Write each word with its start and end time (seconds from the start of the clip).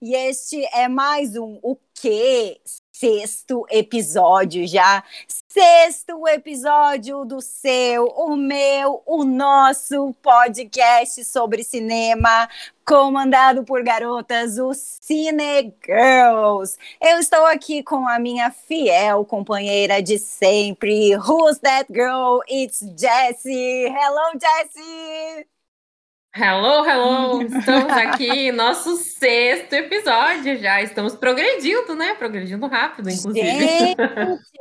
e 0.00 0.14
este 0.14 0.64
é 0.72 0.88
mais 0.88 1.36
um 1.36 1.58
O 1.62 1.76
quê? 1.94 2.60
Sexto 2.92 3.66
episódio 3.70 4.66
já. 4.66 5.02
Sexto 5.48 6.26
episódio 6.28 7.24
do 7.24 7.40
seu, 7.40 8.06
o 8.06 8.36
meu, 8.36 9.02
o 9.06 9.24
nosso 9.24 10.14
podcast 10.22 11.24
sobre 11.24 11.64
cinema, 11.64 12.48
comandado 12.86 13.64
por 13.64 13.82
garotas, 13.82 14.58
o 14.58 14.72
Cine 14.74 15.74
Girls. 15.84 16.76
Eu 17.00 17.18
estou 17.18 17.44
aqui 17.46 17.82
com 17.82 18.06
a 18.06 18.18
minha 18.18 18.50
fiel 18.50 19.24
companheira 19.24 20.02
de 20.02 20.18
sempre. 20.18 21.16
Who's 21.16 21.58
that 21.60 21.92
girl? 21.92 22.40
It's 22.48 22.80
Jessie. 22.96 23.86
Hello, 23.86 24.32
Jessie! 24.34 25.53
Hello, 26.36 26.84
hello! 26.84 27.42
Estamos 27.42 27.92
aqui, 27.94 28.50
nosso 28.50 28.96
sexto 28.96 29.72
episódio 29.72 30.58
já. 30.58 30.82
Estamos 30.82 31.14
progredindo, 31.14 31.94
né? 31.94 32.16
Progredindo 32.16 32.66
rápido, 32.66 33.08
inclusive. 33.08 33.40
Gente, 33.40 33.96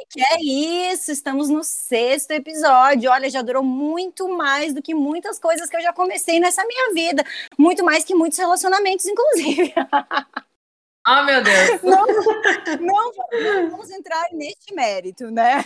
que 0.08 0.22
é 0.22 0.91
isso? 0.91 1.12
Estamos 1.12 1.49
no 1.49 1.63
sexto 1.63 2.30
episódio. 2.30 3.09
Olha, 3.09 3.27
já 3.27 3.41
durou 3.41 3.63
muito 3.63 4.30
mais 4.30 4.72
do 4.72 4.84
que 4.84 4.94
muitas 4.94 5.40
coisas 5.40 5.68
que 5.68 5.76
eu 5.76 5.82
já 5.82 5.91
comecei 5.91 6.40
nessa 6.40 6.63
minha 6.63 6.94
vida. 6.94 7.23
Muito 7.58 7.84
mais 7.84 8.04
que 8.04 8.13
muitos 8.13 8.38
relacionamentos, 8.38 9.08
inclusive. 9.08 9.74
Oh, 11.05 11.21
meu 11.24 11.44
Deus! 11.44 11.82
Não, 11.82 12.08
não, 12.80 13.12
não 13.44 13.71
vamos 13.71 13.91
entrar 13.91 14.24
neste 14.32 14.74
mérito, 14.74 15.30
né? 15.30 15.66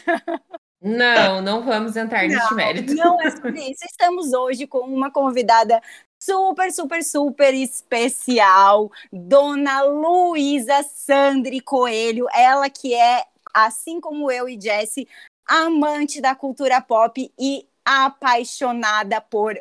Não, 0.81 1.41
não 1.41 1.63
vamos 1.63 1.95
entrar 1.95 2.27
neste 2.27 2.53
mérito. 2.53 2.93
Não 2.93 3.19
é 3.21 3.31
sobre 3.31 3.71
isso. 3.71 3.83
Estamos 3.83 4.31
hoje 4.33 4.67
com 4.67 4.79
uma 4.79 5.11
convidada 5.11 5.81
super, 6.19 6.71
super, 6.71 7.03
super 7.03 7.53
especial, 7.53 8.91
Dona 9.11 9.83
Luísa 9.83 10.83
Sandri 10.83 11.61
Coelho, 11.61 12.27
ela 12.33 12.69
que 12.69 12.93
é, 12.93 13.23
assim 13.53 13.99
como 14.01 14.31
eu 14.31 14.49
e 14.49 14.59
Jessie, 14.59 15.07
amante 15.47 16.19
da 16.19 16.35
cultura 16.35 16.81
pop 16.81 17.31
e 17.39 17.67
apaixonada 17.85 19.21
por 19.21 19.59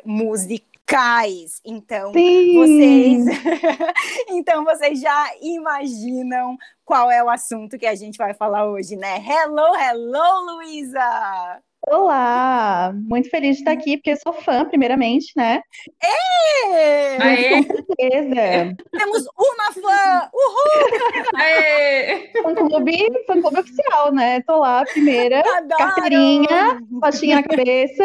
musicais. 0.87 1.61
Então, 1.65 2.13
Sim. 2.13 3.25
vocês 3.25 3.25
Então 4.29 4.63
vocês 4.63 4.99
já 4.99 5.31
imaginam 5.41 6.57
qual 6.85 7.11
é 7.11 7.21
o 7.23 7.29
assunto 7.29 7.77
que 7.77 7.85
a 7.85 7.95
gente 7.95 8.17
vai 8.17 8.33
falar 8.33 8.65
hoje, 8.65 8.95
né? 8.95 9.17
Hello, 9.17 9.75
hello, 9.75 10.55
Luísa! 10.55 11.61
Olá! 11.89 12.91
Muito 12.93 13.29
feliz 13.29 13.55
de 13.55 13.61
estar 13.61 13.71
aqui, 13.71 13.97
porque 13.97 14.15
sou 14.17 14.33
fã, 14.33 14.65
primeiramente, 14.65 15.31
né? 15.37 15.61
Aê! 16.01 17.63
Com 17.63 17.75
certeza. 17.75 18.75
Temos 18.91 19.25
uma 19.37 19.73
fã! 19.73 20.29
Uhul! 20.33 21.35
Aê! 21.35 22.31
Fã-clube, 22.41 23.25
fã-clube 23.25 23.59
oficial, 23.59 24.11
né? 24.11 24.41
Tô 24.41 24.57
lá, 24.57 24.83
primeira, 24.85 25.39
Adoro! 25.39 25.77
carteirinha, 25.77 26.79
na 26.91 27.43
cabeça, 27.43 28.03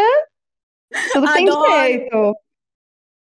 tudo 1.12 1.27
que 1.27 1.33
tem 1.33 1.48
Adoro! 1.48 2.36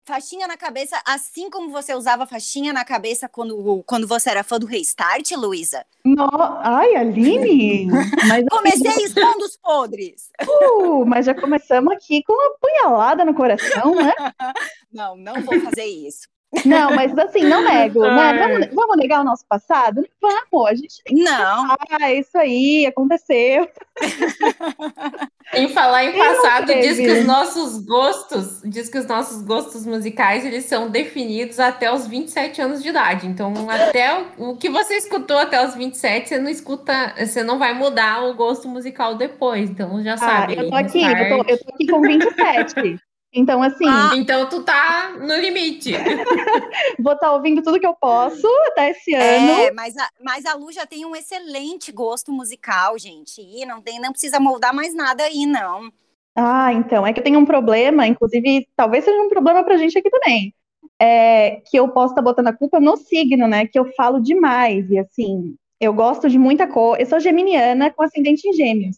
Faixinha 0.07 0.47
na 0.47 0.57
cabeça, 0.57 1.01
assim 1.07 1.49
como 1.49 1.71
você 1.71 1.95
usava 1.95 2.27
faixinha 2.27 2.75
na 2.75 2.85
cabeça 2.85 3.27
quando, 3.27 3.83
quando 3.87 4.07
você 4.07 4.29
era 4.29 4.45
fã 4.45 4.59
do 4.59 4.67
Restart, 4.67 5.33
Luísa? 5.33 5.87
No... 6.05 6.29
Ai, 6.63 6.95
Aline! 6.95 7.87
Mas, 8.29 8.45
Comecei 8.51 9.05
expondo 9.05 9.47
os 9.47 9.57
podres! 9.57 10.31
uh, 10.47 11.07
mas 11.07 11.25
já 11.25 11.35
começamos 11.35 11.95
aqui 11.95 12.23
com 12.23 12.35
uma 12.35 12.55
punhalada 12.61 13.25
no 13.25 13.33
coração, 13.33 13.95
né? 13.95 14.13
Não, 14.93 15.17
não 15.17 15.43
vou 15.43 15.59
fazer 15.61 15.87
isso. 15.87 16.29
Não, 16.65 16.95
mas 16.95 17.17
assim, 17.19 17.45
não 17.45 17.63
nego, 17.63 18.01
né? 18.03 18.33
Vamos, 18.39 18.69
vamos 18.75 18.97
negar 18.97 19.21
o 19.21 19.25
nosso 19.25 19.45
passado? 19.49 20.07
Vamos, 20.21 20.69
a 20.69 20.75
gente 20.75 21.03
Não, 21.11 21.77
Ah, 22.01 22.13
isso 22.13 22.37
aí, 22.37 22.87
aconteceu. 22.87 23.69
Em 25.53 25.69
falar 25.69 26.05
em 26.05 26.17
passado, 26.17 26.67
diz 26.67 26.97
que 26.97 27.11
os 27.11 27.27
nossos 27.27 27.85
gostos, 27.85 28.61
diz 28.65 28.89
que 28.89 28.99
os 28.99 29.07
nossos 29.07 29.43
gostos 29.43 29.85
musicais, 29.87 30.45
eles 30.45 30.65
são 30.65 30.89
definidos 30.89 31.61
até 31.61 31.93
os 31.93 32.07
27 32.07 32.61
anos 32.63 32.83
de 32.83 32.89
idade. 32.89 33.27
Então, 33.27 33.53
até 33.69 34.21
o, 34.39 34.51
o 34.51 34.57
que 34.57 34.69
você 34.71 34.95
escutou 34.95 35.37
até 35.39 35.65
os 35.65 35.75
27, 35.75 36.29
você 36.29 36.39
não 36.39 36.51
escuta, 36.51 37.15
você 37.19 37.43
não 37.45 37.59
vai 37.59 37.75
mudar 37.75 38.25
o 38.25 38.35
gosto 38.35 38.67
musical 38.69 39.17
depois. 39.17 39.71
Então, 39.71 40.03
já 40.03 40.15
Ah, 40.15 40.19
sabe. 40.19 40.57
eu 40.57 40.69
tô 40.71 40.75
aqui, 40.77 41.03
eu 41.05 41.29
tô, 41.29 41.51
eu 41.51 41.59
tô 41.59 41.75
aqui 41.75 41.87
com 41.87 42.01
27. 42.01 42.99
Então, 43.35 43.61
assim, 43.63 43.85
Ah. 43.89 44.13
Então, 44.15 44.49
tu 44.49 44.63
tá 44.63 45.17
no 45.19 45.35
limite. 45.37 45.93
vou 47.01 47.15
estar 47.15 47.33
ouvindo 47.33 47.63
tudo 47.63 47.81
que 47.81 47.87
eu 47.87 47.95
posso 47.95 48.47
até 48.69 48.91
esse 48.91 49.13
ano. 49.13 49.25
É, 49.25 49.73
mas 49.73 49.97
a, 49.97 50.09
mas 50.23 50.47
a 50.47 50.55
Lu 50.55 50.71
já 50.71 50.87
tem 50.87 51.05
um 51.05 51.17
excelente 51.17 51.91
gosto 51.91 52.33
musical, 52.33 52.97
gente. 52.97 53.41
E 53.41 53.67
não, 53.67 53.83
tem, 53.83 54.01
não 54.01 54.13
precisa 54.13 54.39
moldar 54.39 54.73
mais 54.73 54.95
nada 54.95 55.25
aí, 55.25 55.47
não. 55.47 55.91
Ah, 56.37 56.73
então, 56.73 57.05
é 57.05 57.13
que 57.13 57.19
eu 57.19 57.25
tenho 57.25 57.41
um 57.41 57.45
problema, 57.45 58.07
inclusive, 58.07 58.69
talvez 58.77 59.05
seja 59.05 59.21
um 59.21 59.29
problema 59.29 59.65
pra 59.65 59.77
gente 59.77 59.99
aqui 59.99 60.11
também. 60.11 60.55
É 61.01 61.61
que 61.67 61.77
eu 61.77 61.89
posso 61.89 62.13
estar 62.13 62.23
botando 62.23 62.49
a 62.49 62.57
culpa 62.57 62.79
no 62.79 62.97
signo, 62.97 63.49
né? 63.49 63.67
Que 63.67 63.79
eu 63.79 63.93
falo 63.95 64.21
demais. 64.21 64.89
E 64.91 64.99
assim, 64.99 65.57
eu 65.81 65.93
gosto 65.93 66.29
de 66.29 66.39
muita 66.39 66.69
coisa. 66.69 67.03
Eu 67.03 67.07
sou 67.07 67.19
geminiana 67.19 67.91
com 67.91 68.03
ascendente 68.03 68.49
em 68.49 68.53
gêmeos. 68.53 68.97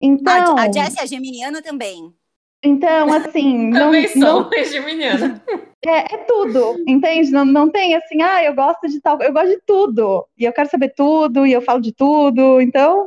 Então, 0.00 0.56
A, 0.56 0.62
a 0.62 0.72
Jessie 0.72 1.00
é 1.00 1.06
geminiana 1.06 1.60
também. 1.60 2.14
Então 2.62 3.12
assim, 3.12 3.68
não, 3.70 3.86
Também 3.92 4.08
não 4.16 4.50
sou 4.50 4.64
geminiana. 4.64 5.42
É, 5.82 6.14
é 6.14 6.18
tudo, 6.28 6.76
entende? 6.86 7.30
Não, 7.30 7.42
não 7.42 7.70
tem 7.70 7.94
assim, 7.94 8.20
ah, 8.20 8.44
eu 8.44 8.54
gosto 8.54 8.86
de 8.86 9.00
tal, 9.00 9.18
eu 9.22 9.32
gosto 9.32 9.48
de 9.48 9.62
tudo, 9.66 10.26
e 10.36 10.44
eu 10.44 10.52
quero 10.52 10.68
saber 10.68 10.92
tudo, 10.94 11.46
e 11.46 11.52
eu 11.54 11.62
falo 11.62 11.80
de 11.80 11.90
tudo, 11.90 12.60
então, 12.60 13.06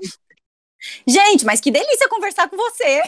Gente, 1.08 1.46
mas 1.46 1.62
que 1.62 1.69
delícia 1.72 2.09
conversar 2.09 2.50
com 2.50 2.58
você. 2.58 3.03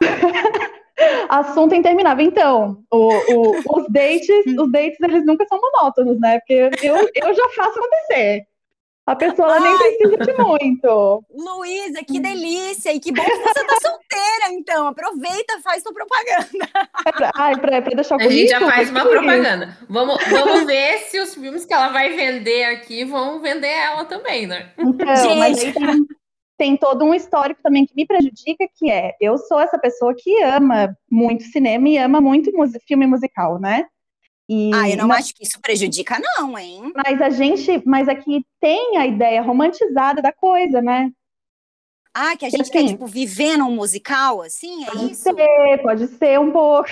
assunto 1.28 1.74
interminável. 1.74 2.24
Então, 2.24 2.82
o- 2.90 3.18
o- 3.34 3.78
os 3.78 3.86
dates, 3.90 4.46
os 4.58 4.70
dates, 4.72 4.98
eles 5.00 5.24
nunca 5.24 5.46
são 5.46 5.60
monótonos, 5.60 6.18
né? 6.20 6.38
Porque 6.40 6.54
eu, 6.82 6.96
eu 7.14 7.34
já 7.34 7.48
faço 7.50 7.78
acontecer. 7.78 8.46
A 9.12 9.16
pessoa 9.16 9.56
ela 9.56 9.60
nem 9.60 9.76
precisa 9.76 10.16
de 10.16 10.42
muito. 10.42 11.22
Luísa, 11.30 12.02
que 12.02 12.18
delícia. 12.18 12.94
E 12.94 12.98
que 12.98 13.12
bom 13.12 13.22
que 13.22 13.36
você 13.36 13.66
tá 13.66 13.76
solteira, 13.82 14.52
então. 14.52 14.86
Aproveita, 14.86 15.60
faz 15.62 15.82
sua 15.82 15.92
propaganda. 15.92 16.68
É 17.06 17.12
pra, 17.12 17.30
ai, 17.34 17.58
pra, 17.60 17.82
pra 17.82 17.94
deixar 17.94 18.16
o 18.16 18.20
A 18.20 18.28
gente 18.28 18.48
já 18.48 18.60
faz 18.60 18.88
uma 18.88 19.00
isso. 19.00 19.10
propaganda. 19.10 19.76
Vamos, 19.86 20.16
vamos 20.30 20.64
ver 20.64 20.98
se 21.00 21.20
os 21.20 21.34
filmes 21.34 21.66
que 21.66 21.74
ela 21.74 21.88
vai 21.88 22.16
vender 22.16 22.64
aqui 22.64 23.04
vão 23.04 23.40
vender 23.42 23.68
ela 23.68 24.06
também, 24.06 24.46
né? 24.46 24.70
Então, 24.78 25.36
mas 25.36 25.60
Gente. 25.60 25.78
aí 25.78 25.86
tem, 25.86 26.06
tem 26.56 26.76
todo 26.78 27.04
um 27.04 27.12
histórico 27.12 27.60
também 27.62 27.84
que 27.84 27.94
me 27.94 28.06
prejudica, 28.06 28.66
que 28.78 28.90
é, 28.90 29.14
eu 29.20 29.36
sou 29.36 29.60
essa 29.60 29.78
pessoa 29.78 30.14
que 30.16 30.42
ama 30.42 30.96
muito 31.10 31.44
cinema 31.44 31.86
e 31.86 31.98
ama 31.98 32.18
muito 32.18 32.50
filme 32.86 33.06
musical, 33.06 33.60
né? 33.60 33.84
E 34.54 34.70
Ah, 34.74 34.90
eu 34.90 34.98
não 34.98 35.08
na- 35.08 35.14
acho 35.14 35.34
que 35.34 35.44
isso 35.44 35.58
prejudica, 35.62 36.20
não, 36.20 36.58
hein? 36.58 36.92
Mas 36.94 37.22
a 37.22 37.30
gente, 37.30 37.82
mas 37.86 38.06
aqui 38.06 38.44
tem 38.60 38.98
a 38.98 39.06
ideia 39.06 39.40
romantizada 39.40 40.20
da 40.20 40.30
coisa, 40.30 40.82
né? 40.82 41.10
Ah, 42.12 42.36
que 42.36 42.44
a 42.44 42.50
gente 42.50 42.60
assim, 42.60 42.70
quer, 42.72 42.86
tipo, 42.86 43.06
viver 43.06 43.56
num 43.56 43.74
musical, 43.74 44.42
assim, 44.42 44.84
é 44.84 44.90
Pode 44.90 45.12
isso? 45.12 45.22
ser, 45.22 45.82
pode 45.82 46.06
ser 46.08 46.38
um 46.38 46.52
pouco. 46.52 46.90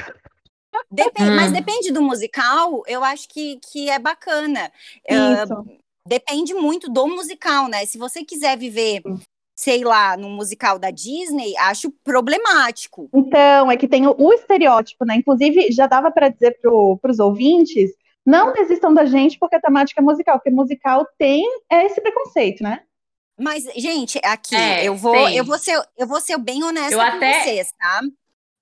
Depen- 0.91 1.33
Hum. 1.33 1.37
Mas 1.37 1.53
depende 1.53 1.93
do 1.93 2.01
musical, 2.01 2.83
eu 2.87 3.05
acho 3.05 3.29
que, 3.29 3.59
que 3.71 3.91
é 3.91 3.99
bacana. 3.99 4.73
Ah, 5.11 5.45
Isso. 5.45 5.65
depende 6.09 6.55
muito 6.55 6.91
do 6.91 7.07
musical, 7.09 7.69
né? 7.69 7.85
Se 7.85 7.99
você 7.99 8.25
quiser 8.25 8.57
viver, 8.57 9.03
sei 9.63 9.85
lá, 9.85 10.17
num 10.17 10.31
musical 10.31 10.79
da 10.79 10.91
Disney, 10.91 11.55
acho 11.59 11.91
problemático. 12.03 13.11
Então, 13.13 13.71
é 13.71 13.77
que 13.77 13.87
tem 13.87 14.07
o, 14.07 14.15
o 14.19 14.33
estereótipo, 14.33 15.05
né? 15.05 15.17
Inclusive, 15.17 15.71
já 15.71 15.87
dava 15.87 16.11
para 16.11 16.31
dizer 16.31 16.59
para 16.63 17.11
os 17.11 17.19
ouvintes, 17.19 17.91
não 18.25 18.55
desistam 18.55 18.95
da 18.95 19.05
gente 19.05 19.39
porque 19.39 19.57
a 19.57 19.61
temática 19.61 20.01
é 20.01 20.05
musical, 20.05 20.39
porque 20.39 20.51
musical 20.51 21.07
tem 21.19 21.45
é 21.71 21.85
esse 21.85 22.01
preconceito, 22.01 22.63
né? 22.63 22.81
Mas, 23.39 23.65
gente, 23.77 24.19
aqui, 24.25 24.55
É, 24.55 24.83
eu 24.89 24.95
vou, 24.97 25.13
tem. 25.13 25.37
eu 25.37 25.45
vou 25.45 25.59
ser, 25.59 25.79
eu 25.99 26.07
vou 26.07 26.21
ser 26.23 26.39
bem 26.39 26.65
honesta 26.65 26.95
Eu 26.95 26.99
com 26.99 27.05
até- 27.05 27.43
vocês, 27.43 27.73
tá? 27.79 28.01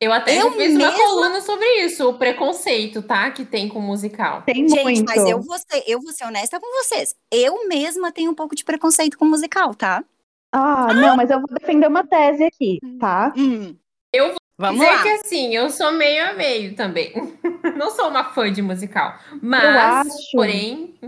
Eu 0.01 0.13
até 0.13 0.41
Eu 0.41 0.53
fiz 0.53 0.71
uma 0.75 0.79
mesma- 0.91 0.93
coluna 0.93 1.41
sobre 1.41 1.67
isso, 1.85 2.09
o 2.09 2.15
preconceito, 2.19 3.03
tá? 3.03 3.31
Que 3.31 3.45
tem 3.45 3.69
com 3.69 3.81
musical. 3.81 4.43
Tem 4.43 4.69
Gente, 4.69 4.83
muito. 4.83 5.05
mas 5.05 5.29
eu 5.29 5.41
vou, 5.41 5.59
ser, 5.59 5.83
eu 5.87 6.01
vou 6.01 6.13
ser 6.13 6.25
honesta 6.25 6.59
com 6.61 6.67
vocês. 6.85 7.15
Eu 7.33 7.67
mesma 7.69 8.11
tenho 8.13 8.31
um 8.31 8.35
pouco 8.35 8.55
de 8.57 8.65
preconceito 8.65 9.17
com 9.17 9.25
musical, 9.25 9.75
tá? 9.75 10.05
Ah, 10.53 10.93
não, 10.95 11.17
mas 11.17 11.31
eu 11.31 11.39
vou 11.41 11.49
defender 11.59 11.87
uma 11.87 12.07
tese 12.07 12.45
aqui, 12.45 12.79
tá? 12.99 13.33
Hum. 13.37 13.77
Eu 14.13 14.29
vou 14.29 14.37
Vamos 14.61 14.81
Dizer 14.81 14.93
lá. 14.93 15.03
que 15.05 15.09
assim, 15.11 15.55
eu 15.55 15.71
sou 15.71 15.93
meio 15.93 16.31
a 16.31 16.33
meio 16.33 16.75
também. 16.75 17.13
Não 17.77 17.93
sou 17.93 18.09
uma 18.09 18.25
fã 18.33 18.51
de 18.53 18.61
musical. 18.61 19.15
Eu 19.31 19.39
Mas, 19.41 20.09
acho. 20.09 20.33
porém. 20.33 20.99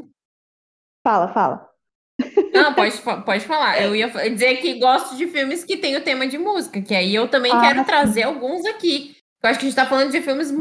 Fala, 1.04 1.26
fala. 1.32 1.68
Não, 2.54 2.72
pode, 2.74 2.96
pode 3.24 3.44
falar. 3.46 3.82
Eu 3.82 3.96
ia 3.96 4.08
dizer 4.08 4.58
que 4.58 4.78
gosto 4.78 5.16
de 5.16 5.26
filmes 5.26 5.64
que 5.64 5.76
tem 5.76 5.96
o 5.96 6.04
tema 6.04 6.28
de 6.28 6.38
música, 6.38 6.80
que 6.80 6.94
aí 6.94 7.12
eu 7.12 7.26
também 7.26 7.50
Ah, 7.52 7.60
quero 7.60 7.78
sim. 7.80 7.84
trazer 7.86 8.22
alguns 8.22 8.64
aqui. 8.66 9.16
Eu 9.42 9.50
acho 9.50 9.58
que 9.58 9.66
a 9.66 9.68
gente 9.68 9.76
tá 9.76 9.86
falando 9.86 10.12
de 10.12 10.20
filmes 10.20 10.52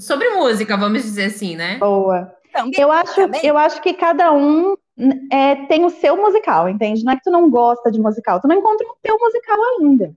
sobre 0.00 0.30
música, 0.30 0.76
vamos 0.78 1.02
dizer 1.02 1.24
assim, 1.26 1.56
né? 1.56 1.76
Boa. 1.76 2.34
Também, 2.52 2.80
eu 2.80 2.90
acho, 2.90 3.14
também. 3.16 3.40
eu 3.44 3.58
acho 3.58 3.82
que 3.82 3.92
cada 3.92 4.32
um 4.32 4.76
é, 5.30 5.56
tem 5.66 5.84
o 5.84 5.90
seu 5.90 6.16
musical, 6.16 6.68
entende? 6.68 7.04
Não 7.04 7.12
é 7.12 7.16
que 7.16 7.22
tu 7.22 7.30
não 7.30 7.50
gosta 7.50 7.90
de 7.90 8.00
musical, 8.00 8.40
tu 8.40 8.48
não 8.48 8.56
encontra 8.56 8.86
o 8.86 8.96
teu 9.02 9.18
musical 9.18 9.56
ainda. 9.80 10.14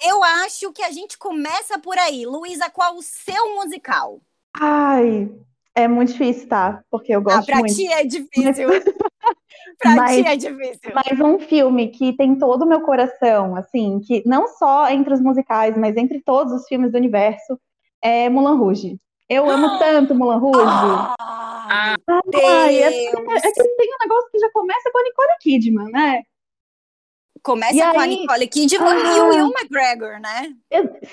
Eu 0.00 0.22
acho 0.22 0.72
que 0.72 0.82
a 0.82 0.90
gente 0.92 1.18
começa 1.18 1.78
por 1.78 1.98
aí. 1.98 2.24
Luísa, 2.24 2.70
qual 2.70 2.96
o 2.96 3.02
seu 3.02 3.54
musical? 3.56 4.20
Ai, 4.56 5.28
é 5.74 5.88
muito 5.88 6.12
difícil, 6.12 6.48
tá? 6.48 6.82
Porque 6.90 7.12
eu 7.12 7.18
Ah, 7.20 7.22
gosto 7.22 7.46
pra 7.46 7.58
muito. 7.58 7.74
ti 7.74 7.86
é 7.88 8.04
difícil. 8.04 8.68
pra 9.78 9.96
Mas- 9.96 10.16
ti 10.16 10.26
é 10.26 10.36
difícil. 10.36 10.92
Mas 10.94 11.20
um 11.20 11.38
filme 11.40 11.88
que 11.88 12.12
tem 12.16 12.36
todo 12.38 12.62
o 12.62 12.66
meu 12.68 12.80
coração, 12.82 13.56
assim, 13.56 13.98
que 14.00 14.22
não 14.26 14.46
só 14.46 14.88
entre 14.88 15.12
os 15.14 15.20
musicais, 15.20 15.76
mas 15.76 15.96
entre 15.96 16.20
todos 16.20 16.52
os 16.52 16.66
filmes 16.68 16.92
do 16.92 16.98
universo, 16.98 17.58
é 18.00 18.28
Mulan 18.28 18.54
Rouge. 18.56 18.98
Eu 19.28 19.48
amo 19.50 19.78
tanto 19.78 20.14
Mulan 20.14 20.38
Rouge. 20.38 20.60
Ah, 20.66 21.14
Ai, 22.08 22.78
é, 22.78 22.90
Deus. 22.90 23.44
é 23.44 23.52
que 23.52 23.62
tem 23.76 23.90
um 23.94 23.98
negócio 24.00 24.30
que 24.30 24.38
já 24.38 24.50
começa 24.52 24.90
com 24.90 24.98
a 24.98 25.02
Nicole 25.02 25.28
Kidman, 25.40 25.90
né? 25.90 26.22
Começa 27.42 27.74
E 27.74 27.80
com 27.92 27.98
a 28.00 28.02
aí- 28.02 28.08
Nicole 28.20 28.48
Kidman 28.48 28.88
Ah. 28.88 29.16
e 29.16 29.20
o 29.20 29.28
Will 29.28 29.52
McGregor, 29.54 30.18
né? 30.20 30.54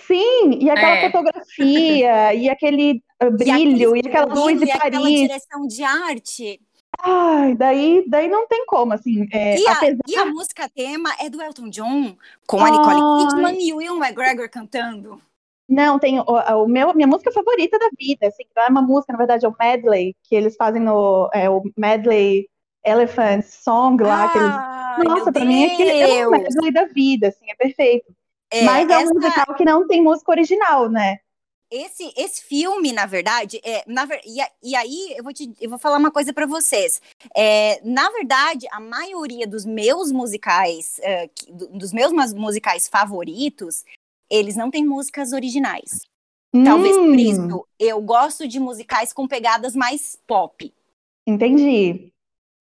Sim, 0.07 0.59
e 0.62 0.69
aquela 0.69 0.95
É. 0.95 1.12
fotografia, 1.12 2.33
e 2.33 2.50
aquele 2.50 3.03
brilho, 3.33 3.95
e, 3.95 4.00
aquele 4.00 4.15
aquela 4.17 4.33
luz 4.33 4.59
de 4.59 4.65
e 4.65 4.71
aquela 4.71 4.91
Paris. 5.01 5.19
direção 5.19 5.67
de 5.67 5.83
arte. 5.83 6.62
Ai, 7.01 7.53
daí, 7.56 8.06
daí 8.07 8.29
não 8.29 8.47
tem 8.47 8.65
como, 8.65 8.94
assim. 8.94 9.27
é, 9.31 9.59
E 9.59 9.67
a, 9.67 9.73
apesar 9.73 9.97
e 10.07 10.15
a 10.15 10.25
música 10.25 10.69
tema 10.69 11.13
é 11.19 11.29
do 11.29 11.41
Elton 11.41 11.69
John, 11.69 12.15
com 12.47 12.59
a 12.63 12.71
Nicole 12.71 13.01
Ai. 13.01 13.27
Kidman 13.27 13.67
e 13.67 13.73
o 13.73 13.77
Will 13.77 13.97
McGregor 13.97 14.50
cantando. 14.50 15.21
Não, 15.67 15.97
tem 15.97 16.19
o, 16.19 16.23
o 16.23 16.67
meu, 16.67 16.94
minha 16.94 17.07
música 17.07 17.31
favorita 17.31 17.79
da 17.79 17.89
vida, 18.00 18.27
assim, 18.27 18.44
não 18.56 18.63
é 18.63 18.67
uma 18.67 18.81
música, 18.81 19.13
na 19.13 19.17
verdade 19.17 19.45
é 19.45 19.50
o 19.50 19.56
medley, 19.59 20.15
que 20.23 20.35
eles 20.35 20.56
fazem 20.56 20.81
no 20.81 21.29
é, 21.33 21.50
o 21.50 21.63
medley 21.75 22.47
Elephant 22.85 23.44
Song 23.44 24.03
lá, 24.03 24.29
que 24.29 24.38
eles, 24.38 25.09
nossa, 25.09 25.31
pra 25.31 25.44
mim 25.44 25.63
é 25.63 26.06
o 26.06 26.29
Deus. 26.29 26.31
medley 26.31 26.71
da 26.71 26.85
vida, 26.85 27.29
assim, 27.29 27.50
é 27.50 27.56
perfeito. 27.56 28.13
É, 28.51 28.63
Mas 28.63 28.88
é 28.89 28.97
um 28.97 29.01
essa- 29.01 29.13
musical 29.13 29.56
que 29.56 29.65
não 29.65 29.88
tem 29.88 30.03
música 30.03 30.31
original, 30.31 30.88
né? 30.89 31.17
esse, 31.71 32.13
esse 32.15 32.44
filme, 32.44 32.94
na 32.94 33.06
verdade, 33.06 33.59
é, 33.63 33.83
na 33.88 34.07
e, 34.23 34.38
e 34.63 34.75
aí 34.75 35.13
eu 35.17 35.23
vou, 35.23 35.33
te, 35.33 35.51
eu 35.59 35.69
vou 35.69 35.79
falar 35.79 35.97
uma 35.97 36.12
coisa 36.12 36.31
pra 36.31 36.45
vocês. 36.45 37.01
É, 37.35 37.81
na 37.83 38.09
verdade, 38.12 38.67
a 38.71 38.79
maioria 38.79 39.47
dos 39.47 39.65
meus 39.65 40.12
musicais, 40.12 41.00
é, 41.01 41.29
dos 41.50 41.91
meus 41.91 42.12
musicais 42.33 42.88
favoritos, 42.88 43.83
eles 44.30 44.56
não 44.56 44.69
têm 44.72 44.86
músicas 44.86 45.31
originais. 45.33 46.01
Talvez 46.63 46.95
por 46.95 47.04
Hum, 47.10 47.16
isso 47.16 47.68
eu 47.77 48.01
gosto 48.01 48.48
de 48.48 48.60
musicais 48.60 49.12
com 49.12 49.27
pegadas 49.27 49.75
mais 49.75 50.18
pop. 50.25 50.74
Entendi. 51.27 52.12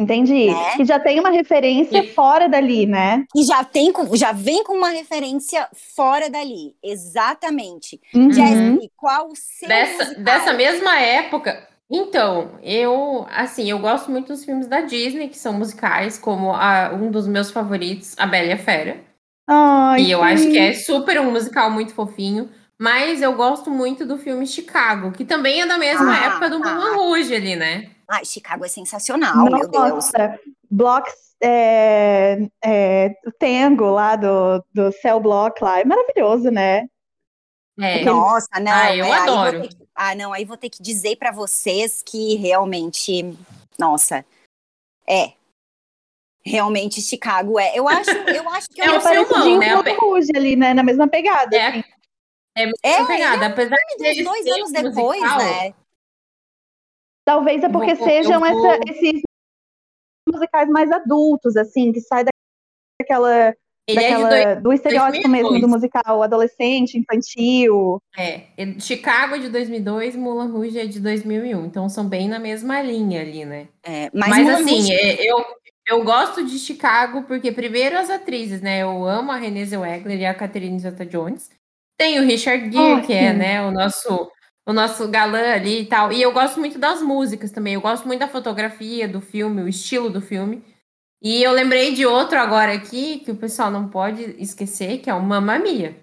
Entendi. 0.01 0.47
Né? 0.51 0.77
Que 0.77 0.85
já 0.85 0.99
tem 0.99 1.21
uma 1.21 1.31
referência 1.31 1.99
E- 2.03 2.09
fora 2.09 2.49
dali, 2.49 2.85
né? 2.87 3.25
E 3.37 3.45
já, 3.45 3.63
tem, 3.63 3.93
já 4.15 4.33
vem 4.33 4.65
com 4.65 4.73
uma 4.77 4.89
referência 4.89 5.69
fora 5.73 6.29
dali. 6.29 6.75
Exatamente. 6.83 8.01
Uhum. 8.13 8.33
Jessie, 8.33 8.91
qual 8.97 9.29
o 9.29 9.37
seu 9.37 9.69
Dessa, 9.69 10.03
musical? 10.05 10.25
dessa 10.25 10.53
mesma 10.53 10.99
época. 10.99 11.69
Então, 11.89 12.59
eu, 12.63 13.25
assim, 13.31 13.71
eu 13.71 13.79
gosto 13.79 14.11
muito 14.11 14.29
dos 14.29 14.45
filmes 14.45 14.67
da 14.67 14.81
Disney, 14.81 15.29
que 15.29 15.39
são 15.39 15.53
musicais, 15.53 16.19
como 16.19 16.51
a- 16.53 16.91
um 16.93 17.11
dos 17.11 17.29
meus 17.29 17.53
favoritos, 17.53 18.17
A 18.19 18.27
Bela 18.27 18.47
e 18.49 18.53
a 18.53 18.59
Fera. 18.59 19.01
Ai, 19.47 20.03
E 20.03 20.11
eu 20.11 20.21
sim. 20.21 20.25
acho 20.25 20.51
que 20.51 20.59
é 20.59 20.73
super 20.75 21.21
um 21.21 21.31
musical 21.31 21.71
muito 21.71 21.95
fofinho. 21.95 22.51
Mas 22.79 23.23
eu 23.23 23.33
gosto 23.35 23.71
muito 23.71 24.05
do 24.05 24.19
filme 24.19 24.47
Chicago, 24.47 25.13
que 25.13 25.25
também 25.25 25.63
é 25.63 25.67
da 25.67 25.79
mesma 25.79 26.13
Ah, 26.13 26.25
época 26.27 26.51
do 26.51 26.61
tá. 26.61 26.75
Moulin 26.75 26.97
Rouge 26.97 27.35
ali, 27.35 27.55
né? 27.55 27.91
Ai, 28.09 28.25
Chicago 28.25 28.65
é 28.65 28.69
sensacional, 28.69 29.45
meu 29.45 29.71
Deus. 29.71 29.91
Nossa, 29.91 30.41
Blocks, 30.69 31.15
é, 31.41 32.49
é, 32.65 33.15
o 33.25 33.31
Tango 33.31 33.87
lá 33.91 34.17
do, 34.17 34.63
do 34.75 34.91
Cell 35.01 35.21
Block 35.21 35.63
lá, 35.63 35.81
é 35.81 35.85
maravilhoso, 35.85 36.51
né? 36.51 36.89
É. 37.81 38.05
Nossa, 38.05 38.49
não. 38.61 38.73
Ah, 38.73 38.95
eu 38.97 39.05
é, 39.07 39.13
adoro. 39.13 39.63
que- 39.69 39.77
ah, 39.95 40.15
não, 40.17 40.33
aí 40.33 40.45
vou 40.45 40.57
ter 40.57 40.69
que 40.69 40.83
dizer 40.83 41.17
pra 41.17 41.31
vocês 41.31 42.03
que 42.05 42.35
realmente, 42.35 43.37
nossa, 43.79 44.25
é. 45.09 45.33
Realmente 46.47 47.01
Chicago 47.01 47.59
é. 47.59 47.77
Eu 47.79 47.89
acho, 47.89 48.11
eu 48.11 48.49
acho 48.51 48.69
que 48.69 48.81
É 48.83 48.87
eu 48.87 48.91
um 48.91 48.95
não 48.95 49.01
sei- 49.01 49.13
filmão, 49.25 49.29
parecidinho 49.29 49.59
né? 49.61 49.93
o 49.93 50.01
Rouge 50.01 50.31
ali, 50.35 50.57
né? 50.57 50.75
Na 50.75 50.83
mesma 50.83 51.09
pegada. 51.09 51.57
É, 51.57 51.67
assim. 51.69 51.85
é 52.57 52.65
muito 52.67 52.79
É, 52.83 53.05
pegada. 53.07 53.47
Apesar 53.47 53.77
de 53.99 54.23
dois 54.25 54.47
anos 54.47 54.69
um 54.69 54.73
depois, 54.73 55.21
musical, 55.21 55.39
né? 55.39 55.75
Talvez 57.25 57.63
é 57.63 57.69
porque 57.69 57.95
vou- 57.95 58.07
sejam 58.07 58.41
vou- 58.41 58.49
essa- 58.49 58.81
esses 58.91 59.23
musicais 60.29 60.69
mais 60.69 60.91
adultos, 60.93 61.57
assim, 61.57 61.93
que 61.93 62.01
sai 62.01 62.25
daquela, 63.01 63.55
Ele 63.89 63.99
é 63.99 64.03
de 64.17 64.23
daquela 64.23 64.29
dois, 64.29 64.63
do 64.63 64.73
estereótipo 64.73 65.23
2002. 65.29 65.43
mesmo 65.53 65.61
do 65.67 65.69
musical 65.69 66.23
adolescente, 66.23 66.99
infantil. 66.99 67.99
é, 68.17 68.49
Chicago 68.81 69.37
é 69.37 69.39
de 69.39 69.49
2002, 69.49 70.15
Moulin 70.17 70.51
Rouge 70.51 70.79
é 70.79 70.87
de 70.87 71.01
2001. 71.01 71.65
Então 71.65 71.89
são 71.89 72.07
bem 72.07 72.29
na 72.29 72.39
mesma 72.39 72.83
linha 72.83 73.23
ali, 73.23 73.45
né? 73.47 73.69
É, 73.83 74.11
mas 74.13 74.31
Mas, 74.31 74.49
assim, 74.61 74.75
Rouge- 74.77 74.93
é, 74.93 75.31
eu, 75.31 75.39
eu 75.87 76.03
gosto 76.03 76.45
de 76.45 76.59
Chicago 76.59 77.25
porque, 77.25 77.53
primeiro, 77.53 77.99
as 77.99 78.11
atrizes, 78.11 78.61
né? 78.61 78.83
Eu 78.83 79.07
amo 79.07 79.31
a 79.31 79.37
Renée 79.37 79.67
Zellweger 79.67 80.19
e 80.19 80.27
a 80.27 80.35
Catherine 80.35 80.79
Zeta-Jones. 80.79 81.51
Tem 81.99 82.19
o 82.19 82.25
Richard 82.25 82.71
Gere, 82.73 83.01
Ah, 83.01 83.01
que 83.03 83.13
é, 83.13 83.33
né, 83.33 83.63
o 83.63 83.71
nosso, 83.71 84.31
o 84.67 84.73
nosso 84.73 85.09
galã 85.09 85.55
ali 85.55 85.83
e 85.83 85.87
tal. 85.87 86.13
E 86.13 86.21
eu 86.21 86.33
gosto 86.33 86.59
muito 86.59 86.79
das 86.79 87.03
músicas 87.03 87.51
também. 87.51 87.75
Eu 87.75 87.81
gosto 87.81 88.07
muito 88.07 88.21
da 88.21 88.29
fotografia 88.29 89.07
do 89.07 89.21
filme, 89.21 89.63
o 89.63 89.69
estilo 89.69 90.11
do 90.11 90.21
filme. 90.21 90.63
E 91.23 91.43
eu 91.43 91.53
lembrei 91.53 91.95
de 91.95 92.05
outro 92.05 92.39
agora 92.39 92.73
aqui, 92.73 93.21
que 93.21 93.31
o 93.31 93.37
pessoal 93.37 93.71
não 93.71 93.89
pode 93.89 94.23
esquecer, 94.43 94.99
que 94.99 95.09
é 95.09 95.15
o 95.15 95.23
Mamma 95.23 95.59
Mia. 95.59 95.97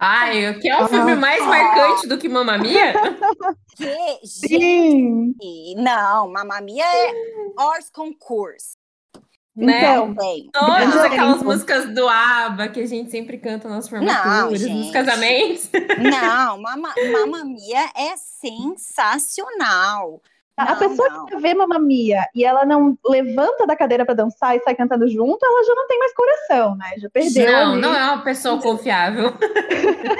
Ai, 0.00 0.54
que 0.60 0.68
é 0.68 0.82
o 0.82 0.88
filme 0.88 1.14
mais 1.14 1.44
marcante 1.44 2.06
do 2.06 2.16
que 2.16 2.28
Mamma 2.28 2.56
Mia? 2.56 2.94
que, 3.76 4.18
gente, 4.24 5.36
Sim. 5.42 5.74
não, 5.76 6.32
Mamma 6.32 6.60
Mia 6.60 6.84
é 6.84 7.12
Horse 7.58 7.92
Concourse. 7.92 8.77
Né? 9.66 9.78
Então, 9.80 10.14
Também. 10.14 10.48
Todas 10.52 10.76
Grande 10.76 10.98
aquelas 10.98 11.30
elenco. 11.34 11.44
músicas 11.44 11.92
do 11.94 12.08
ABBA 12.08 12.68
que 12.68 12.80
a 12.80 12.86
gente 12.86 13.10
sempre 13.10 13.38
canta 13.38 13.68
nas 13.68 13.88
formaturas, 13.88 14.50
nos 14.52 14.60
gente. 14.60 14.92
casamentos. 14.92 15.68
Não, 15.98 16.60
Mamma 16.60 17.44
Mia 17.44 17.90
é 17.96 18.14
sensacional. 18.16 20.20
A 20.58 20.72
Não, 20.72 20.78
pessoa 20.78 21.08
não. 21.08 21.26
que 21.26 21.36
vê 21.36 21.54
Mamma 21.54 21.78
Mia 21.78 22.26
e 22.34 22.44
ela 22.44 22.66
não 22.66 22.98
levanta 23.06 23.64
da 23.66 23.76
cadeira 23.76 24.04
pra 24.04 24.12
dançar 24.12 24.56
e 24.56 24.60
sai 24.60 24.74
cantando 24.74 25.06
junto, 25.08 25.38
ela 25.46 25.64
já 25.64 25.74
não 25.74 25.86
tem 25.86 25.98
mais 26.00 26.12
coração, 26.12 26.76
né? 26.76 26.94
Já 26.98 27.08
perdeu 27.08 27.46
Não, 27.50 27.72
ali. 27.72 27.80
não 27.80 27.94
é 27.94 28.04
uma 28.12 28.22
pessoa 28.24 28.60
confiável. 28.60 29.32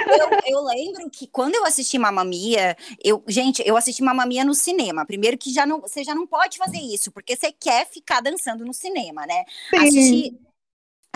Eu, 0.08 0.38
eu 0.46 0.64
lembro 0.64 1.10
que 1.10 1.26
quando 1.26 1.54
eu 1.54 1.64
assisti 1.64 1.98
Mamma 1.98 2.24
Mia, 2.24 2.76
eu, 3.04 3.22
gente, 3.28 3.62
eu 3.66 3.76
assisti 3.76 4.02
Mamma 4.02 4.24
Mia 4.26 4.44
no 4.44 4.54
cinema. 4.54 5.04
Primeiro 5.06 5.36
que 5.36 5.52
já 5.52 5.66
não, 5.66 5.80
você 5.80 6.02
já 6.02 6.14
não 6.14 6.26
pode 6.26 6.56
fazer 6.58 6.78
isso, 6.78 7.10
porque 7.12 7.36
você 7.36 7.52
quer 7.52 7.86
ficar 7.86 8.20
dançando 8.20 8.64
no 8.64 8.72
cinema, 8.72 9.26
né? 9.26 9.44
Sim. 9.70 9.76
Assisti, 9.76 10.38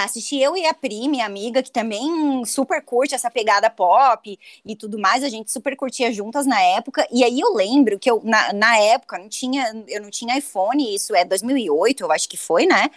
assisti 0.05 0.39
eu 0.39 0.57
e 0.57 0.67
a 0.67 0.75
Pri, 0.75 1.09
minha 1.09 1.27
amiga, 1.27 1.63
que 1.63 1.71
também 1.71 2.45
super 2.45 2.83
curte 2.83 3.15
essa 3.15 3.31
pegada 3.31 3.71
pop 3.71 4.39
e 4.65 4.77
tudo 4.77 4.99
mais. 4.99 5.23
A 5.25 5.29
gente 5.29 5.51
super 5.51 5.77
curtia 5.77 6.13
juntas 6.13 6.47
na 6.47 6.61
época. 6.61 7.07
E 7.11 7.25
aí 7.25 7.41
eu 7.41 7.55
lembro 7.55 7.99
que 7.99 8.11
eu, 8.11 8.21
na, 8.25 8.53
na 8.53 8.77
época, 8.79 9.19
não 9.19 9.29
tinha, 9.29 9.73
eu 9.89 10.03
não 10.03 10.11
tinha 10.11 10.39
iPhone, 10.39 10.95
isso 10.95 11.15
é 11.15 11.25
2008, 11.25 12.03
eu 12.03 12.13
acho 12.13 12.29
que 12.29 12.37
foi, 12.37 12.67
né? 12.67 12.91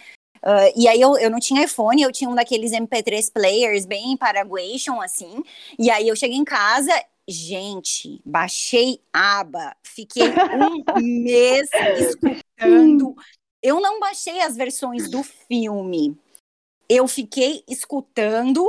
Ah, 0.48 0.70
e 0.76 0.86
aí 0.86 1.00
eu, 1.00 1.18
eu 1.18 1.28
não 1.28 1.40
tinha 1.40 1.64
iPhone, 1.64 2.00
eu 2.00 2.12
tinha 2.12 2.30
um 2.30 2.34
daqueles 2.34 2.70
MP3 2.70 3.32
players 3.32 3.84
bem 3.84 4.16
paraguation, 4.16 5.00
assim. 5.00 5.42
E 5.76 5.90
aí 5.90 6.06
eu 6.06 6.14
cheguei 6.14 6.36
em 6.36 6.44
casa, 6.44 6.92
gente, 7.26 8.20
baixei 8.24 9.00
aba, 9.12 9.74
fiquei 9.82 10.22
um 10.22 10.84
mês 11.24 11.68
escutando. 11.98 13.16
Eu 13.60 13.80
não 13.80 13.98
baixei 13.98 14.40
as 14.40 14.56
versões 14.56 15.10
do 15.10 15.24
filme. 15.24 16.16
Eu 16.88 17.06
fiquei 17.08 17.62
escutando 17.68 18.64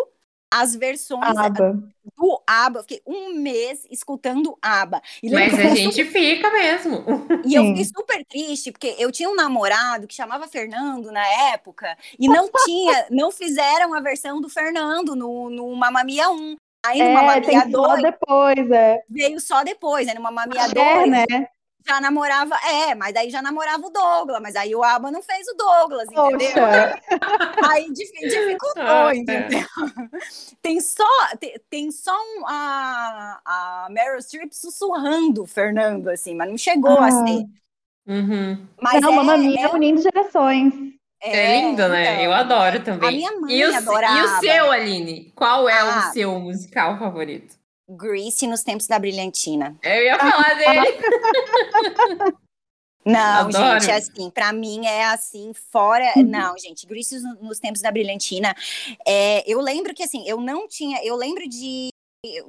as 0.51 0.75
versões 0.75 1.37
Aba. 1.37 1.73
do 2.15 2.41
ABBA. 2.47 2.79
Eu 2.79 2.83
fiquei 2.83 3.01
um 3.05 3.33
mês 3.35 3.85
escutando 3.91 4.57
ABBA. 4.61 5.01
E 5.21 5.29
Mas 5.29 5.51
eu 5.53 5.59
a 5.59 5.61
fiquei 5.61 5.75
gente 5.91 6.05
fica 6.05 6.49
mesmo. 6.51 7.03
e 7.45 7.53
eu 7.55 7.63
Sim. 7.63 7.69
fiquei 7.69 7.85
super 7.85 8.25
triste, 8.25 8.71
porque 8.71 8.95
eu 8.97 9.11
tinha 9.11 9.29
um 9.29 9.35
namorado 9.35 10.07
que 10.07 10.15
chamava 10.15 10.47
Fernando 10.47 11.11
na 11.11 11.25
época, 11.51 11.97
e 12.17 12.27
não 12.27 12.49
tinha, 12.65 13.07
não 13.11 13.29
fizeram 13.31 13.93
a 13.93 13.99
versão 13.99 14.39
do 14.39 14.49
Fernando 14.49 15.15
no, 15.15 15.49
no 15.49 15.75
Mamma 15.75 16.03
Mia 16.03 16.29
1. 16.29 16.55
Aí 16.85 16.99
no 16.99 17.05
É, 17.05 17.41
tem 17.41 17.57
Mia 17.57 17.69
só 17.69 17.87
2 17.87 18.01
depois, 18.01 18.71
é. 18.71 19.03
veio 19.09 19.39
só 19.41 19.63
depois, 19.63 20.07
né? 20.07 20.13
No 20.13 20.21
Mamma 20.21 20.45
Mia 20.47 20.67
2 20.69 20.77
É, 20.77 21.05
né? 21.07 21.25
Já 21.87 22.01
namorava, 22.01 22.55
é, 22.65 22.93
mas 22.95 23.13
daí 23.13 23.29
já 23.29 23.41
namorava 23.41 23.85
o 23.85 23.89
Douglas, 23.89 24.41
mas 24.41 24.55
aí 24.55 24.75
o 24.75 24.83
ABBA 24.83 25.11
não 25.11 25.21
fez 25.21 25.47
o 25.47 25.55
Douglas, 25.55 26.07
entendeu? 26.11 26.37
Poxa. 26.53 27.01
Aí 27.71 27.91
difi- 27.93 28.27
dificultou, 28.27 28.83
Ah, 28.83 29.11
é. 29.13 29.17
entendeu? 29.17 29.65
Tem 30.61 30.81
só, 30.81 31.05
tem, 31.39 31.55
tem 31.69 31.91
só 31.91 32.11
um, 32.13 32.45
a, 32.47 33.39
a 33.45 33.87
Meryl 33.89 34.21
Streep 34.21 34.51
sussurrando 34.51 35.43
o 35.43 35.47
Fernando, 35.47 36.09
assim, 36.09 36.35
mas 36.35 36.49
não 36.49 36.57
chegou 36.57 36.97
a 36.99 37.07
Ah. 37.07 37.11
ser. 37.11 37.45
Uhum. 38.05 38.65
Mas 38.81 39.01
não, 39.01 39.31
é, 39.31 39.37
Mia 39.37 39.65
é 39.65 39.69
unindo 39.69 40.01
gerações. 40.01 40.73
É, 41.21 41.37
é 41.57 41.61
lindo, 41.61 41.87
né? 41.89 42.13
Então, 42.13 42.23
eu 42.25 42.33
adoro 42.33 42.79
também. 42.83 43.09
A 43.09 43.11
minha 43.11 43.31
mãe 43.41 43.53
e 43.53 43.65
o, 43.65 43.75
adorava. 43.75 44.17
E 44.17 44.21
o 44.23 44.39
seu, 44.39 44.71
Aline? 44.71 45.31
Qual 45.35 45.67
é 45.67 45.79
Ah. 45.79 46.09
o 46.09 46.13
seu 46.13 46.39
musical 46.39 46.97
favorito? 46.99 47.56
Grease 47.89 48.45
nos 48.47 48.63
tempos 48.63 48.87
da 48.87 48.99
brilhantina. 48.99 49.77
Eu 49.83 50.03
ia 50.03 50.17
falar 50.19 50.53
dele. 50.55 50.97
Não, 53.05 53.47
Adoro. 53.47 53.79
gente, 53.79 53.89
assim, 53.91 54.29
pra 54.29 54.51
mim 54.51 54.85
é 54.85 55.05
assim, 55.05 55.53
fora. 55.71 56.11
Não, 56.17 56.57
gente, 56.57 56.85
Grease 56.85 57.17
no- 57.21 57.35
nos 57.35 57.57
tempos 57.57 57.81
da 57.81 57.89
brilhantina. 57.89 58.53
É, 59.07 59.49
eu 59.49 59.61
lembro 59.61 59.93
que 59.93 60.03
assim, 60.03 60.27
eu 60.27 60.41
não 60.41 60.67
tinha. 60.67 61.01
Eu 61.05 61.15
lembro 61.15 61.47
de. 61.47 61.87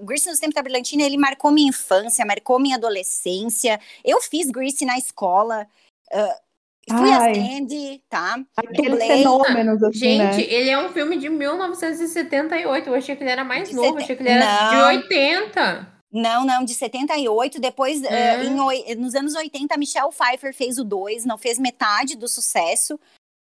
Grease 0.00 0.28
nos 0.28 0.40
tempos 0.40 0.56
da 0.56 0.62
brilhantina, 0.62 1.04
ele 1.04 1.16
marcou 1.16 1.52
minha 1.52 1.68
infância, 1.68 2.24
marcou 2.26 2.58
minha 2.58 2.74
adolescência. 2.76 3.78
Eu 4.04 4.20
fiz 4.20 4.50
Grease 4.50 4.84
na 4.84 4.98
escola. 4.98 5.68
ah, 6.12 6.40
fui 6.88 7.10
a 7.10 7.18
Ai. 7.20 7.34
Sandy, 7.34 8.02
tá? 8.08 8.40
Aqueles 8.56 9.04
fenômenos, 9.04 9.82
assim, 9.82 9.98
Gente, 9.98 10.36
né? 10.36 10.42
ele 10.42 10.70
é 10.70 10.78
um 10.78 10.88
filme 10.90 11.16
de 11.18 11.28
1978. 11.28 12.88
Eu 12.88 12.94
achei 12.94 13.16
que 13.16 13.22
ele 13.22 13.30
era 13.30 13.44
mais 13.44 13.68
De 13.68 13.74
novo. 13.74 13.88
Eu 13.88 14.00
seten- 14.00 14.04
achei 14.04 14.16
que 14.16 14.22
ele 14.22 14.30
era 14.30 14.68
de 14.70 14.76
Não. 14.76 14.86
80. 14.88 15.98
Não, 16.10 16.44
não, 16.44 16.64
de 16.64 16.72
78. 16.74 17.60
Depois, 17.60 18.02
eh, 18.02 18.38
Hum. 18.48 18.70
em 18.72 18.94
nos 18.96 19.14
anos 19.14 19.34
80, 19.34 19.74
a 19.74 19.78
Michelle 19.78 20.10
Pfeiffer 20.10 20.54
fez 20.54 20.78
o 20.78 20.84
2, 20.84 21.24
não 21.26 21.36
fez 21.36 21.58
metade 21.58 22.16
do 22.16 22.26
sucesso. 22.28 22.98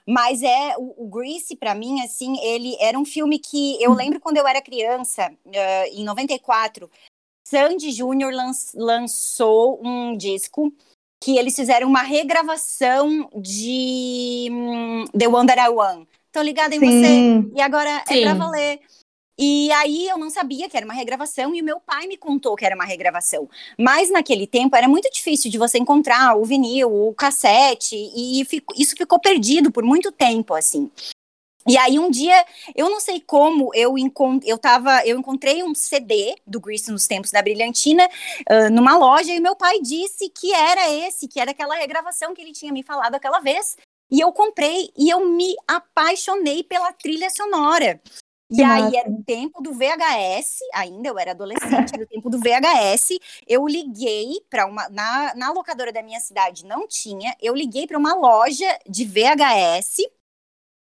Mas 0.09 0.41
é 0.41 0.73
o, 0.77 1.03
o 1.05 1.07
Grease, 1.09 1.55
pra 1.55 1.75
mim, 1.75 2.01
assim, 2.01 2.39
ele 2.39 2.75
era 2.79 2.97
um 2.97 3.03
filme 3.05 3.37
que 3.39 3.81
eu 3.83 3.93
lembro 3.93 4.19
quando 4.21 4.37
eu 4.37 4.47
era 4.47 4.61
criança, 4.61 5.29
eh, 5.53 5.89
em 5.89 6.03
94, 6.03 6.89
Sandy 7.45 7.91
Júnior 7.91 8.33
lan- 8.33 8.51
lançou 8.75 9.79
um 9.85 10.15
disco 10.17 10.73
que 11.21 11.37
eles 11.37 11.55
fizeram 11.55 11.87
uma 11.87 12.01
regravação 12.03 13.29
de 13.35 14.47
hum, 14.51 15.05
The 15.17 15.27
One 15.27 15.47
That 15.47 15.59
I 15.59 15.69
Want. 15.69 16.07
Tô 16.31 16.41
ligada 16.41 16.75
em 16.75 16.79
você? 16.79 17.03
Sim. 17.03 17.51
E 17.55 17.61
agora 17.61 17.89
é 17.89 18.13
Sim. 18.13 18.21
pra 18.21 18.33
valer. 18.33 18.79
E 19.39 19.71
aí 19.71 20.07
eu 20.07 20.17
não 20.17 20.31
sabia 20.31 20.67
que 20.67 20.75
era 20.75 20.85
uma 20.85 20.95
regravação 20.95 21.53
e 21.53 21.61
o 21.61 21.65
meu 21.65 21.79
pai 21.79 22.07
me 22.07 22.17
contou 22.17 22.55
que 22.55 22.65
era 22.65 22.73
uma 22.75 22.85
regravação. 22.85 23.47
Mas 23.77 24.09
naquele 24.09 24.47
tempo 24.47 24.75
era 24.75 24.87
muito 24.87 25.11
difícil 25.11 25.51
de 25.51 25.59
você 25.59 25.77
encontrar 25.77 26.35
o 26.35 26.43
vinil, 26.43 26.91
o 26.91 27.13
cassete, 27.13 27.95
e 28.15 28.43
fico- 28.45 28.73
isso 28.75 28.95
ficou 28.97 29.19
perdido 29.19 29.71
por 29.71 29.83
muito 29.83 30.11
tempo, 30.11 30.55
assim. 30.55 30.89
E 31.67 31.77
aí 31.77 31.99
um 31.99 32.09
dia, 32.09 32.45
eu 32.75 32.89
não 32.89 32.99
sei 32.99 33.19
como, 33.19 33.71
eu, 33.75 33.97
encon 33.97 34.39
eu, 34.43 34.57
tava, 34.57 35.05
eu 35.05 35.19
encontrei 35.19 35.61
um 35.63 35.75
CD 35.75 36.35
do 36.45 36.61
Grease 36.61 36.89
nos 36.89 37.07
tempos 37.07 37.29
da 37.29 37.41
Brilhantina 37.41 38.07
ah, 38.49 38.69
numa 38.69 38.97
loja 38.97 39.33
e 39.33 39.39
meu 39.39 39.55
pai 39.55 39.81
disse 39.81 40.29
que 40.29 40.53
era 40.53 40.89
esse, 40.89 41.27
que 41.27 41.39
era 41.39 41.51
aquela 41.51 41.75
regravação 41.75 42.33
que 42.33 42.41
ele 42.41 42.53
tinha 42.53 42.71
me 42.71 42.83
falado 42.83 43.15
aquela 43.15 43.39
vez. 43.39 43.75
E 44.09 44.21
eu 44.21 44.31
comprei 44.31 44.89
e 44.97 45.09
eu 45.09 45.25
me 45.25 45.53
apaixonei 45.67 46.63
pela 46.63 46.93
trilha 46.93 47.29
sonora. 47.29 47.99
E 48.49 48.63
aí 48.63 48.95
era 48.95 49.09
o 49.09 49.21
tempo 49.25 49.61
do 49.61 49.73
VHS, 49.73 50.59
ainda 50.73 51.09
eu 51.09 51.19
era 51.19 51.31
adolescente, 51.31 51.93
era 51.93 52.03
o 52.03 52.07
tempo 52.07 52.29
do 52.29 52.39
VHS. 52.39 53.19
Eu 53.45 53.67
liguei 53.67 54.39
para 54.49 54.65
uma 54.65 54.87
na, 54.87 55.35
na 55.35 55.51
locadora 55.51 55.91
da 55.91 56.01
minha 56.01 56.21
cidade 56.21 56.65
não 56.65 56.87
tinha. 56.87 57.35
Eu 57.41 57.53
liguei 57.53 57.85
para 57.85 57.97
uma 57.97 58.15
loja 58.15 58.79
de 58.87 59.03
VHS 59.03 60.07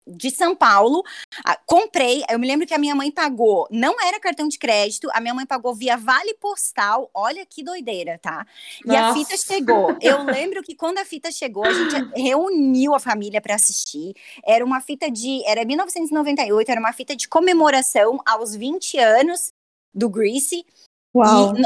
de 0.08 0.32
São 0.32 0.56
Paulo, 0.56 1.04
ah, 1.46 1.58
comprei. 1.66 2.24
Eu 2.30 2.40
me 2.40 2.48
lembro 2.48 2.66
que 2.66 2.74
a 2.74 2.78
minha 2.78 2.96
mãe 2.96 3.12
pagou, 3.12 3.68
não 3.72 3.96
era 4.02 4.20
cartão 4.20 4.48
de 4.48 4.58
crédito, 4.58 5.10
a 5.14 5.22
minha 5.22 5.34
mãe 5.34 5.46
pagou 5.46 5.74
via 5.74 5.98
Vale 5.98 6.34
Postal. 6.36 7.10
Olha 7.14 7.46
que 7.46 7.64
doideira, 7.64 8.18
tá? 8.20 8.46
E 8.86 8.96
a 8.96 9.08
Nossa. 9.08 9.20
fita 9.20 9.38
chegou. 9.38 9.96
Eu 10.02 10.24
lembro 10.26 10.64
que 10.64 10.76
quando 10.76 10.98
a 10.98 11.06
fita 11.06 11.32
chegou, 11.32 11.66
a 11.66 11.74
gente 11.74 11.96
reuniu 12.16 12.94
a 12.94 13.00
família 13.00 13.42
para 13.42 13.56
assistir. 13.56 14.14
Era 14.44 14.66
uma 14.66 14.82
fita 14.82 15.10
de. 15.10 15.44
Era 15.46 15.64
1998, 15.64 16.70
era 16.70 16.80
uma 16.80 16.94
fita 16.94 17.16
de 17.16 17.28
comemoração 17.28 18.20
aos 18.26 18.56
20 18.56 18.98
anos 18.98 19.52
do 19.94 20.10
Grease. 20.10 20.66
Uau. 21.14 21.56
E, 21.56 21.62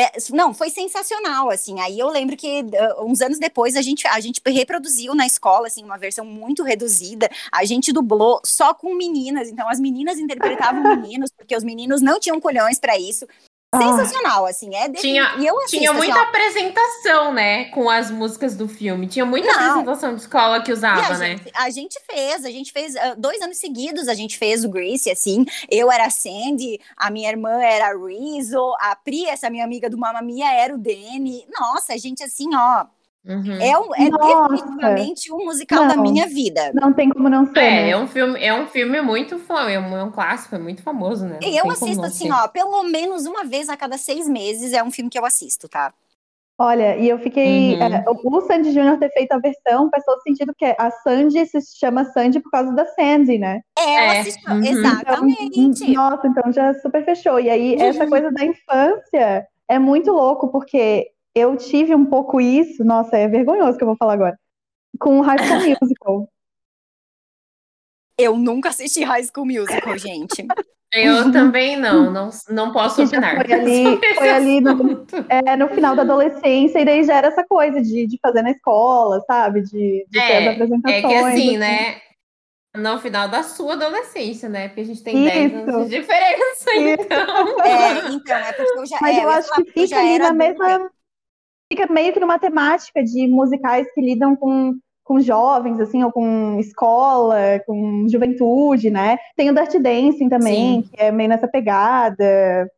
é, 0.00 0.12
não, 0.32 0.54
foi 0.54 0.70
sensacional, 0.70 1.50
assim. 1.50 1.78
Aí 1.80 1.98
eu 1.98 2.08
lembro 2.08 2.34
que 2.36 2.62
uh, 2.62 3.04
uns 3.04 3.20
anos 3.20 3.38
depois 3.38 3.76
a 3.76 3.82
gente, 3.82 4.06
a 4.06 4.18
gente 4.18 4.40
reproduziu 4.46 5.14
na 5.14 5.26
escola, 5.26 5.66
assim, 5.66 5.84
uma 5.84 5.98
versão 5.98 6.24
muito 6.24 6.62
reduzida. 6.62 7.28
A 7.52 7.66
gente 7.66 7.92
dublou 7.92 8.40
só 8.42 8.72
com 8.72 8.94
meninas, 8.94 9.48
então 9.48 9.68
as 9.68 9.78
meninas 9.78 10.18
interpretavam 10.18 10.82
meninos, 10.96 11.30
porque 11.30 11.54
os 11.54 11.62
meninos 11.62 12.00
não 12.00 12.18
tinham 12.18 12.40
colhões 12.40 12.78
pra 12.78 12.98
isso. 12.98 13.26
Ah, 13.72 13.78
Sensacional, 13.78 14.46
assim, 14.46 14.74
é 14.74 14.90
Tinha-. 14.90 15.36
E 15.38 15.46
eu 15.46 15.56
assisto, 15.58 15.78
Tinha 15.78 15.90
assim, 15.90 15.98
muita 15.98 16.18
ó, 16.18 16.22
apresentação, 16.22 17.32
né? 17.32 17.66
Com 17.66 17.88
as 17.88 18.10
músicas 18.10 18.56
do 18.56 18.66
filme. 18.66 19.06
Tinha 19.06 19.24
muita 19.24 19.46
Não. 19.46 19.60
apresentação 19.60 20.14
de 20.14 20.22
escola 20.22 20.60
que 20.60 20.72
usava, 20.72 21.14
a, 21.14 21.18
né? 21.18 21.36
gente, 21.36 21.50
a 21.54 21.70
gente 21.70 22.00
fez, 22.04 22.44
a 22.44 22.50
gente 22.50 22.72
fez 22.72 22.96
ah, 22.96 23.14
dois 23.16 23.40
anos 23.40 23.58
seguidos, 23.58 24.08
a 24.08 24.14
gente 24.14 24.36
fez 24.36 24.64
o 24.64 24.68
Grease, 24.68 25.08
assim. 25.08 25.46
Eu 25.70 25.90
era 25.90 26.06
a 26.06 26.10
Sandy, 26.10 26.80
a 26.96 27.10
minha 27.10 27.30
irmã 27.30 27.62
era 27.62 27.92
a 27.92 27.96
Rizzo, 27.96 28.74
a 28.80 28.96
Pri, 28.96 29.26
essa 29.26 29.48
minha 29.48 29.64
amiga 29.64 29.88
do 29.88 29.96
Mamma 29.96 30.20
Mia, 30.20 30.52
era 30.52 30.74
o 30.74 30.78
Danny. 30.78 31.46
Nossa, 31.56 31.92
a 31.92 31.96
gente, 31.96 32.24
assim, 32.24 32.48
ó, 32.52 32.86
Uhum. 33.24 33.52
é, 33.60 33.78
um, 33.78 33.94
é 33.94 34.10
definitivamente 34.10 35.30
o 35.32 35.38
musical 35.44 35.86
da 35.86 35.94
Não. 35.96 36.02
minha 36.02 36.26
vida. 36.26 36.72
Não 36.74 36.92
tem 36.92 37.10
como 37.10 37.28
não 37.28 37.46
ser. 37.46 37.58
É, 37.60 37.70
né? 37.70 37.90
é 37.90 37.96
um 37.96 38.06
filme, 38.06 38.42
é 38.42 38.54
um 38.54 38.66
filme 38.66 39.00
muito 39.02 39.38
fam- 39.38 39.68
é 39.68 39.78
um, 39.78 39.96
é 39.96 40.04
um 40.04 40.10
clássico, 40.10 40.54
é 40.54 40.58
muito 40.58 40.82
famoso, 40.82 41.26
né? 41.26 41.38
Não 41.42 41.48
E 41.48 41.56
eu 41.56 41.70
assisto, 41.70 42.04
assim, 42.04 42.26
ser. 42.26 42.32
ó, 42.32 42.48
pelo 42.48 42.82
menos 42.84 43.26
uma 43.26 43.44
vez 43.44 43.68
a 43.68 43.76
cada 43.76 43.98
seis 43.98 44.28
meses 44.28 44.72
é 44.72 44.82
um 44.82 44.90
filme 44.90 45.10
que 45.10 45.18
eu 45.18 45.24
assisto, 45.24 45.68
tá? 45.68 45.92
Olha, 46.58 46.96
e 46.98 47.08
eu 47.08 47.18
fiquei. 47.18 47.74
Uhum. 47.74 47.82
é, 47.82 48.04
o 48.06 48.40
Sandy 48.42 48.70
Júnior 48.72 48.98
ter 48.98 49.10
feito 49.12 49.32
a 49.32 49.38
versão 49.38 49.88
faz 49.90 50.04
todo 50.04 50.20
sentido 50.22 50.54
que 50.56 50.74
a 50.78 50.90
Sandy 50.90 51.46
se 51.46 51.58
chama 51.78 52.04
Sandy 52.04 52.38
por 52.40 52.50
causa 52.50 52.72
da 52.74 52.84
Sandy, 52.84 53.38
né? 53.38 53.62
É, 53.78 53.94
ela 53.94 54.12
É, 54.14 54.20
assistiu, 54.20 54.52
uhum. 54.52 54.64
exatamente. 54.66 55.58
Então, 55.58 55.94
nossa, 55.94 56.26
então 56.26 56.52
já 56.52 56.74
super 56.74 57.02
fechou. 57.04 57.40
E 57.40 57.48
aí, 57.48 57.74
essa 57.76 58.04
Uhum. 58.04 58.10
coisa 58.10 58.30
da 58.30 58.44
infância 58.44 59.46
é 59.68 59.78
muito 59.78 60.10
louco, 60.12 60.48
porque 60.48 61.10
eu 61.34 61.56
tive 61.56 61.94
um 61.94 62.06
pouco 62.06 62.40
isso, 62.40 62.84
nossa, 62.84 63.16
é 63.16 63.28
vergonhoso 63.28 63.76
que 63.78 63.84
eu 63.84 63.88
vou 63.88 63.96
falar 63.96 64.14
agora, 64.14 64.38
com 65.00 65.18
o 65.20 65.22
High 65.22 65.38
School 65.40 65.60
Musical. 65.80 66.28
Eu 68.18 68.36
nunca 68.36 68.68
assisti 68.68 69.02
High 69.02 69.24
School 69.24 69.46
Musical, 69.46 69.96
gente. 69.96 70.46
Eu 70.92 71.30
também 71.32 71.76
não, 71.76 72.10
não, 72.10 72.30
não 72.48 72.72
posso 72.72 73.02
opinar. 73.02 73.36
foi 73.44 73.52
ali- 73.54 74.00
foi 74.16 74.30
ali 74.30 74.60
no-. 74.60 75.06
É, 75.28 75.56
no 75.56 75.68
final 75.68 75.94
da 75.94 76.02
adolescência, 76.02 76.80
e 76.80 76.84
daí 76.84 77.04
já 77.04 77.14
era 77.14 77.28
essa 77.28 77.44
coisa 77.46 77.80
de, 77.80 78.06
de 78.08 78.18
fazer 78.20 78.42
na 78.42 78.50
escola, 78.50 79.20
sabe? 79.26 79.62
De, 79.62 80.04
de 80.08 80.20
ter 80.26 80.32
as 80.38 80.44
É, 80.44 80.48
apresentações. 80.48 81.04
É 81.04 81.08
que 81.08 81.14
assim, 81.14 81.56
assim. 81.56 81.58
né? 81.58 82.00
No 82.76 82.98
final 83.00 83.28
da 83.28 83.42
sua 83.42 83.74
adolescência, 83.74 84.48
né? 84.48 84.68
Porque 84.68 84.82
a 84.82 84.84
gente 84.84 85.02
tem 85.04 85.16
Isso. 85.16 85.32
10 85.34 85.54
anos 85.54 85.90
de 85.90 85.98
diferença, 86.00 86.70
Isso. 86.76 87.02
então. 87.04 87.60
É, 87.64 88.12
então, 88.12 88.36
é 88.36 88.52
porque 88.52 88.78
eu 88.78 88.86
já, 88.86 88.98
Mas 89.00 89.16
é, 89.16 89.24
eu 89.24 89.28
acho 89.30 89.52
que 89.54 89.64
fica 89.72 89.86
já 89.88 90.00
ali 90.00 90.14
era 90.14 90.24
na 90.24 90.32
mesma. 90.32 90.90
Fica 91.72 91.92
meio 91.92 92.12
que 92.12 92.20
numa 92.20 92.38
temática 92.38 93.02
de 93.02 93.28
musicais 93.28 93.86
que 93.94 94.00
lidam 94.00 94.34
com, 94.34 94.74
com 95.04 95.20
jovens, 95.20 95.78
assim, 95.80 96.02
ou 96.02 96.10
com 96.10 96.58
escola, 96.58 97.60
com 97.66 98.06
juventude, 98.10 98.90
né? 98.90 99.18
Tem 99.36 99.50
o 99.50 99.54
Dirty 99.54 99.78
Dancing 99.78 100.28
também, 100.28 100.82
Sim. 100.82 100.88
que 100.92 101.00
é 101.00 101.12
meio 101.12 101.28
nessa 101.28 101.46
pegada. 101.46 102.68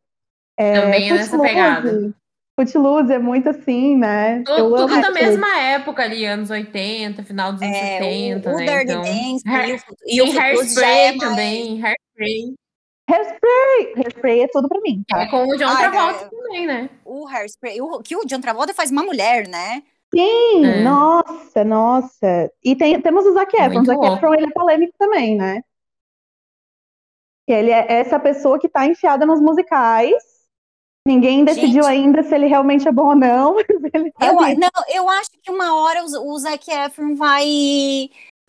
Também 0.57 1.09
é 1.09 1.13
nessa 1.13 1.39
pegada. 1.39 2.13
Footloose 2.55 3.11
é 3.11 3.17
muito 3.17 3.49
assim, 3.49 3.97
né? 3.97 4.43
Tudo, 4.45 4.59
Eu 4.59 4.87
tudo 4.87 5.01
da 5.01 5.09
mesma 5.09 5.59
época 5.59 6.03
ali, 6.03 6.23
anos 6.23 6.51
80, 6.51 7.23
final 7.23 7.51
dos 7.51 7.63
anos 7.63 7.75
É, 7.75 7.97
70, 7.97 8.49
o, 8.51 8.53
o 8.53 8.57
né? 8.57 8.65
Dirty 8.65 8.83
Então, 8.91 9.01
Dancing 9.01 9.49
Hair- 9.49 9.69
e 9.69 9.73
o, 9.73 9.77
e 10.05 10.21
o 10.21 10.25
Footloose 10.27 10.35
já 10.35 10.85
Hairspray 10.85 10.91
é 10.99 11.07
mais... 11.15 11.19
também, 11.19 11.81
Hairspray. 11.83 12.53
Hairspray! 13.09 13.93
Hairspray 13.97 14.41
é 14.43 14.47
tudo 14.47 14.67
pra 14.69 14.79
mim, 14.81 15.03
É 15.11 15.25
tá? 15.25 15.29
com 15.29 15.45
o 15.47 15.57
John 15.57 15.67
Ai, 15.67 15.89
Travolta 15.91 16.29
também, 16.29 16.65
né? 16.65 16.89
O 17.03 17.27
Hairspray, 17.27 17.81
o, 17.81 17.99
que 18.01 18.15
o 18.15 18.25
John 18.25 18.39
Travolta 18.39 18.73
faz 18.73 18.91
uma 18.91 19.03
mulher, 19.03 19.47
né? 19.47 19.83
Sim, 20.15 20.65
É. 20.65 20.81
nossa, 20.83 21.63
nossa. 21.65 22.51
E 22.63 22.75
tem, 22.75 23.01
temos 23.01 23.25
o 23.25 23.33
Zac 23.33 23.51
Efron. 23.55 23.81
O 23.81 23.85
Zac. 23.85 24.05
Efron, 24.05 24.33
ele 24.35 24.45
é 24.45 24.51
polêmico 24.51 24.93
também, 24.97 25.35
né? 25.35 25.61
Que 27.45 27.51
Ele 27.53 27.71
é 27.71 27.85
essa 27.91 28.17
pessoa 28.19 28.57
que 28.59 28.69
tá 28.69 28.85
enfiada 28.85 29.25
nos 29.25 29.41
musicais. 29.41 30.13
Ninguém 31.05 31.43
decidiu 31.43 31.83
Gente. 31.83 31.91
ainda 31.91 32.23
se 32.23 32.33
ele 32.33 32.47
realmente 32.47 32.87
é 32.87 32.91
bom 32.91 33.07
ou 33.07 33.15
não. 33.15 33.55
tá 34.17 34.27
Eu, 34.27 34.35
não, 34.35 34.69
eu 34.87 35.09
acho 35.09 35.29
que 35.41 35.51
uma 35.51 35.75
hora 35.75 36.05
o, 36.05 36.31
o 36.31 36.39
Zac 36.39 36.71
Efron 36.71 37.15
vai, 37.15 37.43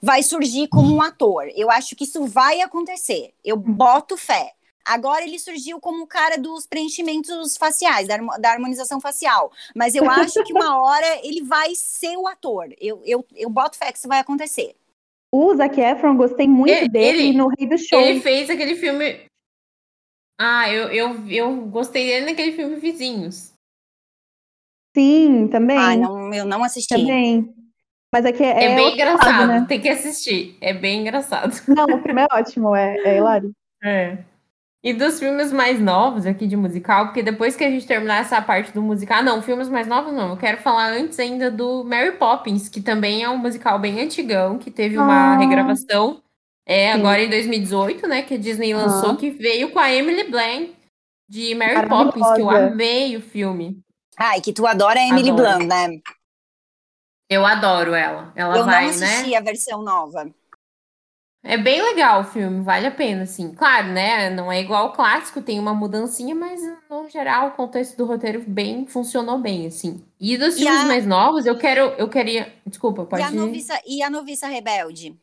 vai 0.05 0.23
surgir 0.23 0.69
como 0.69 0.95
um 0.95 1.01
ator. 1.03 1.49
Eu 1.57 1.71
acho 1.71 1.97
que 1.97 2.05
isso 2.05 2.27
vai 2.27 2.61
acontecer. 2.61 3.33
Eu 3.45 3.57
boto 3.57 4.17
fé. 4.17 4.53
Agora 4.87 5.23
ele 5.25 5.39
surgiu 5.39 5.81
como 5.81 6.03
o 6.03 6.07
cara 6.07 6.37
dos 6.37 6.67
preenchimentos 6.67 7.57
faciais, 7.57 8.07
da, 8.07 8.15
harmo- 8.15 8.39
da 8.39 8.51
harmonização 8.53 9.01
facial. 9.01 9.51
Mas 9.75 9.95
eu 9.95 10.05
acho 10.11 10.45
que 10.45 10.53
uma 10.53 10.79
hora 10.79 11.21
ele 11.27 11.43
vai 11.43 11.75
ser 11.75 12.17
o 12.19 12.27
ator. 12.29 12.69
Eu, 12.79 13.01
eu, 13.05 13.25
eu 13.35 13.49
boto 13.49 13.79
fé 13.79 13.91
que 13.91 13.97
isso 13.99 14.07
vai 14.09 14.19
acontecer. 14.19 14.77
O 15.33 15.55
Zac 15.57 15.81
Efron, 15.81 16.17
gostei 16.17 16.47
muito 16.47 16.71
Ele- 16.71 16.89
dele 16.89 17.23
ele- 17.29 17.39
no 17.39 17.49
Rei 17.49 17.67
do 17.67 17.79
Show. 17.79 17.99
Ele 17.99 18.21
fez 18.21 18.51
aquele 18.51 18.77
filme. 18.77 19.25
Ah, 20.39 20.69
eu, 20.71 20.89
eu, 20.91 21.31
eu 21.31 21.57
gostei 21.69 22.05
dele 22.07 22.27
naquele 22.27 22.53
filme 22.53 22.77
Vizinhos. 22.77 23.53
Sim, 24.97 25.49
também. 25.49 25.79
Ai, 25.79 25.97
não, 25.97 26.33
eu 26.33 26.45
não 26.45 26.63
assisti. 26.63 26.95
Também. 26.95 27.53
Mas 28.15 28.25
é 28.25 28.31
que 28.33 28.45
é, 28.45 28.65
É, 28.67 28.77
bem 28.77 28.85
outro 28.87 28.99
lado, 29.05 29.13
engraçado, 29.17 29.47
né? 29.49 29.65
tem 29.69 29.81
que 29.81 29.89
assistir. 29.89 30.57
É 30.61 30.73
bem 30.73 31.01
engraçado. 31.01 31.53
Não, 31.67 31.85
o 31.87 32.01
filme 32.01 32.23
é 32.23 32.27
ótimo, 32.33 32.77
é, 32.77 32.97
é 32.99 33.17
hilário. 33.17 33.51
É. 33.83 34.19
E 34.85 34.93
dos 34.93 35.19
filmes 35.19 35.51
mais 35.53 35.81
novos 35.81 36.25
aqui 36.25 36.47
de 36.47 36.55
musical, 36.57 37.07
porque 37.07 37.25
depois 37.25 37.57
que 37.57 37.65
a 37.65 37.71
gente 37.71 37.85
terminar 37.89 38.21
essa 38.21 38.41
parte 38.41 38.71
do 38.71 38.81
musical. 38.81 39.19
Ah, 39.19 39.23
não, 39.23 39.43
filmes 39.43 39.69
mais 39.69 39.89
novos 39.89 40.13
não. 40.13 40.29
Eu 40.31 40.37
quero 40.37 40.59
falar 40.59 40.93
antes 40.93 41.19
ainda 41.19 41.51
do 41.51 41.83
Mary 41.83 42.13
Poppins, 42.13 42.69
que 42.69 42.81
também 42.81 43.25
é 43.25 43.29
um 43.29 43.37
musical 43.39 43.81
bem 43.81 44.01
antigão, 44.01 44.59
que 44.59 44.71
teve 44.71 44.97
uma 44.97 45.35
Ah. 45.35 45.39
regravação 45.39 46.21
é, 46.65 46.93
Sim. 46.93 47.01
agora 47.01 47.21
em 47.21 47.29
2018, 47.31 48.07
né? 48.07 48.23
Que 48.23 48.35
a 48.35 48.39
Disney 48.39 48.75
lançou, 48.75 49.09
Aham. 49.11 49.17
que 49.17 49.31
veio 49.31 49.71
com 49.73 49.79
a 49.81 49.93
Emily 49.93 50.31
Blunt 50.31 50.71
de 51.29 51.53
Mary 51.57 51.89
Poppins, 51.89 52.31
que 52.35 52.41
eu 52.43 52.49
amei 52.51 53.17
o 53.17 53.21
filme. 53.21 53.81
Ai, 54.17 54.41
que 54.41 54.53
tu 54.53 54.65
adora 54.67 55.01
a 55.01 55.09
Emily 55.09 55.31
Adoro. 55.31 55.57
Blunt, 55.59 55.69
né? 55.69 55.89
Eu 57.29 57.45
adoro 57.47 57.95
ela. 57.95 58.33
Ela 58.37 58.59
eu 58.59 58.65
vai, 58.65 58.85
não 58.85 58.89
né? 58.97 59.25
assisti 59.25 59.35
a 59.35 59.41
versão 59.43 59.83
nova. 59.83 60.33
É 61.43 61.59
bem 61.59 61.83
legal 61.83 62.23
o 62.23 62.25
filme, 62.25 62.63
vale 62.65 62.87
a 62.87 62.91
pena, 62.91 63.23
assim. 63.25 63.55
Claro, 63.55 63.89
né? 63.89 64.31
Não 64.31 64.51
é 64.51 64.61
igual 64.61 64.85
ao 64.87 64.93
clássico, 64.95 65.43
tem 65.43 65.59
uma 65.59 65.75
mudancinha, 65.75 66.35
mas 66.35 66.61
no 66.89 67.09
geral 67.11 67.49
o 67.49 67.51
contexto 67.53 67.97
do 67.99 68.07
roteiro 68.07 68.43
bem 68.49 68.87
funcionou 68.87 69.39
bem, 69.39 69.67
assim. 69.67 70.03
E 70.19 70.39
dos 70.39 70.59
E 70.63 70.63
filmes 70.63 70.83
a- 70.83 70.85
mais 70.85 71.05
novos, 71.07 71.45
eu 71.45 71.59
quero, 71.59 71.93
eu 71.99 72.09
queria, 72.09 72.51
desculpa, 72.67 73.05
E 73.17 73.21
pode 73.21 73.29
a, 73.29 73.31
noviça, 73.31 73.81
e 73.87 74.03
a 74.03 74.11
noviça 74.11 74.47
rebelde? 74.49 75.19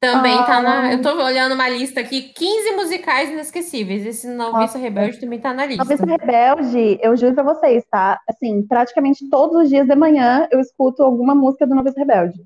Também 0.00 0.36
tá 0.44 0.58
Ah. 0.58 0.62
na, 0.62 0.92
eu 0.92 1.02
tô 1.02 1.10
olhando 1.22 1.54
uma 1.54 1.68
lista 1.68 2.00
aqui, 2.00 2.22
15 2.34 2.72
musicais 2.72 3.30
inesquecíveis. 3.30 4.04
Esse 4.06 4.28
Noviça. 4.28 4.78
Rebelde 4.78 5.18
também 5.18 5.40
tá 5.40 5.52
na 5.52 5.66
lista. 5.66 5.82
Noviça 5.82 6.04
Rebelde, 6.06 6.98
eu 7.02 7.16
juro 7.16 7.34
pra 7.34 7.42
vocês, 7.42 7.84
tá? 7.90 8.20
Assim, 8.28 8.66
praticamente 8.66 9.28
todos 9.28 9.62
os 9.62 9.68
dias 9.68 9.86
de 9.86 9.94
manhã 9.94 10.46
eu 10.50 10.60
escuto 10.60 11.02
alguma 11.02 11.34
música 11.34 11.66
do 11.66 11.74
Noviça 11.74 11.98
Rebelde. 11.98 12.44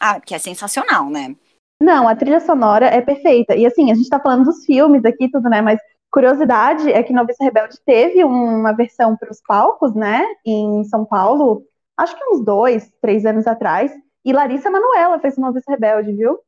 Ah, 0.00 0.20
que 0.20 0.34
é 0.34 0.38
sensacional, 0.38 1.10
né? 1.10 1.34
Não, 1.82 2.06
a 2.08 2.14
trilha 2.14 2.40
sonora 2.40 2.86
é 2.86 3.00
perfeita. 3.00 3.54
E 3.56 3.66
assim, 3.66 3.90
a 3.90 3.94
gente 3.94 4.08
tá 4.08 4.20
falando 4.20 4.44
dos 4.44 4.64
filmes 4.64 5.04
aqui, 5.04 5.30
tudo, 5.30 5.48
né? 5.48 5.60
Mas 5.62 5.80
curiosidade 6.10 6.90
é 6.92 7.02
que 7.02 7.12
Noviça 7.12 7.42
Rebelde 7.44 7.76
teve 7.84 8.22
uma 8.24 8.72
versão 8.72 9.16
para 9.16 9.30
os 9.30 9.40
palcos, 9.46 9.94
né? 9.94 10.24
Em 10.44 10.84
São 10.84 11.04
Paulo, 11.04 11.62
acho 11.98 12.16
que 12.16 12.24
uns 12.30 12.44
dois, 12.44 12.90
três 13.00 13.24
anos 13.26 13.46
atrás. 13.46 13.92
E 14.24 14.32
Larissa 14.32 14.70
Manoela 14.70 15.18
fez 15.18 15.36
Noviça 15.38 15.70
Rebelde, 15.70 16.12
viu? 16.12 16.38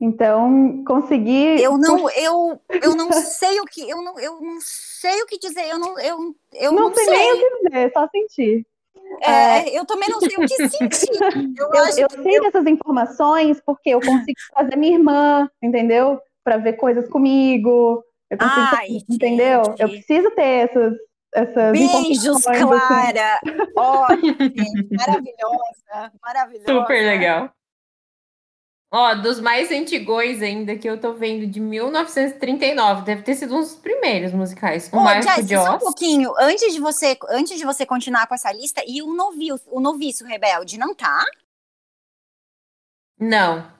Então, 0.00 0.84
consegui. 0.86 1.60
Eu 1.60 1.76
não, 1.76 2.08
eu, 2.10 2.60
eu 2.82 2.94
não 2.94 3.12
sei 3.12 3.60
o 3.60 3.64
que, 3.64 3.88
eu 3.88 4.00
não, 4.00 4.18
eu 4.20 4.40
não 4.40 4.58
sei 4.60 5.20
o 5.22 5.26
que 5.26 5.38
dizer, 5.38 5.68
eu 5.68 5.78
não, 5.78 5.98
eu, 5.98 6.34
eu 6.54 6.72
não 6.72 6.88
não, 6.88 6.94
sei 6.94 7.04
sei. 7.04 7.14
nem 7.16 7.32
o 7.32 7.36
que 7.38 7.68
dizer, 7.68 7.92
só 7.92 8.08
sentir. 8.08 8.66
É, 9.22 9.76
eu 9.76 9.84
também 9.86 10.08
não 10.08 10.20
sei 10.20 10.28
o 10.36 10.40
que 10.40 10.68
sentir. 10.68 11.10
Eu, 11.58 11.66
Eu, 11.74 11.98
eu 11.98 12.08
que 12.08 12.22
sei 12.22 12.40
dessas 12.40 12.66
informações 12.66 13.60
porque 13.64 13.90
eu 13.90 14.00
consigo 14.00 14.38
trazer 14.54 14.76
minha 14.76 14.92
irmã, 14.94 15.50
entendeu? 15.62 16.20
Para 16.44 16.58
ver 16.58 16.74
coisas 16.74 17.08
comigo. 17.08 18.04
Eu 18.30 18.36
consigo, 18.38 18.68
Ai, 18.76 18.88
entendeu? 19.08 19.64
gente. 19.64 19.80
Eu 19.80 19.88
preciso 19.88 20.30
ter 20.32 20.68
essas, 20.68 20.94
essas 21.34 21.72
Beijos, 21.72 22.24
informações. 22.24 22.56
assim. 22.56 22.66
Clara! 22.66 23.40
Ótimo, 23.76 24.36
gente, 24.38 24.96
maravilhosa, 24.96 26.12
maravilhosa. 26.22 26.66
Super 26.80 27.06
legal. 27.06 27.50
Ó, 28.90 29.14
dos 29.16 29.38
mais 29.38 29.70
antigões 29.70 30.40
ainda 30.40 30.76
que 30.76 30.88
eu 30.88 30.98
tô 30.98 31.12
vendo 31.12 31.46
de 31.46 31.60
1939, 31.60 33.02
deve 33.02 33.22
ter 33.22 33.34
sido 33.34 33.54
um 33.54 33.60
dos 33.60 33.74
primeiros 33.74 34.32
musicais. 34.32 34.90
O 34.90 35.22
Jess, 35.22 35.46
de 35.46 35.56
só 35.56 35.76
um 35.76 35.78
pouquinho, 35.78 36.32
antes 36.38 36.72
de 36.72 36.80
você, 36.80 37.18
antes 37.28 37.58
de 37.58 37.64
você 37.66 37.84
continuar 37.84 38.26
com 38.26 38.34
essa 38.34 38.50
lista, 38.50 38.82
e 38.86 39.02
o 39.02 39.12
noviço, 39.12 39.62
o 39.66 39.78
noviço 39.78 40.24
rebelde, 40.24 40.78
não 40.78 40.94
tá? 40.94 41.22
Não, 43.20 43.70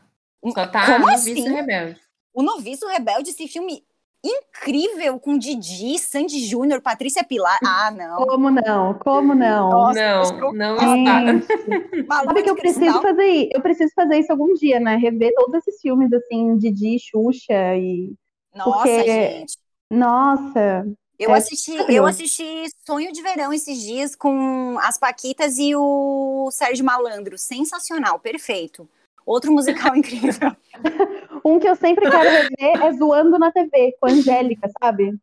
só 0.53 0.67
tá 0.67 0.85
Como 0.85 1.07
no 1.07 1.13
assim? 1.13 1.35
Vice 1.35 1.49
Rebelde. 1.49 2.01
O 2.35 2.43
noviço 2.43 2.87
rebelde, 2.87 3.31
esse 3.31 3.49
filme 3.49 3.85
incrível 4.25 5.19
com 5.21 5.39
Didi, 5.39 5.99
Sandy 5.99 6.45
Júnior, 6.47 6.81
Patrícia 6.81 7.23
Pilar. 7.25 7.59
Ah, 7.65 7.91
não. 7.91 8.27
Como 8.27 8.51
não? 8.51 8.95
Como 8.95 9.35
não? 9.35 9.71
Nossa, 9.71 10.33
não, 10.33 10.53
não 10.53 10.75
está. 10.77 12.25
Sabe 12.25 12.43
que 12.43 12.51
eu 12.51 12.57
preciso 12.57 12.81
cristal. 12.81 13.03
fazer 13.03 13.27
isso? 13.27 13.51
Eu 13.55 13.61
preciso 13.63 13.93
fazer 13.95 14.19
isso 14.19 14.33
algum 14.33 14.53
dia, 14.55 14.81
né? 14.81 14.97
Rever 14.97 15.33
todos 15.35 15.55
esses 15.55 15.81
filmes 15.81 16.13
assim, 16.13 16.57
Didi, 16.59 16.99
Xuxa 16.99 17.77
e. 17.77 18.13
Nossa, 18.55 18.73
porque- 18.73 19.03
gente. 19.05 19.57
Nossa! 19.91 20.87
Eu 21.19 21.31
É 21.31 21.39
assisti, 21.39 21.73
eu 21.93 22.07
assisti 22.07 22.67
Sonho 22.87 23.13
de 23.13 23.21
Verão 23.23 23.53
esses 23.53 23.81
dias 23.83 24.15
com 24.15 24.79
as 24.81 24.97
Paquitas 24.99 25.59
e 25.59 25.75
o 25.75 26.49
Sérgio 26.53 26.85
Malandro. 26.85 27.37
Sensacional, 27.37 28.21
perfeito. 28.21 28.89
Outro 29.27 29.51
musical 29.53 29.95
incrível. 29.99 30.55
Um 31.49 31.59
que 31.59 31.69
eu 31.69 31.75
sempre 31.75 32.11
quero 32.11 32.29
rever 32.29 32.83
é 32.85 32.93
Zoando 32.93 33.39
na 33.39 33.51
TV, 33.51 33.97
com 33.99 34.07
a 34.07 34.11
Angélica, 34.11 34.69
sabe? 34.81 35.15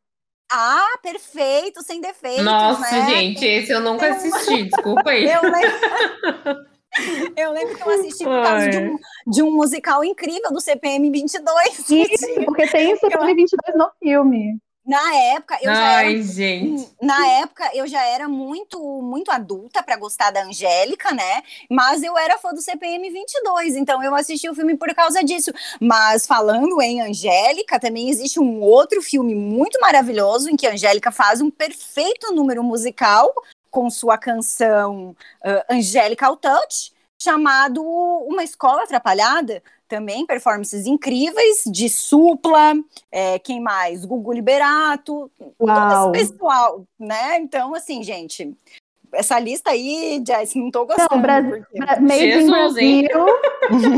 Ah, 0.52 0.98
perfeito, 1.02 1.84
sem 1.84 2.02
defeitos, 2.02 2.44
Nossa, 2.44 2.82
né? 2.92 3.10
gente, 3.10 3.46
esse 3.46 3.72
eu 3.72 3.80
nunca 3.80 4.10
assisti, 4.10 4.64
desculpa 4.64 5.10
aí. 5.10 5.26
Eu 5.26 5.42
lembro, 5.42 6.66
eu 7.38 7.52
lembro 7.52 7.76
que 7.76 7.84
eu 7.84 7.90
assisti 7.90 8.24
por 8.24 8.44
causa 8.44 8.70
de 8.70 8.78
um, 8.78 8.98
de 9.28 9.44
um 9.44 9.52
musical 9.52 10.04
incrível 10.04 10.52
do 10.52 10.62
CPM 10.62 11.12
22. 11.12 11.90
Isso, 11.90 12.46
porque 12.46 12.68
tem 12.68 12.94
o 12.94 12.98
CPM 12.98 13.36
22 13.36 13.78
no 13.78 13.90
filme. 14.00 14.60
Na 14.86 15.16
época, 15.16 15.58
eu 15.62 15.74
já 15.74 16.02
era 16.04 16.22
gente. 16.22 16.90
Na 17.02 17.28
época, 17.40 17.72
eu 17.74 17.88
já 17.88 18.06
era 18.06 18.28
muito, 18.28 18.80
muito 19.02 19.32
adulta 19.32 19.82
para 19.82 19.98
gostar 19.98 20.30
da 20.30 20.44
Angélica, 20.44 21.12
né? 21.12 21.42
Mas 21.70 22.04
eu 22.04 22.16
era 22.16 22.38
fã 22.38 22.54
do 22.54 22.62
CPM 22.62 23.10
22, 23.10 23.76
então 23.76 24.04
eu 24.04 24.14
assisti 24.14 24.48
o 24.48 24.54
filme 24.54 24.78
por 24.78 24.94
causa 24.94 25.24
disso. 25.24 25.52
Mas 25.82 26.28
falando 26.28 26.80
em 26.82 27.02
Angélica, 27.02 27.80
também 27.80 28.10
existe 28.10 28.40
um 28.40 28.62
outro 28.62 29.02
filme 29.02 29.34
muito 29.34 29.80
maravilhoso 29.82 30.50
em 30.50 30.56
que 30.56 30.68
a 30.68 30.74
Angélica 30.74 31.12
faz 31.12 31.42
um 31.42 31.50
perfeito 31.50 32.32
número 32.32 32.64
musical 32.64 33.34
com 33.72 33.90
sua 33.90 34.18
canção 34.20 35.16
uh, 35.44 35.74
Angélica 35.74 36.28
ao 36.28 36.38
Touch, 36.38 36.94
chamado 37.20 37.84
Uma 37.84 38.44
Escola 38.44 38.84
Atrapalhada. 38.84 39.64
Também 39.88 40.26
performances 40.26 40.86
incríveis 40.88 41.64
de 41.68 41.88
Supla, 41.88 42.74
é, 43.12 43.38
quem 43.38 43.62
mais? 43.62 44.04
Gugu 44.04 44.34
Liberato, 44.34 45.32
Uau! 45.40 45.56
todo 45.58 46.16
esse 46.16 46.34
pessoal, 46.34 46.84
né? 47.00 47.38
Então, 47.38 47.76
assim, 47.76 48.02
gente, 48.02 48.56
essa 49.16 49.40
lista 49.40 49.72
aí, 49.72 50.22
Jess, 50.28 50.56
não 50.56 50.70
tô 50.72 50.86
gostando. 50.86 51.08
Não, 51.12 51.22
Brasil, 51.22 51.64
porque- 51.76 52.00
Made 52.02 52.44
in? 52.44 52.50
Brasil, 52.50 53.08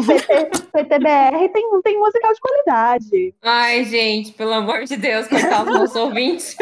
PT, 0.07 0.49
PTBR 0.71 1.49
tem, 1.53 1.81
tem 1.83 1.99
musical 1.99 2.33
de 2.33 2.39
qualidade. 2.39 3.33
Ai, 3.43 3.83
gente, 3.85 4.31
pelo 4.33 4.53
amor 4.53 4.83
de 4.85 4.95
Deus, 4.95 5.27
coitados 5.27 5.65
dos 5.71 5.79
nossos 5.79 5.95
ouvintes. 5.95 6.55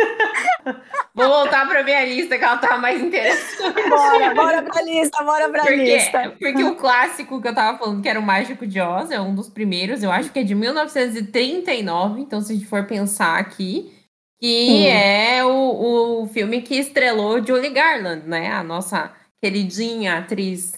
Vou 1.14 1.28
voltar 1.28 1.68
pra 1.70 1.84
minha 1.84 2.04
lista, 2.06 2.38
que 2.38 2.44
ela 2.44 2.58
tá 2.58 2.78
mais 2.78 3.02
interessante. 3.02 3.90
Bora, 3.90 4.34
bora 4.34 4.62
pra 4.64 4.82
lista, 4.82 5.24
bora 5.24 5.50
pra 5.50 5.62
Porque, 5.62 5.76
lista. 5.76 6.34
porque 6.40 6.64
o 6.64 6.76
clássico 6.76 7.42
que 7.42 7.48
eu 7.48 7.56
tava 7.56 7.78
falando, 7.78 8.02
que 8.02 8.10
era 8.10 8.20
o 8.20 8.24
Mágico 8.24 8.66
de 8.68 8.82
Oz, 8.82 9.12
é 9.12 9.22
um 9.22 9.34
dos 9.36 9.48
primeiros, 9.50 10.04
eu 10.04 10.12
acho 10.12 10.32
que 10.32 10.40
é 10.40 10.44
de 10.44 10.56
1939, 10.56 12.22
então 12.22 12.42
se 12.42 12.52
a 12.52 12.56
gente 12.56 12.68
for 12.68 12.86
pensar 12.86 13.38
aqui, 13.40 13.94
que 14.40 14.66
Sim. 14.68 14.88
é 14.88 15.44
o, 15.46 16.24
o 16.24 16.28
filme 16.28 16.62
que 16.62 16.76
estrelou 16.76 17.46
Julie 17.46 17.70
Garland, 17.70 18.28
né? 18.28 18.52
A 18.52 18.64
nossa 18.64 19.14
queridinha 19.42 20.18
atriz 20.20 20.74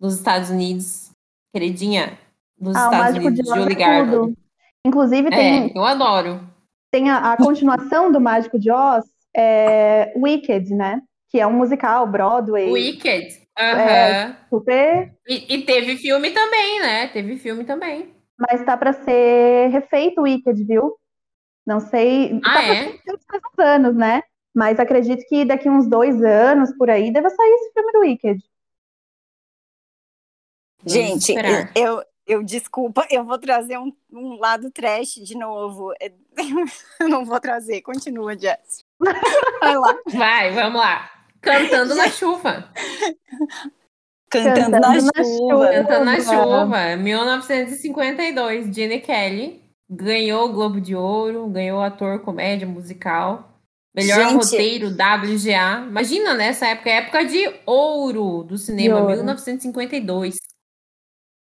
dos 0.00 0.14
Estados 0.16 0.50
Unidos, 0.50 1.10
queridinha 1.54 2.18
dos 2.58 2.74
Ah, 2.76 2.84
Estados 2.84 3.16
Unidos, 3.16 3.34
de 3.34 3.44
Julie 3.48 3.72
é 3.72 3.78
Garland. 3.78 4.10
tudo. 4.10 4.36
Inclusive, 4.86 5.30
tem, 5.30 5.66
É, 5.74 5.78
eu 5.78 5.84
adoro. 5.84 6.40
tem 6.92 7.10
a, 7.10 7.32
a 7.32 7.36
continuação 7.36 8.10
do 8.12 8.20
Mágico 8.20 8.58
de 8.58 8.70
Oz, 8.70 9.04
é 9.36 10.12
Wicked, 10.16 10.74
né? 10.74 11.02
Que 11.30 11.40
é 11.40 11.46
um 11.46 11.52
musical, 11.52 12.06
Broadway, 12.06 12.70
Wicked. 12.70 13.42
Aham. 13.58 13.80
É. 13.80 14.36
super, 14.50 15.12
E, 15.28 15.54
e 15.54 15.62
teve 15.62 15.96
filme 15.96 16.30
também, 16.30 16.78
né? 16.80 17.08
Teve 17.08 17.36
filme 17.38 17.64
também. 17.64 18.14
mas 18.38 18.62
tá 18.64 18.76
pra 18.76 18.92
ser 18.92 19.68
refeito 19.68 20.20
o 20.20 20.24
Wicked, 20.24 20.62
viu? 20.64 20.94
Não 21.66 21.80
sei, 21.80 22.40
Ah, 22.44 22.52
tá 22.54 22.62
é? 22.62 22.88
uns 23.08 23.58
anos, 23.58 23.96
né? 23.96 24.22
Mas 24.54 24.78
acredito 24.80 25.26
que 25.28 25.44
daqui 25.44 25.68
uns 25.68 25.86
dois 25.88 26.22
anos, 26.22 26.72
por 26.76 26.88
aí, 26.88 27.12
deva 27.12 27.28
sair 27.28 27.52
esse 27.54 27.72
filme 27.72 27.92
do 27.92 27.98
Wicked. 28.00 28.42
Gente, 30.84 31.34
eu, 31.74 32.02
eu 32.26 32.42
desculpa, 32.44 33.06
eu 33.10 33.24
vou 33.24 33.38
trazer 33.38 33.76
um, 33.78 33.92
um 34.12 34.38
lado 34.38 34.70
trash 34.70 35.14
de 35.16 35.36
novo. 35.36 35.92
É, 36.00 36.12
Eu 37.00 37.08
não 37.08 37.24
vou 37.24 37.40
trazer, 37.40 37.82
continua, 37.82 38.38
Jess. 38.38 38.84
Vai 39.60 39.76
lá. 39.76 39.94
Vai, 40.06 40.52
vamos 40.52 40.80
lá. 40.80 41.10
Cantando 41.40 41.94
na 41.94 42.08
chuva. 42.08 42.70
Cantando, 44.30 44.70
Cantando 44.70 44.80
na, 44.80 44.88
na 44.88 45.00
chuva. 45.00 45.24
chuva. 45.24 45.68
Cantando 45.72 46.04
na 46.04 46.16
Chuva. 46.20 46.42
chuva. 46.64 46.96
1952. 46.96 48.74
Gene 48.74 49.00
Kelly 49.00 49.62
ganhou 49.88 50.48
o 50.48 50.52
Globo 50.52 50.80
de 50.80 50.94
Ouro, 50.94 51.46
ganhou 51.48 51.80
ator 51.80 52.20
comédia 52.20 52.66
musical. 52.66 53.52
Melhor 53.94 54.28
Gente. 54.28 54.34
roteiro 54.44 54.88
WGA. 54.88 55.86
Imagina 55.88 56.34
nessa 56.34 56.66
época, 56.66 56.90
época 56.90 57.24
de 57.24 57.50
ouro 57.64 58.42
do 58.44 58.58
cinema, 58.58 59.00
ouro. 59.00 59.10
1952. 59.14 60.36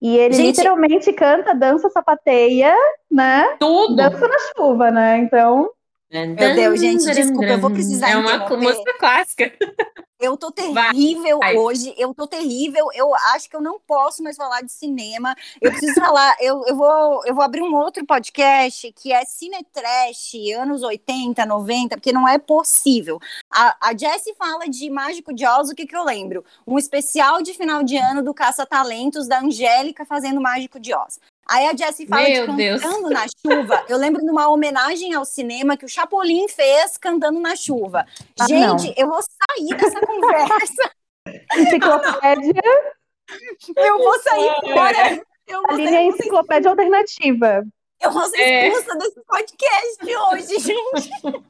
E 0.02 0.16
ele 0.16 0.32
Gente- 0.32 0.56
literalmente 0.56 1.12
canta, 1.12 1.54
dança, 1.54 1.90
sapateia, 1.90 2.74
né? 3.10 3.56
Tudo. 3.60 3.96
Dança 3.96 4.26
na 4.26 4.38
chuva, 4.56 4.90
né? 4.90 5.18
Então, 5.18 5.70
Meu 6.10 6.34
Deus, 6.34 6.80
gente, 6.80 7.04
desculpa, 7.04 7.46
eu 7.46 7.60
vou 7.60 7.70
precisar 7.70 8.10
É 8.10 8.16
uma 8.16 8.48
música 8.56 8.98
clássica. 8.98 9.52
Eu 10.20 10.36
tô 10.36 10.52
terrível 10.52 11.38
vai. 11.38 11.56
hoje, 11.56 11.94
eu 11.96 12.12
tô 12.12 12.26
terrível. 12.26 12.88
Eu 12.92 13.14
acho 13.14 13.48
que 13.48 13.56
eu 13.56 13.60
não 13.60 13.80
posso 13.80 14.22
mais 14.22 14.36
falar 14.36 14.60
de 14.60 14.70
cinema. 14.70 15.34
Eu 15.62 15.70
preciso 15.70 15.94
falar, 15.98 16.36
eu, 16.40 16.62
eu, 16.66 16.76
vou, 16.76 17.24
eu 17.24 17.34
vou 17.34 17.42
abrir 17.42 17.62
um 17.62 17.74
outro 17.74 18.04
podcast 18.04 18.92
que 18.92 19.12
é 19.12 19.24
Cine 19.24 19.64
Trash, 19.72 20.34
anos 20.58 20.82
80, 20.82 21.46
90, 21.46 21.96
porque 21.96 22.12
não 22.12 22.28
é 22.28 22.36
possível. 22.38 23.18
A, 23.50 23.88
a 23.88 23.96
Jessie 23.96 24.34
fala 24.34 24.68
de 24.68 24.90
Mágico 24.90 25.32
de 25.32 25.46
Oz, 25.46 25.70
o 25.70 25.74
que, 25.74 25.86
que 25.86 25.96
eu 25.96 26.04
lembro? 26.04 26.44
Um 26.66 26.76
especial 26.76 27.40
de 27.40 27.54
final 27.54 27.82
de 27.82 27.96
ano 27.96 28.22
do 28.22 28.34
Caça-Talentos 28.34 29.26
da 29.26 29.40
Angélica 29.40 30.04
fazendo 30.04 30.38
Mágico 30.38 30.78
de 30.78 30.92
Oz. 30.92 31.18
Aí 31.48 31.66
a 31.66 31.76
Jessie 31.76 32.06
fala 32.06 32.22
Meu 32.28 32.46
de 32.48 32.56
Deus. 32.56 32.80
Cantando 32.82 33.10
na 33.10 33.26
Chuva. 33.28 33.84
Eu 33.88 33.98
lembro 33.98 34.22
de 34.22 34.30
uma 34.30 34.48
homenagem 34.48 35.12
ao 35.14 35.24
cinema 35.24 35.76
que 35.76 35.84
o 35.84 35.88
Chapolin 35.88 36.46
fez 36.48 36.96
cantando 36.96 37.40
na 37.40 37.56
chuva. 37.56 38.06
Ah, 38.38 38.46
Gente, 38.46 38.86
não. 38.86 38.94
eu 38.96 39.08
vou 39.08 39.20
sair 39.22 39.76
dessa 39.76 40.00
conversa. 40.06 40.90
enciclopédia, 41.56 42.62
Eu 43.76 43.98
vou 43.98 44.18
sair 44.20 44.54
fora. 44.72 45.22
Eu 45.46 45.62
a 45.68 45.72
vou, 45.76 45.80
é 45.80 46.04
enciclopédia 46.04 46.70
alternativa. 46.70 47.64
eu 48.00 48.10
vou 48.12 48.26
ser 48.28 48.40
É. 48.40 48.68
expulsa 48.68 48.96
desse 48.98 49.20
podcast 49.26 50.16
hoje, 50.32 50.58
gente. 50.60 51.10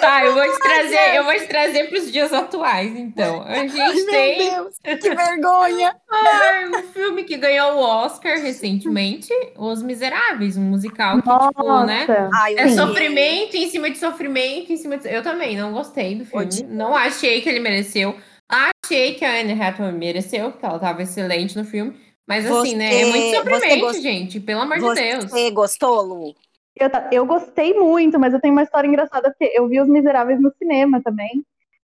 Tá, 0.00 0.24
eu 0.24 0.32
vou 0.32 0.42
te 0.50 0.58
trazer, 0.60 1.16
eu 1.16 1.24
vou 1.24 1.34
te 1.34 1.46
trazer 1.46 1.88
para 1.88 1.98
os 1.98 2.10
dias 2.10 2.32
atuais, 2.32 2.96
então. 2.96 3.42
A 3.42 3.66
gente 3.66 4.06
tem 4.06 4.38
Meu 4.38 4.64
Deus, 4.64 4.76
que 5.00 5.14
vergonha. 5.14 5.94
ai, 6.10 6.68
um 6.68 6.82
filme 6.92 7.24
que 7.24 7.36
ganhou 7.36 7.72
o 7.74 7.80
Oscar 7.80 8.38
recentemente, 8.38 9.28
Os 9.58 9.82
Miseráveis, 9.82 10.56
um 10.56 10.62
musical 10.62 11.16
que, 11.20 11.28
tipo, 11.28 11.84
né? 11.84 12.06
Nossa. 12.08 12.30
Ai, 12.34 12.54
eu 12.54 12.58
É 12.58 12.62
odiei. 12.62 12.76
sofrimento 12.76 13.56
em 13.56 13.68
cima 13.68 13.90
de 13.90 13.98
sofrimento 13.98 14.72
em 14.72 14.76
cima 14.76 14.96
de... 14.96 15.12
Eu 15.12 15.22
também 15.22 15.56
não 15.56 15.72
gostei 15.72 16.14
do 16.14 16.24
filme. 16.24 16.46
Não 16.68 16.96
achei 16.96 17.40
que 17.40 17.48
ele 17.48 17.60
mereceu. 17.60 18.16
Achei 18.48 19.14
que 19.14 19.24
a 19.24 19.40
Anne 19.40 19.60
Hathaway 19.60 19.92
mereceu, 19.92 20.50
porque 20.52 20.64
ela 20.64 20.78
tava 20.78 21.02
excelente 21.02 21.56
no 21.58 21.64
filme. 21.64 21.94
Mas 22.26 22.46
assim, 22.50 22.76
né? 22.76 22.94
É 22.94 23.04
Você- 23.04 23.10
muito 23.10 23.24
você 23.30 23.36
sofrimento, 23.36 23.80
gost- 23.80 24.00
gente. 24.02 24.40
Pelo 24.40 24.60
amor 24.60 24.78
de 24.78 24.94
Deus. 24.94 25.24
Você 25.24 25.50
gostou, 25.50 26.00
Lu? 26.02 26.34
Eu, 26.76 26.88
eu 27.12 27.26
gostei 27.26 27.74
muito, 27.74 28.18
mas 28.18 28.32
eu 28.32 28.40
tenho 28.40 28.52
uma 28.52 28.62
história 28.62 28.88
engraçada, 28.88 29.30
porque 29.30 29.52
eu 29.54 29.68
vi 29.68 29.80
Os 29.80 29.88
Miseráveis 29.88 30.40
no 30.40 30.52
cinema 30.56 31.02
também. 31.02 31.44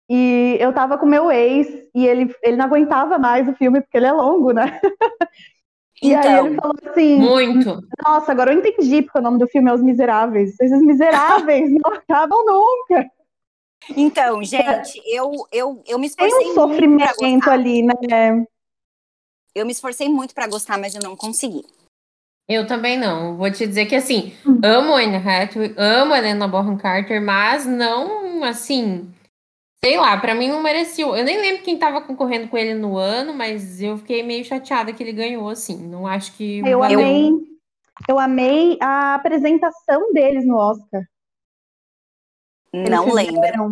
E 0.09 0.57
eu 0.59 0.71
tava 0.71 0.97
com 0.97 1.05
meu 1.05 1.31
ex, 1.31 1.67
e 1.95 2.05
ele, 2.05 2.33
ele 2.43 2.57
não 2.57 2.65
aguentava 2.65 3.17
mais 3.17 3.47
o 3.47 3.55
filme, 3.55 3.81
porque 3.81 3.97
ele 3.97 4.05
é 4.05 4.11
longo, 4.11 4.51
né? 4.51 4.79
E 6.01 6.13
aí 6.13 6.27
Então, 6.27 6.47
ele 6.47 6.55
falou 6.55 6.75
assim: 6.85 7.19
Muito. 7.19 7.81
Nossa, 8.05 8.31
agora 8.31 8.53
eu 8.53 8.59
entendi 8.59 9.01
porque 9.01 9.17
o 9.17 9.21
nome 9.21 9.39
do 9.39 9.47
filme 9.47 9.69
é 9.69 9.73
Os 9.73 9.81
Miseráveis. 9.81 10.53
Esses 10.59 10.81
miseráveis 10.81 11.71
não 11.71 11.93
acabam 11.93 12.43
nunca. 12.45 13.09
então, 13.95 14.43
gente, 14.43 15.01
eu, 15.05 15.31
eu, 15.51 15.81
eu 15.87 15.97
me 15.97 16.09
Tem 16.09 16.27
esforcei 16.27 16.51
um 16.51 16.55
muito 16.55 16.55
pra 16.55 16.67
sofrimento 16.67 17.49
ali, 17.49 17.81
né? 17.81 18.45
Eu 19.53 19.65
me 19.65 19.71
esforcei 19.71 20.09
muito 20.09 20.35
pra 20.35 20.47
gostar, 20.47 20.77
mas 20.77 20.93
eu 20.93 21.01
não 21.01 21.15
consegui. 21.15 21.63
Eu 22.47 22.67
também 22.67 22.97
não. 22.97 23.37
Vou 23.37 23.49
te 23.51 23.65
dizer 23.65 23.85
que, 23.87 23.95
assim, 23.95 24.33
amo 24.63 24.93
a 24.93 24.99
Anne 25.01 25.15
Hathaway, 25.17 25.73
amo 25.77 26.13
a 26.13 26.17
Helena 26.19 26.47
Bonham 26.47 26.77
Carter, 26.77 27.21
mas 27.21 27.65
não, 27.65 28.43
assim... 28.43 29.11
Sei 29.83 29.97
lá, 29.97 30.17
pra 30.17 30.33
mim 30.33 30.47
não 30.49 30.63
merecia. 30.63 31.05
Eu 31.05 31.23
nem 31.23 31.39
lembro 31.39 31.61
quem 31.61 31.77
tava 31.77 32.01
concorrendo 32.01 32.47
com 32.47 32.57
ele 32.57 32.73
no 32.73 32.97
ano, 32.97 33.35
mas 33.35 33.79
eu 33.81 33.97
fiquei 33.99 34.23
meio 34.23 34.43
chateada 34.43 34.91
que 34.91 35.03
ele 35.03 35.11
ganhou, 35.11 35.47
assim. 35.47 35.77
Não 35.77 36.07
acho 36.07 36.33
que 36.35 36.59
Eu 36.65 36.79
valeu. 36.79 36.99
amei, 36.99 37.31
eu 38.09 38.19
amei 38.19 38.77
a 38.81 39.13
apresentação 39.13 40.11
deles 40.11 40.43
no 40.45 40.55
Oscar. 40.55 41.03
Eles 42.73 42.89
Não 42.89 43.13
lembro. 43.13 43.35
fizeram. 43.35 43.71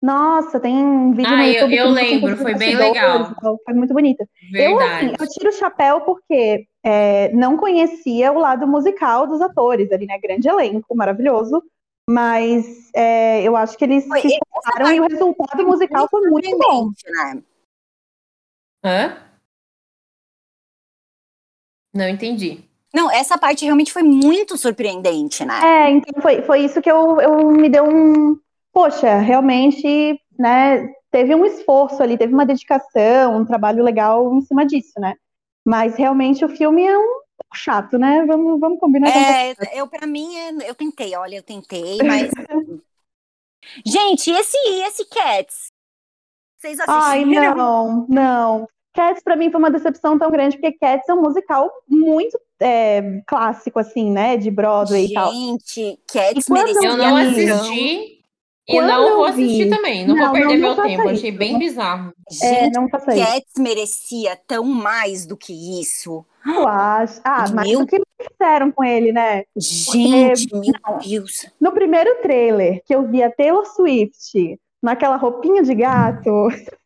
Nossa, 0.00 0.58
tem 0.58 0.74
um 0.74 1.12
vídeo 1.12 1.30
Ah, 1.30 1.36
no 1.36 1.42
eu- 1.42 1.52
YouTube. 1.52 1.76
eu 1.76 1.86
que 1.88 1.92
lembro, 1.92 2.36
foi 2.38 2.54
bem 2.54 2.74
legal. 2.76 3.30
e 3.30 3.34
tal, 3.42 3.58
Foi 3.62 3.74
muito 3.74 3.92
bonito. 3.92 4.26
Eu, 4.54 4.78
assim, 4.80 4.88
Verdade. 5.08 5.16
eu 5.20 5.28
tiro 5.28 5.48
o 5.50 5.52
chapéu 5.52 6.00
porque 6.02 6.66
é, 6.84 7.32
não 7.32 7.56
conhecia 7.56 8.32
o 8.32 8.38
lado 8.38 8.66
musical 8.66 9.26
dos 9.26 9.40
atores 9.40 9.90
ali, 9.92 10.06
né? 10.06 10.18
Grande 10.18 10.48
elenco, 10.48 10.94
maravilhoso. 10.96 11.62
Mas 12.08 12.90
é, 12.94 13.42
eu 13.42 13.54
acho 13.56 13.76
que 13.78 13.84
eles 13.84 14.06
Foi- 14.06 14.20
se 14.22 14.28
esforçaram 14.28 14.92
e 14.92 15.00
o 15.00 15.06
resultado 15.06 15.64
musical 15.66 16.08
foi 16.10 16.28
muito 16.28 16.58
bom. 16.58 16.90
né? 17.06 17.42
Hã? 18.84 19.16
Não 21.94 22.08
entendi. 22.08 22.64
Não, 22.92 23.10
essa 23.10 23.38
parte 23.38 23.64
realmente 23.64 23.92
foi 23.92 24.02
muito 24.02 24.56
surpreendente, 24.56 25.44
né? 25.44 25.60
É, 25.64 25.90
então 25.90 26.20
foi, 26.20 26.42
foi 26.42 26.60
isso 26.64 26.80
que 26.82 26.90
eu, 26.90 27.20
eu 27.20 27.50
me 27.52 27.68
deu 27.68 27.84
um. 27.84 28.36
Poxa, 28.72 29.18
realmente, 29.18 30.20
né? 30.38 30.88
Teve 31.10 31.34
um 31.34 31.44
esforço 31.44 32.02
ali, 32.02 32.16
teve 32.16 32.32
uma 32.32 32.46
dedicação, 32.46 33.36
um 33.38 33.44
trabalho 33.44 33.82
legal 33.84 34.32
em 34.34 34.40
cima 34.42 34.64
disso, 34.64 34.92
né? 34.98 35.14
Mas 35.64 35.96
realmente 35.96 36.44
o 36.44 36.48
filme 36.48 36.84
é 36.84 36.96
um 36.98 37.20
pouco 37.38 37.56
chato, 37.56 37.98
né? 37.98 38.24
Vamos, 38.26 38.58
vamos 38.60 38.80
combinar 38.80 39.12
com 39.12 39.18
É, 39.18 39.80
eu 39.80 39.86
para 39.86 40.06
mim, 40.06 40.36
é- 40.36 40.70
eu 40.70 40.74
tentei, 40.74 41.14
olha, 41.16 41.36
eu 41.36 41.42
tentei, 41.42 41.98
mas 41.98 42.30
gente, 43.84 44.30
esse 44.30 44.56
esse 44.86 45.04
Cats, 45.06 45.70
vocês 46.58 46.78
Ai, 46.86 47.24
assistiram? 47.24 47.56
não, 47.56 48.06
não. 48.08 48.68
Cats 48.92 49.22
pra 49.22 49.36
mim 49.36 49.50
foi 49.50 49.58
uma 49.58 49.70
decepção 49.70 50.18
tão 50.18 50.30
grande, 50.30 50.56
porque 50.58 50.76
Cats 50.78 51.08
é 51.08 51.14
um 51.14 51.22
musical 51.22 51.70
muito 51.88 52.38
é, 52.58 53.22
clássico, 53.26 53.78
assim, 53.78 54.10
né? 54.10 54.36
De 54.36 54.50
Broadway 54.50 55.06
e 55.06 55.14
tal. 55.14 55.32
Gente, 55.32 55.98
Cats 56.06 56.48
merecia 56.48 56.88
Eu 56.88 56.96
não 56.96 57.16
assisti 57.16 58.19
e 58.76 58.80
não 58.80 59.16
vou 59.16 59.26
eu 59.28 59.32
vi- 59.32 59.44
assistir 59.44 59.68
também. 59.70 60.06
Não, 60.06 60.14
Não, 60.16 60.24
vou 60.24 60.32
perder 60.32 60.58
não, 60.58 60.68
não 60.76 60.76
meu 60.76 60.84
tempo. 60.96 61.08
Achei 61.08 61.30
isso. 61.30 61.38
bem 61.38 61.58
bizarro. 61.58 62.12
É, 62.42 62.64
Gente, 62.64 62.74
não 62.74 62.88
faça 62.88 63.14
isso. 63.14 63.24
Cats 63.26 63.52
merecia 63.58 64.38
tão 64.46 64.64
mais 64.64 65.26
do 65.26 65.36
que 65.36 65.80
isso. 65.80 66.24
Eu 66.46 66.66
acho. 66.68 67.20
Ah, 67.24 67.44
mas 67.52 67.68
Meu- 67.68 67.80
o 67.80 67.86
que 67.86 68.00
fizeram 68.30 68.70
com 68.72 68.82
ele, 68.84 69.12
né? 69.12 69.44
Gente, 69.56 70.48
meu 70.52 70.72
não. 70.86 70.98
Deus. 70.98 71.46
No 71.60 71.72
primeiro 71.72 72.22
trailer, 72.22 72.82
que 72.86 72.94
eu 72.94 73.06
vi 73.06 73.22
a 73.22 73.30
Taylor 73.30 73.66
Swift 73.66 74.58
naquela 74.82 75.16
roupinha 75.16 75.62
de 75.62 75.74
gato. 75.74 76.30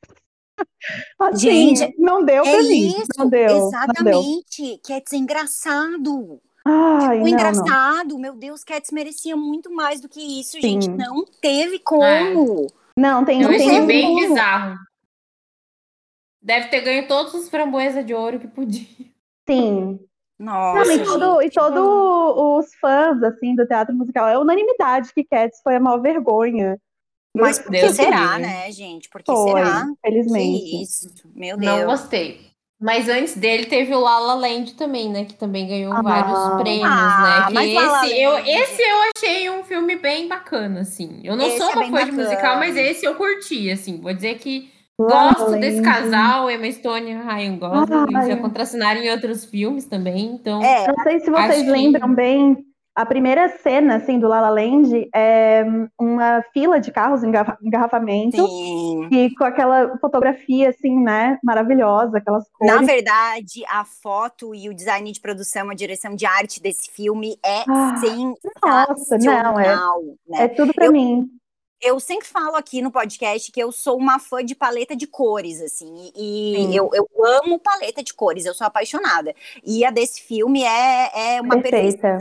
Assim, 1.19 1.75
Gente, 1.77 1.95
não 1.99 2.25
deu 2.25 2.45
É 2.45 2.51
pra 2.51 2.63
mim. 2.63 2.87
isso, 2.89 3.07
não 3.19 3.29
deu. 3.29 3.49
Não 3.49 3.59
deu. 3.59 3.69
exatamente. 3.69 4.81
Cats 4.87 5.13
é 5.13 5.17
engraçado. 5.17 6.41
Ai, 6.67 7.17
O 7.21 7.25
não, 7.25 7.25
não. 7.25 7.29
engraçado, 7.29 8.19
meu 8.19 8.35
Deus, 8.35 8.65
Cats 8.65 8.91
merecia 8.91 9.37
muito 9.37 9.71
mais 9.73 10.01
do 10.01 10.09
que 10.09 10.21
isso, 10.41 10.61
gente. 10.61 10.87
Sim. 10.87 10.97
Não 10.97 11.25
teve 11.25 11.79
como. 11.79 12.67
Não, 12.97 13.25
tem, 13.25 13.43
Eu 13.43 13.49
tem 13.49 13.69
achei 13.69 13.81
um- 13.81 13.87
bem 13.87 14.17
bizarro. 14.17 14.79
Deve 16.43 16.69
ter 16.69 16.81
ganho 16.83 17.09
todos 17.09 17.33
os 17.35 17.49
framboesas 17.49 18.05
de 18.05 18.15
ouro 18.15 18.39
que 18.39 18.47
podia. 18.49 18.87
Sim. 19.49 19.99
Nossa, 20.39 20.85
Não, 20.85 21.41
e 21.41 21.45
gente. 21.45 21.55
todo, 21.55 22.59
os 22.59 22.75
fãs, 22.77 23.23
assim, 23.23 23.55
do 23.55 23.67
teatro 23.67 23.95
musical, 23.95 24.29
é 24.29 24.39
unanimidade 24.39 25.13
que 25.15 25.25
Cats 25.25 25.61
foi 25.63 25.77
a 25.77 25.81
maior 25.81 26.01
vergonha. 26.01 26.79
Mas 27.37 27.59
por 27.59 27.71
que 27.73 27.93
será, 27.93 28.39
né, 28.39 28.71
gente? 28.71 29.09
Por 29.09 29.23
que 29.23 29.35
será? 29.35 29.87
felizmente. 30.03 30.61
Que 30.65 30.83
isso, 30.83 31.09
meu 31.35 31.57
Não 31.57 31.77
Deus. 31.79 32.01
gostei. 32.01 32.54
Mas 32.81 33.09
antes 33.09 33.37
dele 33.37 33.67
teve 33.67 33.95
o 33.95 34.01
La 34.01 34.19
La 34.19 34.35
Land 34.35 34.75
também, 34.75 35.09
né? 35.09 35.25
Que 35.25 35.35
também 35.35 35.67
ganhou 35.67 35.93
Ah. 35.95 36.03
vários 36.03 36.61
prêmios, 36.63 36.89
Ah, 36.91 37.23
né? 37.41 37.47
Que 37.49 37.55
mas 37.55 37.75
La 37.75 37.83
La 37.93 38.07
esse, 38.07 38.21
eu, 38.21 38.33
Land- 38.33 38.51
esse 38.51 38.83
eu 38.83 38.97
achei 39.17 39.51
um 39.51 39.65
filme 39.65 39.97
bem 39.97 40.29
bacana, 40.29 40.81
assim. 40.81 41.21
Eu 41.25 41.37
não 41.37 41.47
Esse 41.47 41.59
sou 41.59 41.71
é 41.71 41.73
uma 41.73 41.81
bem 41.83 41.91
fã 41.93 42.05
de 42.05 42.13
musical, 42.13 42.59
mas 42.59 42.77
esse 42.77 43.05
eu 43.07 43.15
curti, 43.15 43.71
assim. 43.71 44.01
Vou 44.01 44.13
dizer 44.13 44.35
que 44.39 44.69
La 44.99 45.07
La 45.27 45.33
gosto 45.33 45.53
desse 45.59 45.81
Land. 45.81 45.89
casal, 45.89 46.51
Emma 46.51 46.71
Stone 46.71 47.11
e 47.11 47.15
Ryan 47.15 47.57
Gosling. 47.59 48.17
Ai. 48.17 48.29
Já 48.29 48.37
contracenaram 48.37 49.01
em 49.03 49.11
outros 49.11 49.45
filmes 49.45 49.87
também, 49.87 50.27
então... 50.27 50.63
É, 50.63 50.87
Não 50.87 51.03
sei 51.05 51.21
se 51.21 51.31
vocês 51.31 51.63
que- 51.65 51.71
lembram 51.71 52.15
bem, 52.15 52.57
a 52.97 53.05
primeira 53.05 53.49
cena, 53.59 53.97
assim, 53.97 54.19
do 54.21 54.29
La 54.29 54.41
La 54.41 54.51
Land 54.51 55.09
é 55.15 55.65
uma 56.01 56.43
fila 56.53 56.79
de 56.79 56.93
carros 56.93 57.25
em 57.25 57.29
engarra- 57.29 57.59
engarrafamento 57.63 58.37
sim. 58.37 59.09
e 59.11 59.35
com 59.35 59.45
aquela 59.45 59.99
fotografia, 59.99 60.69
assim, 60.71 61.01
né, 61.03 61.39
maravilhosa, 61.43 62.19
aquelas 62.19 62.45
Na 62.61 62.75
cores. 62.75 62.87
verdade, 62.87 63.65
a 63.69 63.85
foto 63.85 64.55
e 64.55 64.69
o 64.69 64.75
design 64.75 65.11
de 65.11 65.21
produção, 65.21 65.71
a 65.71 65.75
direção 65.75 66.15
de 66.15 66.25
arte 66.25 66.63
desse 66.63 66.89
filme 66.91 67.37
é 67.45 67.63
Ah, 67.69 67.95
Nossa, 68.63 69.05
sensacional. 69.05 69.55
não, 69.55 69.61
é, 69.61 69.77
né? 70.29 70.45
é 70.45 70.49
tudo 70.49 70.73
pra 70.73 70.87
Eu- 70.87 70.93
mim. 70.93 71.29
Eu 71.83 72.01
sempre 72.01 72.27
falo 72.27 72.57
aqui 72.57 72.81
no 72.81 72.91
podcast 72.91 73.53
que 73.53 73.61
eu 73.63 73.71
sou 73.71 73.99
uma 73.99 74.19
fã 74.19 74.43
de 74.43 74.55
paleta 74.55 74.97
de 74.97 75.07
cores, 75.07 75.61
assim, 75.61 76.11
e 76.17 76.75
eu, 76.75 76.89
eu 76.95 77.07
amo 77.23 77.59
paleta 77.59 78.03
de 78.03 78.15
cores, 78.15 78.47
eu 78.47 78.55
sou 78.55 78.67
apaixonada. 78.67 79.35
E 79.63 79.85
a 79.85 79.91
desse 79.91 80.23
filme 80.23 80.63
é, 80.63 81.37
é 81.37 81.41
uma 81.43 81.61
perfeição. 81.61 82.19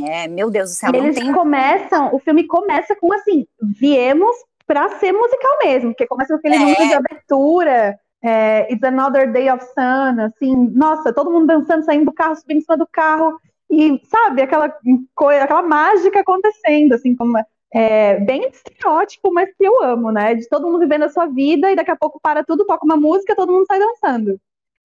É, 0.00 0.26
meu 0.26 0.50
Deus 0.50 0.70
do 0.70 0.74
céu, 0.74 0.90
eles 0.94 1.16
tem. 1.16 1.32
começam, 1.32 2.14
o 2.14 2.18
filme 2.18 2.46
começa 2.46 2.96
com 2.96 3.12
assim, 3.12 3.46
viemos 3.60 4.34
pra 4.66 4.88
ser 4.98 5.12
musical 5.12 5.58
mesmo, 5.62 5.90
porque 5.90 6.06
começa 6.06 6.32
com 6.32 6.38
aquele 6.38 6.54
É. 6.54 6.58
número 6.58 6.88
de 6.88 6.94
abertura, 6.94 7.98
é, 8.22 8.72
It's 8.72 8.82
Another 8.82 9.30
Day 9.30 9.50
of 9.50 9.62
Sun, 9.64 10.20
assim, 10.22 10.54
nossa, 10.72 11.12
todo 11.12 11.30
mundo 11.30 11.46
dançando, 11.46 11.84
saindo 11.84 12.06
do 12.06 12.12
carro, 12.12 12.36
subindo 12.36 12.58
em 12.58 12.60
cima 12.62 12.76
do 12.78 12.86
carro, 12.90 13.38
e 13.70 14.00
sabe, 14.04 14.42
aquela 14.42 14.74
coisa, 15.14 15.44
aquela 15.44 15.62
mágica 15.62 16.20
acontecendo, 16.20 16.92
assim, 16.94 17.14
como 17.16 17.36
é, 17.74 18.20
bem 18.20 18.48
estereótipo, 18.48 19.32
mas 19.32 19.48
que 19.56 19.64
eu 19.64 19.82
amo, 19.82 20.10
né? 20.10 20.34
De 20.34 20.46
todo 20.48 20.66
mundo 20.66 20.78
vivendo 20.80 21.04
a 21.04 21.08
sua 21.08 21.26
vida 21.26 21.70
e 21.70 21.76
daqui 21.76 21.90
a 21.90 21.96
pouco 21.96 22.20
para 22.22 22.44
tudo, 22.44 22.66
toca 22.66 22.84
uma 22.84 22.96
música, 22.96 23.34
todo 23.34 23.52
mundo 23.52 23.64
sai 23.66 23.78
dançando. 23.78 24.38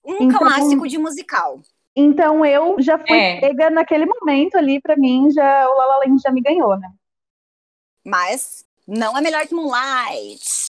Um 0.06 0.24
então, 0.24 0.40
clássico 0.40 0.88
de 0.88 0.98
musical. 0.98 1.60
Então 2.00 2.46
eu 2.46 2.76
já 2.80 3.00
fui 3.00 3.18
é. 3.18 3.40
pega 3.40 3.72
naquele 3.72 4.06
momento 4.06 4.56
ali, 4.56 4.80
para 4.80 4.96
mim, 4.96 5.32
já 5.32 5.68
o 5.68 5.76
La 5.76 5.86
La 5.88 5.98
Land 5.98 6.22
já 6.22 6.32
me 6.32 6.42
ganhou, 6.42 6.78
né? 6.78 6.92
Mas 8.06 8.64
não 8.88 9.18
é 9.18 9.22
melhor 9.22 9.48
que 9.48 9.56
Moonlight. 9.56 10.68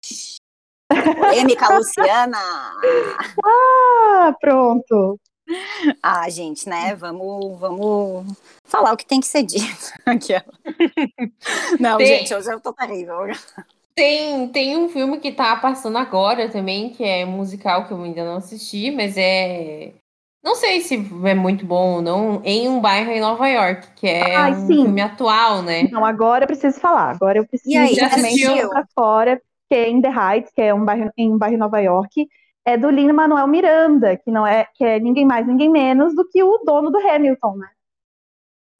Polêmica, 1.17 1.73
Luciana. 1.73 2.37
Ah, 3.43 4.35
pronto. 4.39 5.19
Ah, 6.01 6.29
gente, 6.29 6.69
né? 6.69 6.93
Vamos, 6.93 7.59
vamos 7.59 8.37
falar 8.63 8.93
o 8.93 8.97
que 8.97 9.05
tem 9.05 9.19
que 9.19 9.25
ser 9.25 9.41
dito. 9.41 9.93
Não, 11.79 11.97
tem, 11.97 12.19
gente, 12.19 12.35
hoje 12.35 12.53
eu 12.53 12.59
tô 12.59 12.71
terrível. 12.71 13.17
Tem, 13.95 14.47
tem 14.49 14.77
um 14.77 14.89
filme 14.89 15.19
que 15.19 15.31
tá 15.31 15.55
passando 15.55 15.97
agora 15.97 16.49
também, 16.49 16.91
que 16.91 17.03
é 17.03 17.25
musical, 17.25 17.87
que 17.87 17.93
eu 17.93 18.03
ainda 18.03 18.25
não 18.25 18.35
assisti, 18.35 18.91
mas 18.91 19.15
é. 19.17 19.93
Não 20.45 20.55
sei 20.55 20.79
se 20.79 20.95
é 21.25 21.33
muito 21.33 21.65
bom 21.65 21.95
ou 21.95 22.01
não, 22.01 22.41
em 22.45 22.69
um 22.69 22.79
bairro 22.79 23.11
em 23.11 23.19
Nova 23.19 23.47
York, 23.49 23.87
que 23.95 24.07
é 24.07 24.35
Ai, 24.35 24.51
um 24.53 24.67
sim. 24.67 24.83
filme 24.83 25.01
atual, 25.01 25.63
né? 25.63 25.89
Não, 25.91 26.05
agora 26.05 26.43
eu 26.43 26.47
preciso 26.47 26.79
falar. 26.79 27.09
Agora 27.09 27.39
eu 27.39 27.47
preciso 27.47 27.71
e 27.71 27.75
aí, 27.75 27.93
ir 27.93 28.69
pra 28.69 28.85
fora, 28.93 29.41
que 29.67 29.75
é 29.75 29.89
In 29.89 30.01
The 30.01 30.09
Heights, 30.09 30.51
que 30.53 30.61
é 30.61 30.71
um 30.71 30.85
bairro 30.85 31.11
em 31.17 31.33
um 31.33 31.37
bairro 31.37 31.55
em 31.55 31.57
Nova 31.57 31.79
York 31.79 32.27
é 32.65 32.75
do 32.75 32.89
Lin 32.89 33.11
Manuel 33.11 33.47
Miranda, 33.47 34.17
que 34.17 34.31
não 34.31 34.45
é 34.45 34.67
que 34.73 34.83
é 34.83 34.99
ninguém 34.99 35.23
mais, 35.23 35.45
ninguém 35.45 35.69
menos 35.69 36.15
do 36.15 36.27
que 36.27 36.43
o 36.43 36.57
dono 36.65 36.89
do 36.89 36.97
Hamilton, 36.97 37.57
né? 37.57 37.67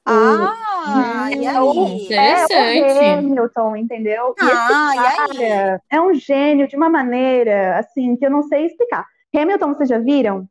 Ah, 0.04 1.28
o, 1.28 1.36
e 1.36 1.46
aí? 1.46 1.56
O, 1.56 1.88
Interessante. 1.88 2.78
É 2.78 3.14
o 3.14 3.18
Hamilton, 3.18 3.76
entendeu? 3.76 4.34
Ah, 4.40 4.92
e 4.94 4.98
esse 4.98 5.16
cara 5.16 5.82
e 5.90 5.96
é 5.96 6.00
um 6.00 6.14
gênio 6.14 6.66
de 6.66 6.76
uma 6.76 6.88
maneira, 6.88 7.78
assim, 7.78 8.16
que 8.16 8.26
eu 8.26 8.30
não 8.30 8.42
sei 8.42 8.66
explicar. 8.66 9.06
Hamilton, 9.34 9.74
vocês 9.74 9.88
já 9.88 9.98
viram? 9.98 10.48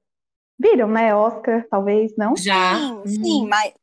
Viram, 0.60 0.88
né? 0.88 1.16
Oscar, 1.16 1.66
talvez, 1.70 2.16
não? 2.18 2.36
Já. 2.36 2.76
Sim, 3.06 3.24
sim, 3.24 3.44
hum. 3.44 3.48
mas... 3.50 3.74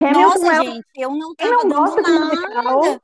Hamilton 0.00 0.20
Nossa, 0.22 0.52
é... 0.52 0.64
gente, 0.66 0.86
eu 0.96 1.10
não 1.10 1.34
Quem 1.34 1.50
não 1.50 1.68
gosta 1.68 2.02
de 2.02 2.10
musical... 2.10 3.00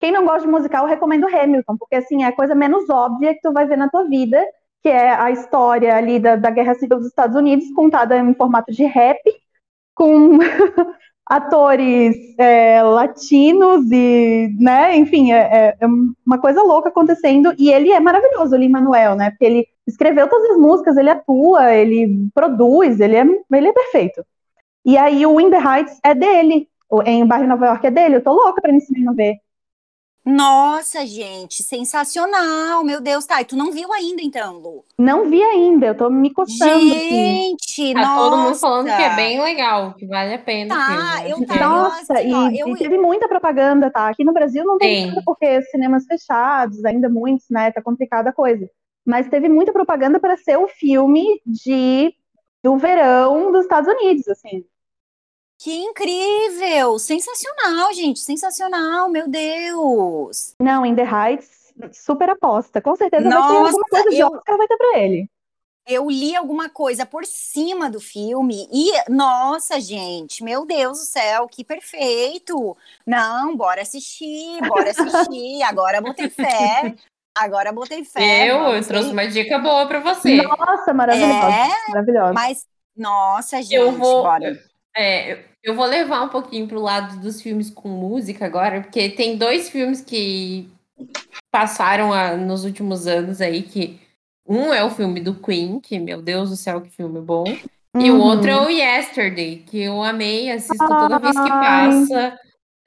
Quem 0.00 0.12
não 0.12 0.24
gosta 0.24 0.42
de 0.42 0.46
musical, 0.46 0.84
eu 0.84 0.88
recomendo 0.88 1.26
Hamilton, 1.26 1.76
porque, 1.76 1.96
assim, 1.96 2.22
é 2.22 2.26
a 2.26 2.32
coisa 2.32 2.54
menos 2.54 2.88
óbvia 2.88 3.34
que 3.34 3.40
tu 3.40 3.52
vai 3.52 3.66
ver 3.66 3.76
na 3.76 3.88
tua 3.88 4.04
vida 4.04 4.40
que 4.82 4.88
é 4.88 5.10
a 5.10 5.30
história 5.30 5.94
ali 5.94 6.18
da, 6.18 6.36
da 6.36 6.50
Guerra 6.50 6.74
Civil 6.74 6.98
dos 6.98 7.08
Estados 7.08 7.36
Unidos, 7.36 7.70
contada 7.74 8.16
em 8.16 8.34
formato 8.34 8.72
de 8.72 8.84
rap, 8.84 9.20
com 9.94 10.38
atores 11.26 12.16
é, 12.38 12.82
latinos 12.82 13.90
e, 13.90 14.54
né, 14.58 14.96
enfim, 14.96 15.32
é, 15.32 15.38
é, 15.38 15.76
é, 15.80 15.86
uma 16.26 16.38
coisa 16.38 16.62
louca 16.62 16.88
acontecendo, 16.88 17.54
e 17.58 17.70
ele 17.70 17.90
é 17.90 18.00
maravilhoso, 18.00 18.54
o 18.54 18.58
Lin-Manuel, 18.58 19.14
né, 19.16 19.30
porque 19.30 19.44
ele 19.44 19.68
escreveu 19.88 20.28
todas 20.28 20.50
as 20.50 20.58
músicas, 20.58 20.96
ele 20.96 21.10
atua, 21.10 21.74
ele 21.74 22.28
produz, 22.34 23.00
ele 23.00 23.16
é, 23.16 23.24
ele 23.52 23.68
é 23.68 23.72
perfeito. 23.72 24.24
E 24.84 24.96
aí 24.96 25.26
o 25.26 25.40
In 25.40 25.50
The 25.50 25.58
Heights 25.58 25.98
é 26.04 26.14
dele, 26.14 26.68
em 27.04 27.26
Bairro 27.26 27.46
Nova 27.46 27.66
York 27.66 27.86
é 27.86 27.90
dele, 27.90 28.16
eu 28.16 28.22
tô 28.22 28.32
louca 28.32 28.60
pra 28.60 28.72
nesse 28.72 28.92
menino 28.92 29.14
ver. 29.14 29.36
Nossa, 30.24 31.06
gente, 31.06 31.62
sensacional, 31.62 32.84
meu 32.84 33.00
Deus, 33.00 33.24
tá. 33.24 33.40
E 33.40 33.46
tu 33.46 33.56
não 33.56 33.72
viu 33.72 33.90
ainda, 33.94 34.20
então, 34.20 34.58
Lu? 34.58 34.84
Não 34.98 35.30
vi 35.30 35.42
ainda, 35.42 35.86
eu 35.86 35.94
tô 35.94 36.10
me 36.10 36.30
coçando 36.30 36.80
Gente. 36.80 37.94
Tá 37.94 38.02
nossa. 38.02 38.22
todo 38.22 38.36
mundo 38.36 38.54
falando 38.56 38.86
que 38.86 39.02
é 39.02 39.16
bem 39.16 39.40
legal, 39.40 39.94
que 39.94 40.06
vale 40.06 40.34
a 40.34 40.38
pena. 40.38 40.74
Tá, 40.74 41.22
filme, 41.22 41.30
eu 41.30 41.46
tá, 41.46 41.56
Nossa, 41.56 42.12
assim, 42.12 42.28
e, 42.28 42.34
ó, 42.34 42.50
eu... 42.50 42.68
e, 42.68 42.78
teve 42.78 42.98
muita 42.98 43.26
propaganda, 43.26 43.90
tá? 43.90 44.08
Aqui 44.08 44.22
no 44.22 44.34
Brasil 44.34 44.64
não 44.64 44.76
tem 44.76 45.06
nada, 45.06 45.22
porque 45.24 45.62
cinemas 45.62 46.04
fechados, 46.04 46.84
ainda 46.84 47.08
muitos, 47.08 47.46
né? 47.48 47.70
Tá 47.70 47.80
complicada 47.80 48.28
a 48.28 48.32
coisa. 48.32 48.68
Mas 49.08 49.26
teve 49.26 49.48
muita 49.48 49.72
propaganda 49.72 50.20
para 50.20 50.36
ser 50.36 50.58
o 50.58 50.68
filme 50.68 51.40
de 51.46 52.14
do 52.62 52.76
verão 52.76 53.50
dos 53.50 53.62
Estados 53.62 53.88
Unidos, 53.88 54.28
assim. 54.28 54.66
Que 55.58 55.74
incrível! 55.74 56.98
Sensacional, 56.98 57.90
gente! 57.94 58.20
Sensacional, 58.20 59.08
meu 59.08 59.26
Deus! 59.26 60.54
Não, 60.60 60.84
In 60.84 60.94
The 60.94 61.04
Heights, 61.04 61.72
super 61.90 62.28
aposta. 62.28 62.82
Com 62.82 62.94
certeza 62.96 63.26
Nossa, 63.26 63.40
vai 63.40 63.50
ter 63.50 63.66
alguma 63.66 63.88
coisa 63.88 64.10
de 64.10 64.18
eu... 64.18 64.26
Oscar 64.28 64.58
vai 64.58 64.68
ter 64.68 64.76
pra 64.76 64.98
ele. 64.98 65.30
Eu 65.86 66.10
li 66.10 66.36
alguma 66.36 66.68
coisa 66.68 67.06
por 67.06 67.24
cima 67.24 67.88
do 67.88 67.98
filme 67.98 68.68
e, 68.70 68.92
nossa, 69.10 69.80
gente, 69.80 70.44
meu 70.44 70.66
Deus 70.66 70.98
do 70.98 71.06
céu, 71.06 71.48
que 71.48 71.64
perfeito! 71.64 72.76
Não, 73.06 73.56
bora 73.56 73.80
assistir, 73.80 74.60
bora 74.68 74.90
assistir. 74.90 75.62
Agora 75.62 76.02
botei 76.02 76.28
fé. 76.28 76.94
Agora 77.38 77.72
botei 77.72 78.04
fé. 78.04 78.50
Eu, 78.50 78.56
eu 78.74 78.84
trouxe 78.84 79.10
uma 79.10 79.26
dica 79.26 79.58
boa 79.58 79.86
para 79.86 80.00
você. 80.00 80.42
Nossa, 80.42 80.92
maravilhosa. 80.92 81.50
É, 81.50 81.90
maravilhosa. 81.90 82.32
Mas, 82.32 82.66
nossa, 82.96 83.62
gente, 83.62 83.74
eu 83.74 83.92
vou, 83.92 84.24
bora. 84.24 84.58
É, 84.96 85.38
eu 85.62 85.74
vou 85.74 85.86
levar 85.86 86.22
um 86.22 86.28
pouquinho 86.28 86.66
pro 86.66 86.80
lado 86.80 87.20
dos 87.20 87.40
filmes 87.40 87.70
com 87.70 87.88
música 87.88 88.44
agora, 88.44 88.80
porque 88.80 89.10
tem 89.10 89.36
dois 89.36 89.70
filmes 89.70 90.00
que 90.00 90.68
passaram 91.50 92.12
a, 92.12 92.36
nos 92.36 92.64
últimos 92.64 93.06
anos 93.06 93.40
aí, 93.40 93.62
que 93.62 94.00
um 94.46 94.72
é 94.72 94.82
o 94.82 94.90
filme 94.90 95.20
do 95.20 95.34
Queen, 95.34 95.78
que, 95.78 95.98
meu 95.98 96.20
Deus 96.20 96.50
do 96.50 96.56
céu, 96.56 96.80
que 96.80 96.90
filme 96.90 97.20
bom. 97.20 97.44
Uhum. 97.94 98.00
E 98.00 98.10
o 98.10 98.18
outro 98.18 98.50
é 98.50 98.56
uhum. 98.56 98.66
o 98.66 98.70
Yesterday, 98.70 99.62
que 99.66 99.82
eu 99.82 100.02
amei, 100.02 100.50
assisto 100.50 100.88
toda 100.88 101.18
vez 101.18 101.38
que 101.38 101.48
passa. 101.48 102.38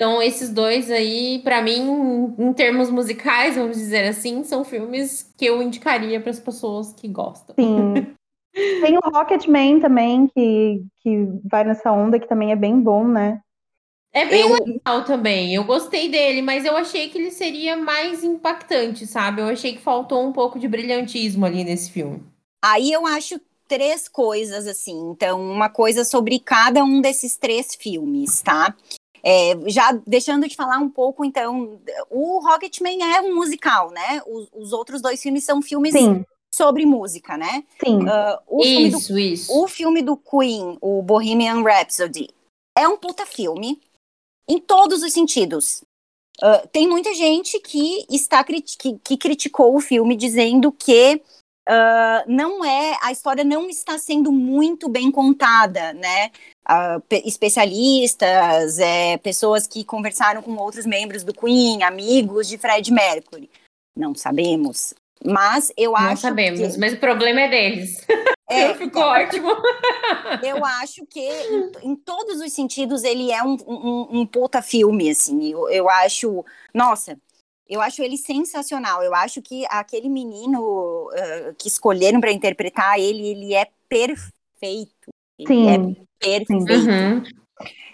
Então, 0.02 0.20
esses 0.20 0.50
dois 0.50 0.90
aí, 0.90 1.42
para 1.44 1.62
mim, 1.62 2.34
em 2.40 2.52
termos 2.54 2.90
musicais, 2.90 3.54
vamos 3.56 3.78
dizer 3.78 4.08
assim, 4.08 4.44
são 4.44 4.66
filmes 4.66 5.32
que 5.38 5.46
eu 5.46 5.62
indicaria 5.62 6.20
para 6.20 6.32
as 6.32 6.40
pessoas 6.40 6.92
que 6.92 7.08
gostam. 7.08 7.54
Sim. 7.54 8.08
Tem 8.82 8.98
o 8.98 9.10
Rocketman 9.14 9.80
também, 9.80 10.26
que, 10.26 10.84
que 11.02 11.28
vai 11.46 11.64
nessa 11.64 11.92
onda, 11.92 12.20
que 12.20 12.28
também 12.28 12.52
é 12.52 12.56
bem 12.56 12.82
bom, 12.82 13.08
né? 13.08 13.42
É 14.12 14.26
bem 14.26 14.42
eu... 14.42 14.54
legal 14.54 15.06
também. 15.06 15.54
Eu 15.54 15.66
gostei 15.66 16.10
dele, 16.10 16.42
mas 16.42 16.66
eu 16.66 16.76
achei 16.76 17.08
que 17.08 17.20
ele 17.20 17.30
seria 17.30 17.78
mais 17.78 18.24
impactante, 18.24 19.06
sabe? 19.06 19.42
Eu 19.42 19.50
achei 19.50 19.74
que 19.74 19.84
faltou 19.84 20.28
um 20.28 20.34
pouco 20.34 20.58
de 20.58 20.68
brilhantismo 20.68 21.46
ali 21.46 21.64
nesse 21.64 21.92
filme. 21.92 22.24
Aí 22.60 22.92
eu 22.92 23.06
acho 23.06 23.40
três 23.68 24.10
coisas, 24.10 24.66
assim. 24.66 25.12
Então, 25.12 25.40
uma 25.40 25.70
coisa 25.70 26.04
sobre 26.04 26.40
cada 26.40 26.84
um 26.84 27.02
desses 27.02 27.38
três 27.38 27.76
filmes, 27.76 28.42
tá? 28.42 28.76
É, 29.24 29.54
já 29.68 29.92
deixando 30.06 30.48
de 30.48 30.56
falar 30.56 30.80
um 30.80 30.90
pouco, 30.90 31.24
então, 31.24 31.80
o 32.10 32.40
Rocketman 32.40 33.04
é 33.04 33.22
um 33.22 33.36
musical, 33.36 33.92
né? 33.92 34.22
Os, 34.26 34.50
os 34.54 34.74
outros 34.74 35.02
dois 35.02 35.22
filmes 35.22 35.44
são 35.44 35.62
filmes 35.62 35.94
Sim 35.94 36.26
sobre 36.54 36.86
música, 36.86 37.38
né? 37.38 37.64
Sim. 37.84 38.00
Uh, 38.04 38.62
isso, 38.62 39.14
do, 39.14 39.20
isso. 39.20 39.58
O 39.58 39.68
filme 39.68 40.02
do 40.02 40.18
Queen, 40.18 40.78
o 40.82 41.02
Bohemian 41.02 41.64
Rhapsody, 41.64 42.30
é 42.78 42.88
um 42.88 42.98
puta 42.98 43.26
filme 43.26 43.82
em 44.48 44.60
todos 44.60 45.02
os 45.02 45.14
sentidos. 45.14 45.82
Uh, 46.42 46.68
tem 46.72 46.88
muita 46.88 47.14
gente 47.14 47.60
que 47.60 48.06
está 48.10 48.44
que, 48.44 49.00
que 49.00 49.18
criticou 49.18 49.76
o 49.76 49.82
filme 49.82 50.16
dizendo 50.16 50.72
que 50.72 51.22
uh, 51.69 52.24
não 52.28 52.63
é 52.63 52.97
a 53.02 53.12
história 53.12 53.43
não 53.43 53.69
está 53.69 53.97
sendo 53.97 54.32
muito 54.32 54.89
bem 54.89 55.12
contada, 55.12 55.93
né? 55.93 56.32
Uh, 56.69 57.04
especialistas, 57.26 58.80
é, 58.80 59.17
pessoas 59.17 59.67
que 59.67 59.84
conversaram 59.84 60.41
com 60.41 60.56
outros 60.58 60.86
membros 60.86 61.24
do 61.24 61.34
Queen, 61.34 61.84
amigos 61.84 62.47
de 62.47 62.58
Fred 62.58 62.91
Mercury. 62.91 63.50
Não 63.95 64.15
sabemos. 64.15 64.93
Mas 65.24 65.71
eu 65.78 65.91
Não 65.91 65.97
acho. 65.97 66.10
Não 66.10 66.17
sabemos, 66.17 66.74
que... 66.74 66.80
mas 66.80 66.93
o 66.93 66.97
problema 66.97 67.41
é 67.41 67.50
deles. 67.50 68.06
É, 68.50 68.74
Ficou 68.74 69.04
ótimo. 69.04 69.50
Eu 70.43 70.65
acho 70.65 71.06
que, 71.06 71.21
em, 71.21 71.91
em, 71.91 71.95
todos 71.95 72.41
os 72.41 72.52
sentidos, 72.52 73.04
ele 73.04 73.32
é 73.32 73.41
um, 73.41 73.56
um, 73.65 74.08
um 74.19 74.26
puta 74.26 74.62
filme, 74.62 75.10
assim. 75.10 75.52
Eu, 75.52 75.69
eu 75.69 75.89
acho. 75.89 76.43
Nossa, 76.74 77.17
eu 77.72 77.82
acho 77.82 78.04
ele 78.04 78.18
sensacional. 78.18 79.02
Eu 79.02 79.16
acho 79.16 79.42
que 79.42 79.66
aquele 79.70 80.10
menino 80.10 81.10
uh, 81.10 81.56
que 81.58 81.68
escolheram 81.68 82.20
para 82.20 82.32
interpretar 82.32 83.00
ele, 83.00 83.28
ele 83.28 83.54
é 83.54 83.68
perfeito. 83.90 85.10
Ele 85.40 85.48
Sim. 85.48 85.70
é 85.70 85.78
perfeito. 86.20 86.54
Uhum. 86.54 87.24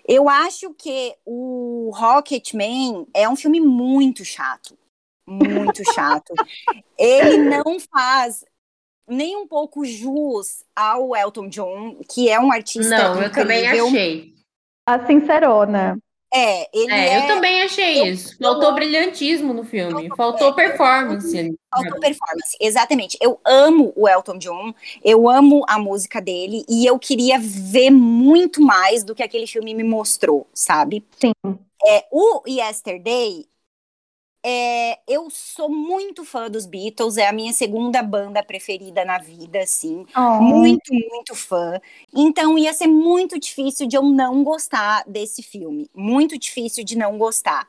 Eu 0.07 0.27
acho 0.27 0.73
que 0.73 1.15
o 1.25 1.91
Rocketman 1.93 3.05
é 3.13 3.29
um 3.29 3.35
filme 3.35 3.59
muito 3.59 4.25
chato 4.25 4.77
muito 5.27 5.83
chato. 5.93 6.33
Ele 6.97 7.37
não 7.37 7.79
faz 7.79 8.45
nem 9.07 9.35
um 9.35 9.47
pouco 9.47 9.85
jus 9.85 10.63
ao 10.75 11.15
Elton 11.15 11.49
John, 11.49 11.99
que 12.09 12.29
é 12.29 12.39
um 12.39 12.51
artista 12.51 12.97
Não, 12.97 13.21
eu 13.21 13.31
também 13.31 13.67
achei. 13.67 14.33
A 14.85 15.05
sincerona. 15.05 15.99
É, 16.33 16.67
ele 16.77 16.91
É, 16.91 17.13
é. 17.13 17.17
eu 17.19 17.27
também 17.27 17.61
achei 17.61 18.01
eu- 18.01 18.05
isso. 18.07 18.33
eu 18.39 18.47
Faltou 18.49 18.67
amo- 18.67 18.75
brilhantismo 18.75 19.53
no 19.53 19.63
filme. 19.63 19.91
Faltou- 20.09 20.15
Faltou 20.17 20.53
performance 20.53 21.37
ali. 21.37 21.55
Auto 21.71 21.99
performance, 21.99 22.57
exatamente. 22.59 23.17
Eu 23.21 23.39
amo 23.45 23.93
o 23.95 24.07
Elton 24.09 24.37
John, 24.37 24.73
eu 25.03 25.29
amo 25.29 25.63
a 25.69 25.79
música 25.79 26.19
dele 26.21 26.65
e 26.69 26.85
eu 26.85 26.99
queria 26.99 27.37
ver 27.39 27.89
muito 27.91 28.61
mais 28.61 29.03
do 29.03 29.15
que 29.15 29.23
aquele 29.23 29.47
filme 29.47 29.73
me 29.73 29.83
mostrou, 29.83 30.47
sabe? 30.53 31.05
Sim. 31.19 31.31
É, 31.85 32.05
o 32.11 32.41
Yesterday, 32.47 33.45
é, 34.49 35.01
eu 35.05 35.29
sou 35.29 35.67
muito 35.67 36.23
fã 36.23 36.49
dos 36.49 36.65
Beatles, 36.65 37.17
é 37.17 37.27
a 37.27 37.33
minha 37.33 37.51
segunda 37.51 38.01
banda 38.01 38.41
preferida 38.41 39.03
na 39.03 39.17
vida, 39.17 39.59
assim. 39.59 40.05
Oh, 40.15 40.41
Muito, 40.41 40.93
muito 40.93 41.35
fã. 41.35 41.81
Então 42.15 42.57
ia 42.57 42.71
ser 42.73 42.87
muito 42.87 43.37
difícil 43.37 43.85
de 43.85 43.97
eu 43.97 44.03
não 44.03 44.45
gostar 44.45 45.03
desse 45.05 45.43
filme. 45.43 45.89
Muito 45.93 46.39
difícil 46.39 46.85
de 46.85 46.97
não 46.97 47.17
gostar. 47.17 47.67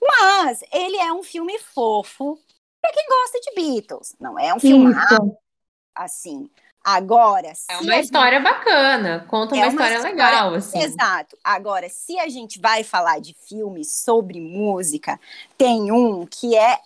Mas 0.00 0.62
ele 0.72 0.96
é 0.96 1.12
um 1.12 1.22
filme 1.22 1.58
fofo 1.58 2.38
pra 2.80 2.90
quem 2.90 3.06
gosta 3.06 3.40
de 3.40 3.54
Beatles. 3.54 4.16
Não 4.18 4.38
é 4.38 4.54
um 4.54 4.58
filme 4.58 4.94
assim. 5.94 6.48
Agora, 6.90 7.52
É 7.68 7.76
uma 7.76 7.82
gente- 7.96 8.04
história 8.06 8.40
bacana, 8.40 9.26
conta 9.28 9.54
É 9.54 9.58
uma, 9.58 9.64
uma 9.66 9.70
história, 9.72 9.94
história- 9.96 10.10
legal, 10.10 10.54
assim. 10.54 10.78
Exato. 10.78 11.36
Agora, 11.44 11.86
se 11.90 12.18
a 12.18 12.30
gente 12.30 12.58
vai 12.58 12.82
falar 12.82 13.20
de 13.20 13.34
filmes 13.34 13.92
sobre 13.92 14.40
música, 14.40 15.20
tem 15.58 15.92
um 15.92 16.24
que 16.24 16.56
é 16.56 16.80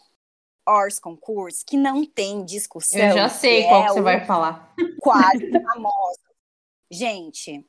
Ors 0.68 0.98
Concurso, 0.98 1.64
que 1.64 1.76
não 1.76 2.04
tem 2.04 2.44
discussão. 2.44 3.00
Eu 3.00 3.14
já 3.14 3.28
sei 3.28 3.62
que 3.62 3.68
qual 3.68 3.82
é 3.82 3.86
que 3.86 3.92
você 3.92 4.00
vai 4.02 4.24
falar. 4.26 4.74
quase 5.00 5.50
famoso. 5.62 6.18
Gente, 6.90 7.64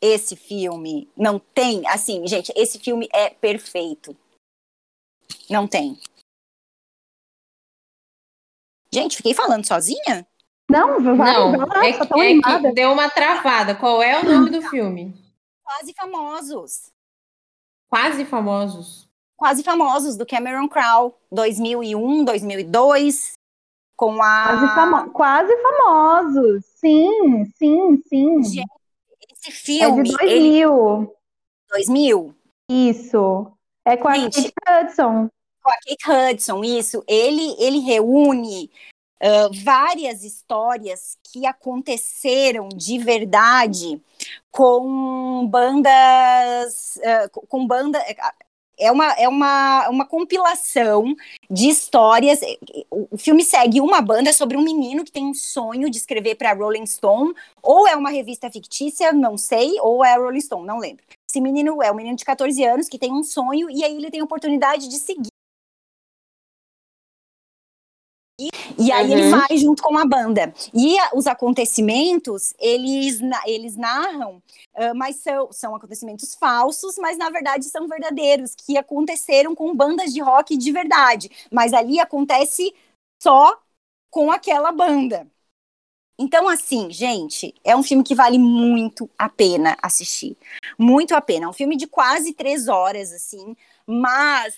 esse 0.00 0.34
filme 0.34 1.08
não 1.16 1.38
tem, 1.38 1.86
assim, 1.86 2.26
gente, 2.26 2.52
esse 2.56 2.80
filme 2.80 3.08
é 3.12 3.30
perfeito. 3.30 4.16
Não 5.48 5.68
tem. 5.68 5.96
Gente, 8.92 9.16
fiquei 9.16 9.34
falando 9.34 9.64
sozinha? 9.66 10.26
Não, 10.70 11.00
vai, 11.16 11.32
Não, 11.34 11.52
vai 11.58 11.66
lá, 11.66 11.86
é, 11.88 11.92
tá 11.98 12.06
tão 12.06 12.22
é 12.22 12.34
que 12.40 12.72
deu 12.72 12.90
uma 12.92 13.08
travada. 13.10 13.74
Qual 13.74 14.02
é 14.02 14.20
o 14.20 14.24
nome 14.24 14.50
do 14.50 14.62
filme? 14.62 15.14
Quase 15.62 15.92
famosos. 15.94 16.90
Quase 17.88 18.24
Famosos. 18.24 19.08
Quase 19.36 19.62
famosos 19.62 20.16
do 20.16 20.24
Cameron 20.26 20.68
Crowe, 20.68 21.12
2001, 21.30 22.24
2002, 22.24 23.32
com 23.96 24.22
a 24.22 24.44
Quase, 24.46 24.74
famo- 24.74 25.10
quase 25.12 25.56
famosos. 25.62 26.64
Sim, 26.76 27.44
sim, 27.56 28.02
sim. 28.08 28.42
Gente, 28.42 28.68
esse 29.32 29.48
É 29.48 29.52
filme, 29.52 30.02
de 30.04 30.14
ele 30.22 30.64
2000. 30.64 31.14
2000, 31.70 32.34
Isso. 32.70 33.52
É 33.84 33.96
com 33.96 34.08
a 34.08 34.14
Gente. 34.14 34.50
Kate 34.52 34.86
Hudson. 34.86 35.28
com 35.62 35.70
a 35.70 35.74
Kate 35.74 36.32
Hudson, 36.34 36.64
isso, 36.64 37.04
ele, 37.06 37.54
ele 37.62 37.80
reúne 37.80 38.70
várias 39.64 40.22
histórias 40.24 41.16
que 41.22 41.46
aconteceram 41.46 42.68
de 42.68 42.98
verdade 42.98 44.00
com 44.50 45.46
bandas, 45.48 46.98
ah, 47.04 47.28
com- 47.48 47.66
banda, 47.66 47.98
é 48.78 48.90
uma, 48.90 49.12
é 49.12 49.28
uma, 49.28 49.88
uma 49.88 50.06
compilação 50.06 51.14
de 51.50 51.68
histórias. 51.68 52.40
O 52.90 53.04
o 53.12 53.18
filme 53.18 53.44
segue 53.44 53.80
uma 53.80 54.00
banda 54.00 54.32
sobre 54.32 54.56
um 54.56 54.62
menino 54.62 55.04
que 55.04 55.12
tem 55.12 55.24
um 55.26 55.34
sonho 55.34 55.88
de 55.88 55.96
escrever 55.98 56.34
para 56.34 56.52
Rolling 56.52 56.86
Stone, 56.86 57.32
ou 57.62 57.86
é 57.86 57.94
uma 57.96 58.10
revista 58.10 58.50
fictícia, 58.50 59.12
não 59.12 59.36
sei, 59.38 59.78
ou 59.80 60.04
é 60.04 60.16
Rolling 60.16 60.40
Stone, 60.40 60.66
não 60.66 60.78
lembro. 60.78 61.04
Esse 61.28 61.40
menino 61.40 61.82
é 61.82 61.90
um 61.90 61.94
menino 61.94 62.16
de 62.16 62.24
14 62.24 62.64
anos 62.64 62.88
que 62.88 62.98
tem 62.98 63.12
um 63.12 63.22
sonho 63.22 63.70
e 63.70 63.84
aí 63.84 63.96
ele 63.96 64.10
tem 64.10 64.20
a 64.20 64.24
oportunidade 64.24 64.88
de 64.88 64.98
seguir. 64.98 65.33
E 68.86 68.92
aí 68.92 69.12
ele 69.12 69.22
Uhum. 69.24 69.30
vai 69.30 69.56
junto 69.58 69.82
com 69.82 69.96
a 69.98 70.04
banda. 70.06 70.52
E 70.72 70.98
a- 70.98 71.10
os 71.14 71.26
acontecimentos, 71.26 72.54
eles, 72.58 73.20
na- 73.20 73.42
eles 73.46 73.76
narram, 73.76 74.42
ah, 74.74 74.92
mas 74.94 75.16
são, 75.16 75.52
são 75.52 75.74
acontecimentos 75.76 76.34
falsos, 76.34 76.96
mas 76.98 77.16
na 77.18 77.30
verdade 77.30 77.64
são 77.66 77.88
verdadeiros, 77.88 78.54
que 78.54 78.76
aconteceram 78.76 79.54
com 79.54 79.74
bandas 79.74 80.12
de 80.12 80.20
rock 80.20 80.56
de 80.56 80.72
verdade. 80.72 81.30
Mas 81.50 81.72
ali 81.72 81.98
acontece 82.00 82.74
só 83.22 83.58
com 84.10 84.30
aquela 84.32 84.72
banda. 84.72 85.26
Então, 86.18 86.48
assim, 86.48 86.90
gente, 86.92 87.52
é 87.64 87.74
um 87.76 87.82
filme 87.82 88.04
que 88.04 88.14
vale 88.14 88.38
muito 88.38 89.10
a 89.18 89.28
pena 89.28 89.76
assistir. 89.82 90.36
Muito 90.78 91.12
a 91.14 91.20
pena. 91.20 91.46
É 91.46 91.48
um 91.48 91.52
filme 91.52 91.76
de 91.76 91.88
quase 91.88 92.32
três 92.32 92.68
horas, 92.68 93.12
assim, 93.12 93.56
mas. 93.86 94.54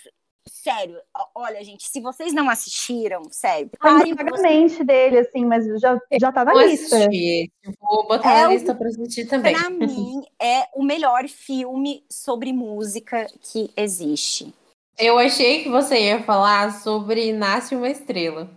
Sério, 0.48 1.00
olha, 1.34 1.62
gente, 1.64 1.88
se 1.88 2.00
vocês 2.00 2.32
não 2.32 2.48
assistiram, 2.48 3.22
sério, 3.30 3.70
parem 3.78 4.14
vagamente 4.14 4.82
dele, 4.84 5.18
assim, 5.18 5.44
mas 5.44 5.64
já, 5.80 6.00
já 6.20 6.32
tá 6.32 6.44
na 6.44 6.52
Vou 6.52 6.62
lista. 6.62 6.96
assistir. 6.96 7.50
Vou 7.80 8.06
botar 8.06 8.32
É 8.32 8.42
na 8.42 8.48
lista 8.48 8.74
pra 8.74 8.88
assistir 8.88 9.26
também. 9.26 9.54
Pra 9.56 9.70
mim, 9.70 10.22
é 10.40 10.68
o 10.74 10.82
melhor 10.82 11.28
filme 11.28 12.04
sobre 12.10 12.52
música 12.52 13.26
que 13.42 13.70
existe. 13.76 14.52
Eu 14.98 15.18
achei 15.18 15.62
que 15.62 15.68
você 15.68 16.00
ia 16.00 16.22
falar 16.22 16.72
sobre 16.80 17.32
Nasce 17.32 17.74
uma 17.76 17.88
Estrela. 17.88 18.48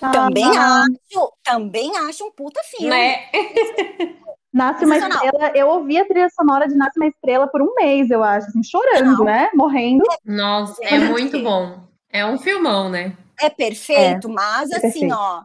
Também 0.00 0.44
Ah, 0.44 0.84
acho, 0.84 1.32
também 1.42 1.96
acho 1.96 2.26
um 2.26 2.30
puta 2.30 2.60
filme. 2.64 2.90
Né? 2.90 3.30
Nasce 4.52 4.84
uma 4.84 4.96
estrela. 4.96 5.52
Eu 5.54 5.68
ouvi 5.68 5.98
a 5.98 6.06
trilha 6.06 6.28
sonora 6.30 6.66
de 6.66 6.74
Nasce 6.74 6.98
uma 6.98 7.06
Estrela 7.06 7.46
por 7.48 7.60
um 7.60 7.74
mês, 7.74 8.10
eu 8.10 8.22
acho, 8.24 8.46
assim, 8.48 8.62
chorando, 8.62 9.18
Não. 9.18 9.24
né? 9.24 9.50
Morrendo. 9.54 10.04
Nossa, 10.24 10.82
é 10.82 10.98
Gente. 10.98 11.10
muito 11.10 11.38
bom. 11.42 11.80
É 12.10 12.24
um 12.24 12.38
filmão, 12.38 12.88
né? 12.88 13.12
É 13.40 13.50
perfeito, 13.50 14.28
mas 14.28 14.70
é 14.70 14.76
assim, 14.76 14.82
perfeito. 14.82 15.14
ó, 15.14 15.42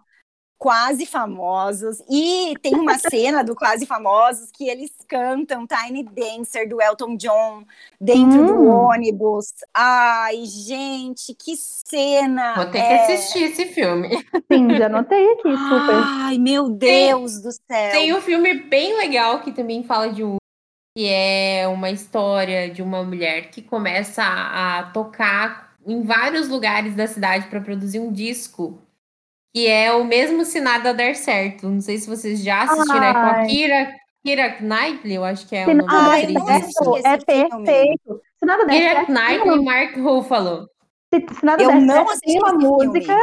quase 0.63 1.06
famosos. 1.06 2.02
E 2.10 2.54
tem 2.62 2.73
uma 2.73 2.97
cena 2.97 3.43
do 3.43 3.54
Quase 3.54 3.86
Famosos 3.86 4.49
que 4.49 4.69
eles 4.69 4.93
cantam 5.10 5.67
Tiny 5.67 6.04
Dancer 6.04 6.69
do 6.69 6.82
Elton 6.82 7.17
John 7.17 7.65
dentro 7.99 8.45
do 8.45 8.54
Hum. 8.62 8.88
ônibus. 8.88 9.47
Ai, 9.73 10.45
gente, 10.45 11.36
que 11.36 11.58
cena! 11.58 12.54
Vou 12.56 12.65
ter 12.67 12.78
É- 12.78 12.88
que 12.88 12.93
assistir 13.12 13.43
esse 13.43 13.65
filme. 13.65 14.08
Sim, 14.49 14.73
já 14.78 14.86
anotei 14.86 15.34
aqui, 15.34 15.41
super. 15.58 16.02
Ai, 16.02 16.38
meu 16.38 16.69
Deus 16.69 17.41
do 17.41 17.52
céu. 17.52 17.91
Tem 17.91 18.13
um 18.15 18.21
filme 18.21 18.54
bem 18.54 18.95
legal 18.95 19.41
que 19.41 19.52
também 19.52 19.84
fala 19.84 20.13
de 20.13 20.23
um 20.23 20.38
que 20.97 21.10
é 21.10 21.67
uma 21.67 21.89
história 21.89 22.69
de 22.69 22.82
uma 22.82 23.04
mulher 23.04 23.49
que 23.49 23.62
começa 23.62 24.23
a, 24.23 24.80
a 24.80 24.84
tocar 24.91 25.73
em 25.86 26.04
vários 26.04 26.47
lugares 26.47 26.95
da 26.95 27.06
cidade 27.06 27.47
para 27.47 27.60
produzir 27.60 27.99
um 27.99 28.13
disco. 28.13 28.80
Que 29.54 29.68
é 29.68 29.92
o 29.94 30.04
mesmo 30.04 30.44
se 30.46 30.60
nada 30.60 30.94
der 30.94 31.16
certo. 31.16 31.68
Não 31.70 31.80
sei 31.82 31.98
se 32.00 32.10
vocês 32.10 32.44
já 32.44 32.63
assistiram. 32.63 33.04
É 33.04 33.13
com 33.13 33.20
a. 33.20 33.46
Kira, 33.46 33.94
Kira 34.26 34.58
Knightley, 34.62 35.16
eu 35.16 35.24
acho 35.24 35.48
que 35.48 35.56
é 35.56 35.66
Se 35.66 35.72
o 35.72 35.76
nome 35.76 35.89
da 35.92 36.16
atriz. 36.16 37.06
é 37.06 37.18
perfeito. 37.18 38.22
Se 38.39 38.46
nada 38.46 38.66
der 38.66 38.74
Kira 38.74 38.94
certo, 39.06 39.12
Knightley 39.12 39.58
e 39.58 39.63
Mark 39.66 39.96
Ruffalo. 39.98 40.68
se, 41.13 41.26
se 41.36 41.46
nada 41.46 41.62
Eu 41.63 41.70
der 41.70 41.82
não 41.82 41.96
certo, 41.96 42.10
assisti 42.10 42.26
tem 42.28 42.39
uma 42.39 42.50
esse 42.50 42.60
filme. 42.60 42.86
música 42.88 43.18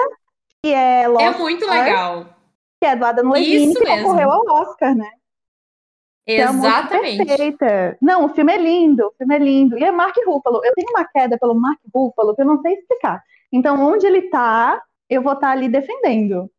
que 0.62 0.72
é 0.72 1.08
Lost 1.08 1.24
É 1.24 1.30
muito 1.38 1.64
Stars, 1.64 1.80
legal. 1.84 2.26
que 2.80 2.86
é 2.86 2.96
do 2.96 3.04
Adam 3.04 3.30
Levine, 3.30 3.74
que 3.74 3.80
mesmo. 3.84 4.02
concorreu 4.04 4.30
ao 4.30 4.46
Oscar, 4.62 4.94
né? 4.94 5.10
Que 6.26 6.34
é 6.34 6.46
música 6.46 6.68
Exatamente. 6.68 7.24
perfeita. 7.26 7.98
Não, 8.00 8.26
o 8.26 8.28
filme 8.28 8.52
é 8.52 8.56
lindo, 8.58 9.06
o 9.06 9.12
filme 9.18 9.34
é 9.34 9.38
lindo. 9.38 9.76
E 9.78 9.82
é 9.82 9.90
Mark 9.90 10.14
Ruffalo. 10.24 10.60
Eu 10.64 10.72
tenho 10.74 10.90
uma 10.90 11.04
queda 11.06 11.36
pelo 11.38 11.54
Mark 11.54 11.78
Ruffalo 11.92 12.36
que 12.36 12.42
eu 12.42 12.46
não 12.46 12.60
sei 12.60 12.74
explicar. 12.74 13.20
Então, 13.52 13.82
onde 13.84 14.06
ele 14.06 14.22
tá, 14.30 14.80
eu 15.10 15.22
vou 15.22 15.32
estar 15.34 15.50
ali 15.50 15.68
defendendo. 15.68 16.50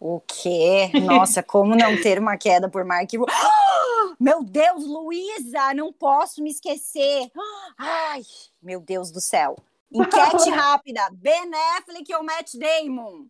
O 0.00 0.20
quê? 0.20 0.90
Nossa, 1.00 1.42
como 1.42 1.74
não 1.74 2.00
ter 2.00 2.18
uma 2.18 2.36
queda 2.36 2.68
por 2.68 2.84
Mark 2.84 3.10
Ru- 3.14 3.26
Ah! 3.28 4.14
Meu 4.20 4.42
Deus, 4.42 4.84
Luísa, 4.86 5.72
não 5.74 5.92
posso 5.92 6.42
me 6.42 6.50
esquecer. 6.50 7.30
Ai, 7.78 8.22
meu 8.60 8.80
Deus 8.80 9.10
do 9.12 9.20
céu. 9.20 9.56
Enquete 9.92 10.50
rápida. 10.50 11.08
Ben 11.12 11.50
Affleck 11.76 12.14
ou 12.14 12.22
Matt 12.22 12.54
Damon? 12.54 13.26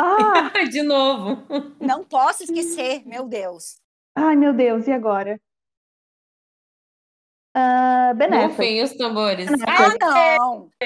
Ah, 0.00 0.50
De 0.70 0.82
novo. 0.82 1.44
Não 1.80 2.04
posso 2.04 2.44
esquecer, 2.44 3.06
meu 3.06 3.26
Deus. 3.28 3.76
ai 4.16 4.34
meu 4.36 4.52
Deus, 4.54 4.86
e 4.88 4.92
agora? 4.92 5.40
Ah, 7.54 8.12
Ben 8.16 8.28
Affleck. 8.28 8.48
Rufem 8.48 8.82
os 8.82 8.92
tambores. 8.94 9.50
Ah, 9.66 9.88
não. 10.00 10.70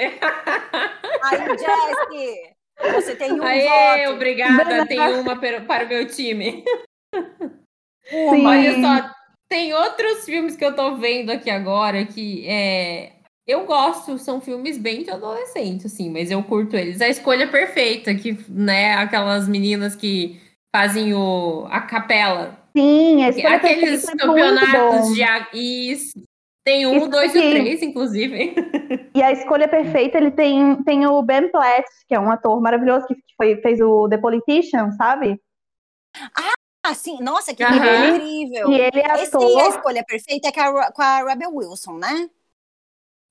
Aí, 1.22 1.58
Jesse, 1.58 2.53
você 2.80 3.16
tem 3.16 3.32
um 3.32 3.42
Aê, 3.42 4.04
voto. 4.06 4.14
obrigada. 4.16 4.86
Tem 4.86 5.00
uma 5.00 5.36
para 5.36 5.84
o 5.84 5.88
meu 5.88 6.06
time. 6.06 6.64
Sim. 8.08 8.46
Olha 8.46 8.80
só, 8.80 9.10
tem 9.48 9.72
outros 9.74 10.24
filmes 10.24 10.56
que 10.56 10.64
eu 10.64 10.74
tô 10.74 10.96
vendo 10.96 11.30
aqui 11.30 11.48
agora 11.50 12.04
que 12.04 12.46
é, 12.46 13.12
eu 13.46 13.64
gosto, 13.64 14.18
são 14.18 14.40
filmes 14.40 14.76
bem 14.78 15.02
de 15.02 15.10
adolescente, 15.10 15.86
assim, 15.86 16.10
mas 16.10 16.30
eu 16.30 16.42
curto 16.42 16.76
eles. 16.76 17.00
A 17.00 17.08
Escolha 17.08 17.48
Perfeita, 17.48 18.14
que, 18.14 18.36
né, 18.48 18.94
aquelas 18.94 19.48
meninas 19.48 19.94
que 19.96 20.40
fazem 20.74 21.14
o, 21.14 21.66
a 21.70 21.80
capela. 21.82 22.58
Sim, 22.76 23.22
a 23.24 23.28
escolha 23.28 23.56
Aqueles 23.56 24.04
perfeita 24.04 24.12
é 24.24 24.26
campeonatos 24.26 25.14
de... 25.14 25.22
a- 25.22 25.48
Isso. 25.54 26.22
Tem 26.64 26.86
um, 26.86 26.96
Isso 26.96 27.08
dois 27.10 27.34
e 27.34 27.38
aqui. 27.38 27.48
o 27.48 27.50
três, 27.50 27.82
inclusive. 27.82 28.54
E 29.16 29.22
a 29.22 29.30
escolha 29.32 29.68
perfeita, 29.68 30.18
ele 30.18 30.30
tem, 30.30 30.82
tem 30.82 31.06
o 31.06 31.22
Ben 31.22 31.48
Platt, 31.50 31.84
que 32.08 32.14
é 32.14 32.20
um 32.20 32.30
ator 32.30 32.60
maravilhoso, 32.60 33.06
que 33.06 33.14
foi, 33.36 33.56
fez 33.60 33.80
o 33.80 34.08
The 34.08 34.18
Politician, 34.18 34.90
sabe? 34.92 35.40
Ah, 36.82 36.94
sim. 36.94 37.18
Nossa, 37.22 37.54
que 37.54 37.64
filme 37.66 37.88
incrível. 37.88 38.70
E 38.70 38.74
ele 38.80 39.00
é 39.00 39.10
Esse 39.14 39.42
aí, 39.42 39.60
a 39.60 39.68
ator. 39.68 39.68
escolha 39.68 40.04
perfeita 40.04 40.48
é 40.48 40.52
com 40.52 40.60
a, 40.60 40.92
com 40.92 41.02
a 41.02 41.24
Rebel 41.24 41.54
Wilson, 41.54 41.94
né? 41.98 42.28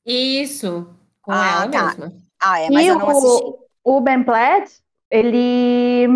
Isso, 0.06 0.88
com 1.22 1.32
Ah, 1.32 1.46
ela 1.52 1.68
tá. 1.68 1.96
mesma. 1.98 2.14
Ah, 2.40 2.60
é, 2.60 2.70
mas 2.70 2.86
E 2.86 2.88
eu 2.88 2.98
não 2.98 3.10
assisti. 3.10 3.44
o, 3.84 3.98
o 3.98 4.02
Ben 4.02 4.24
Platt, 4.24 4.70
ele 5.10 6.08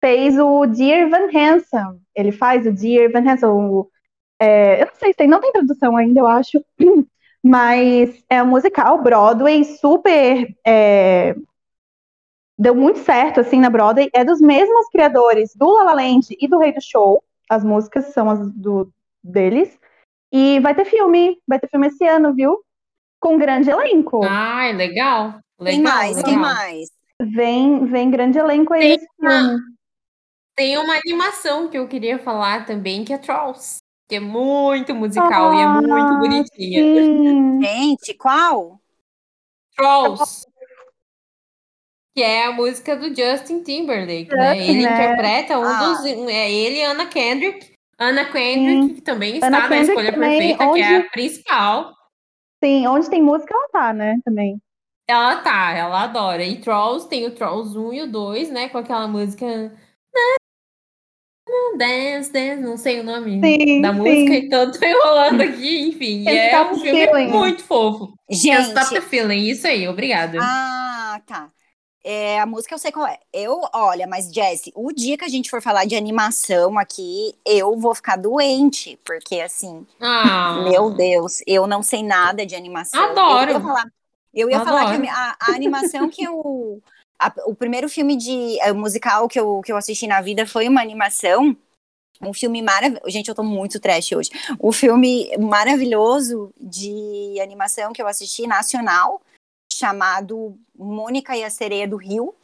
fez 0.00 0.38
o 0.38 0.66
Dear 0.66 1.00
Evan 1.08 1.28
Hansen. 1.34 2.00
Ele 2.14 2.30
faz 2.32 2.66
o 2.66 2.72
Dear 2.72 3.04
Evan 3.04 3.28
Hansen. 3.28 3.48
o- 3.48 3.90
é, 4.44 4.82
eu 4.82 4.86
não 4.86 4.94
sei 4.96 5.12
se 5.12 5.16
tem, 5.16 5.26
não 5.26 5.40
tem 5.40 5.52
tradução 5.52 5.96
ainda, 5.96 6.20
eu 6.20 6.26
acho. 6.26 6.62
Mas 7.42 8.22
é 8.28 8.42
um 8.42 8.46
musical 8.46 9.02
Broadway 9.02 9.64
super. 9.64 10.54
é, 10.66 11.34
deu 12.58 12.74
muito 12.74 13.00
certo 13.00 13.40
assim 13.40 13.60
na 13.60 13.70
Broadway. 13.70 14.10
É 14.12 14.24
dos 14.24 14.40
mesmos 14.40 14.88
criadores 14.88 15.54
do 15.54 15.70
La 15.70 15.84
La 15.84 15.94
Land 15.94 16.36
e 16.38 16.48
do 16.48 16.58
Rei 16.58 16.72
do 16.72 16.80
Show. 16.80 17.22
As 17.48 17.64
músicas 17.64 18.06
são 18.12 18.30
as 18.30 18.50
do, 18.52 18.90
deles. 19.22 19.78
E 20.32 20.60
vai 20.60 20.74
ter 20.74 20.84
filme, 20.84 21.38
vai 21.46 21.58
ter 21.58 21.68
filme 21.68 21.86
esse 21.88 22.06
ano, 22.06 22.34
viu? 22.34 22.60
Com 23.20 23.38
grande 23.38 23.70
elenco. 23.70 24.24
Ai, 24.24 24.72
legal. 24.72 25.38
Quem 25.58 25.78
Legal, 25.78 25.82
mais? 25.82 26.22
Quem 26.22 26.36
legal. 26.36 26.54
mais? 26.54 26.88
Vem, 27.22 27.86
vem 27.86 28.10
grande 28.10 28.38
elenco 28.38 28.74
aí 28.74 28.98
Tem 28.98 29.08
filme. 29.20 29.60
Tem 30.56 30.78
uma 30.78 30.96
animação 30.96 31.68
que 31.68 31.78
eu 31.78 31.88
queria 31.88 32.18
falar 32.18 32.64
também, 32.66 33.04
que 33.04 33.12
é 33.12 33.18
Trolls. 33.18 33.83
Que 34.14 34.18
é 34.18 34.20
muito 34.20 34.94
musical 34.94 35.52
e 35.54 35.60
é 35.60 35.66
muito 35.66 35.92
Ah, 35.92 36.18
bonitinha. 36.20 36.82
Sim. 36.84 37.60
Gente, 37.60 38.14
qual? 38.14 38.80
Trolls. 39.76 40.46
Que 42.14 42.22
é 42.22 42.46
a 42.46 42.52
música 42.52 42.96
do 42.96 43.08
Justin 43.08 43.64
Timberlake, 43.64 44.30
né? 44.30 44.56
Ele 44.56 44.84
né? 44.84 44.92
interpreta 44.92 45.58
um 45.58 45.64
Ah. 45.64 45.78
dos. 45.96 46.04
É 46.04 46.48
ele 46.52 46.76
e 46.76 46.84
Anna 46.84 47.06
Kendrick. 47.06 47.74
Anna 47.98 48.24
Kendrick, 48.26 48.82
Sim. 48.88 48.94
que 48.94 49.00
também 49.00 49.34
está 49.34 49.48
Anna 49.48 49.58
na 49.60 49.68
Kendrick 49.68 49.88
escolha 49.90 50.12
também, 50.12 50.38
perfeita, 50.38 50.58
que 50.58 50.62
é 50.62 50.66
onde- 50.68 51.06
a 51.06 51.10
principal. 51.10 51.92
Sim, 52.62 52.86
onde 52.86 53.10
tem 53.10 53.20
música, 53.22 53.52
ela 53.52 53.68
tá, 53.68 53.92
né? 53.92 54.18
Também. 54.24 54.60
Ela 55.08 55.36
tá, 55.42 55.72
ela 55.72 56.02
adora. 56.04 56.44
E 56.44 56.60
Trolls 56.60 57.08
tem 57.08 57.26
o 57.26 57.34
Trolls 57.34 57.76
1 57.76 57.92
e 57.92 58.02
o 58.02 58.06
2, 58.10 58.48
né? 58.50 58.68
Com 58.68 58.78
aquela 58.78 59.08
música. 59.08 59.76
Dance, 61.76 62.30
dance, 62.32 62.62
não 62.62 62.76
sei 62.76 63.00
o 63.00 63.04
nome 63.04 63.58
Sim, 63.58 63.58
da 63.76 63.92
sim. 64.02 64.32
música, 64.32 64.34
então 64.36 64.70
tô 64.70 64.84
enrolando 64.84 65.40
aqui, 65.42 65.80
enfim. 65.88 66.30
É 66.30 66.60
um 66.62 66.78
filme 66.78 67.06
Feeling. 67.10 67.26
muito 67.26 67.64
fofo. 67.64 68.14
Can't 68.48 68.66
Stop 68.68 68.92
the 68.92 69.00
Gente, 69.00 69.02
Feeling, 69.02 69.48
isso 69.48 69.66
aí, 69.66 69.86
obrigada. 69.88 70.38
ah, 70.38 71.20
tá. 71.26 71.52
É, 72.04 72.40
a 72.40 72.46
música 72.46 72.74
eu 72.74 72.78
sei 72.78 72.92
qual 72.92 73.06
é. 73.06 73.20
Eu, 73.32 73.62
olha, 73.74 74.06
mas 74.06 74.32
Jesse, 74.32 74.72
o 74.76 74.92
dia 74.92 75.18
que 75.18 75.24
a 75.24 75.28
gente 75.28 75.50
for 75.50 75.62
falar 75.62 75.86
de 75.86 75.96
animação 75.96 76.78
aqui, 76.78 77.34
eu 77.46 77.78
vou 77.78 77.94
ficar 77.96 78.16
doente, 78.16 78.98
porque 79.04 79.40
assim, 79.40 79.86
Ah, 80.00 80.50
meu 80.52 80.90
Deus, 80.90 81.40
eu 81.46 81.66
não 81.66 81.82
sei 81.82 82.02
nada 82.04 82.46
de 82.46 82.56
animação. 82.56 83.24
Adoro. 83.24 83.50
Eu 83.50 83.50
ia 83.50 83.60
falar, 83.60 83.84
eu 84.34 84.50
ia 84.50 84.60
falar 84.60 84.86
que 84.86 84.96
a, 84.96 85.00
a- 85.10 85.36
a 85.40 85.54
animação 85.54 86.10
que 86.10 86.24
eu. 86.24 86.82
a- 87.18 87.34
o 87.46 87.54
primeiro 87.54 87.88
filme 87.88 88.16
de 88.16 88.58
eh, 88.60 88.72
musical 88.72 89.28
que 89.28 89.38
eu, 89.38 89.60
que 89.62 89.72
eu 89.72 89.76
assisti 89.76 90.06
na 90.06 90.20
vida 90.20 90.46
foi 90.46 90.68
uma 90.68 90.80
animação. 90.80 91.56
Um 92.20 92.32
filme 92.32 92.62
maravilhoso. 92.62 93.10
Gente, 93.10 93.28
eu 93.28 93.34
tô 93.34 93.42
muito 93.42 93.80
trash 93.80 94.12
hoje. 94.12 94.30
O 94.58 94.72
filme 94.72 95.36
maravilhoso 95.36 96.52
de 96.60 97.38
animação 97.40 97.92
que 97.92 98.00
eu 98.00 98.06
assisti, 98.06 98.46
nacional, 98.46 99.20
chamado 99.72 100.56
Mônica 100.76 101.36
e 101.36 101.42
a 101.42 101.50
Sereia 101.50 101.88
do 101.88 101.96
Rio. 101.96 102.34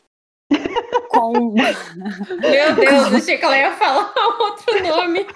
Com, 1.10 1.32
Meu 1.52 1.54
Deus, 2.76 3.14
achei 3.14 3.36
que 3.38 3.44
ela 3.44 3.56
ia 3.58 3.72
falar 3.72 4.12
outro 4.40 4.88
nome. 4.88 5.26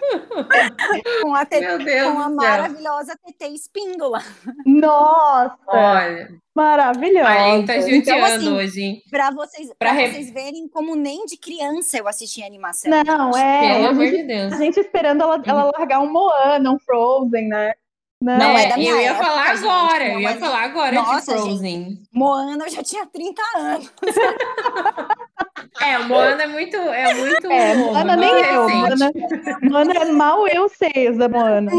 com 1.23 1.35
a, 1.35 1.45
te- 1.45 1.61
Meu 1.61 1.79
Deus 1.79 2.13
com 2.13 2.21
a 2.21 2.29
maravilhosa 2.29 3.17
TT 3.17 3.49
Espíndola. 3.55 4.23
Nossa, 4.65 5.57
Olha, 5.67 6.29
maravilhosa. 6.55 7.29
a 7.73 7.81
gente 7.81 8.05
tá 8.07 8.17
Então, 8.17 8.25
assim, 8.25 8.53
hoje, 8.53 8.83
hein? 8.83 9.03
Pra 9.11 9.31
vocês, 9.31 9.69
Pra 9.79 9.91
pra 9.91 9.93
re- 9.93 10.13
vocês 10.13 10.31
verem 10.33 10.69
como 10.69 10.95
nem 10.95 11.25
de 11.27 11.37
criança 11.37 11.99
eu 11.99 12.07
assisti 12.09 12.43
animação. 12.43 12.91
Não, 13.05 13.37
é. 13.37 13.61
Pelo 13.75 13.87
a, 13.87 13.89
amor 13.91 14.05
gente, 14.07 14.17
de 14.19 14.23
Deus. 14.25 14.53
a 14.53 14.57
gente 14.57 14.81
esperando 14.81 15.23
ela, 15.23 15.43
ela 15.45 15.65
largar 15.77 16.01
um 16.01 16.11
Moana, 16.11 16.71
um 16.71 16.79
Frozen, 16.79 17.49
né? 17.49 17.75
Não, 18.25 18.39
Não, 18.39 18.57
é 18.59 18.65
É, 18.65 18.69
da 18.71 18.77
minha 18.79 18.91
eu 18.93 19.01
ia 19.01 19.11
época, 19.11 19.25
falar 19.27 19.55
gente, 19.55 19.67
agora, 19.69 20.09
eu 20.09 20.21
ia 20.21 20.31
é- 20.31 20.35
falar 20.37 20.63
agora 20.63 20.93
Nossa, 20.95 21.35
de 21.35 21.41
Frozen. 21.43 22.03
Moana 22.11 22.65
eu 22.65 22.71
já 22.71 22.83
tinha 22.83 23.05
30 23.07 23.43
anos. 23.59 23.93
É, 25.83 25.99
o 25.99 26.05
Moana 26.09 26.43
é 26.43 26.47
muito, 26.47 26.77
é 26.77 27.15
muito 27.15 27.47
É, 27.51 27.75
novo, 27.75 27.93
Moana 27.93 28.17
nem 28.17 28.31
eu. 28.31 28.69
Moana, 28.71 29.11
Moana 29.63 29.93
é 29.93 30.05
mal 30.13 30.49
eu 30.49 30.69
sei 30.71 31.13
da 31.17 31.29
Moana. 31.29 31.71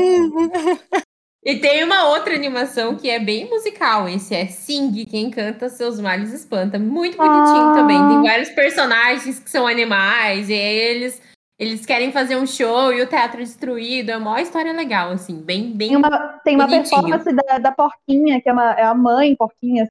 E 1.43 1.55
tem 1.59 1.83
uma 1.83 2.09
outra 2.09 2.33
animação 2.35 2.95
que 2.95 3.09
é 3.09 3.19
bem 3.19 3.49
musical. 3.49 4.07
Esse 4.09 4.33
é 4.35 4.47
Sing, 4.47 5.05
quem 5.05 5.29
canta 5.29 5.69
seus 5.69 5.99
males 5.99 6.33
espanta. 6.33 6.77
Muito 6.79 7.17
bonitinho 7.17 7.69
Ah. 7.69 7.73
também. 7.75 7.97
Tem 8.07 8.21
vários 8.23 8.49
personagens 8.49 9.39
que 9.39 9.49
são 9.49 9.65
animais, 9.67 10.49
e 10.49 10.53
eles, 10.53 11.21
eles 11.57 11.85
querem 11.85 12.11
fazer 12.11 12.35
um 12.35 12.45
show 12.45 12.91
e 12.93 13.01
o 13.01 13.07
teatro 13.07 13.39
é 13.41 13.43
destruído. 13.43 14.09
É 14.11 14.17
uma 14.17 14.41
história 14.41 14.73
legal, 14.73 15.11
assim, 15.11 15.41
bem, 15.41 15.71
bem. 15.71 15.89
Tem 15.89 15.97
uma, 15.97 16.27
tem 16.43 16.55
uma 16.55 16.67
performance 16.67 17.31
da, 17.33 17.57
da 17.59 17.71
porquinha, 17.71 18.41
que 18.41 18.49
é, 18.49 18.53
uma, 18.53 18.71
é 18.73 18.83
a 18.83 18.93
mãe 18.93 19.35
porquinha, 19.35 19.87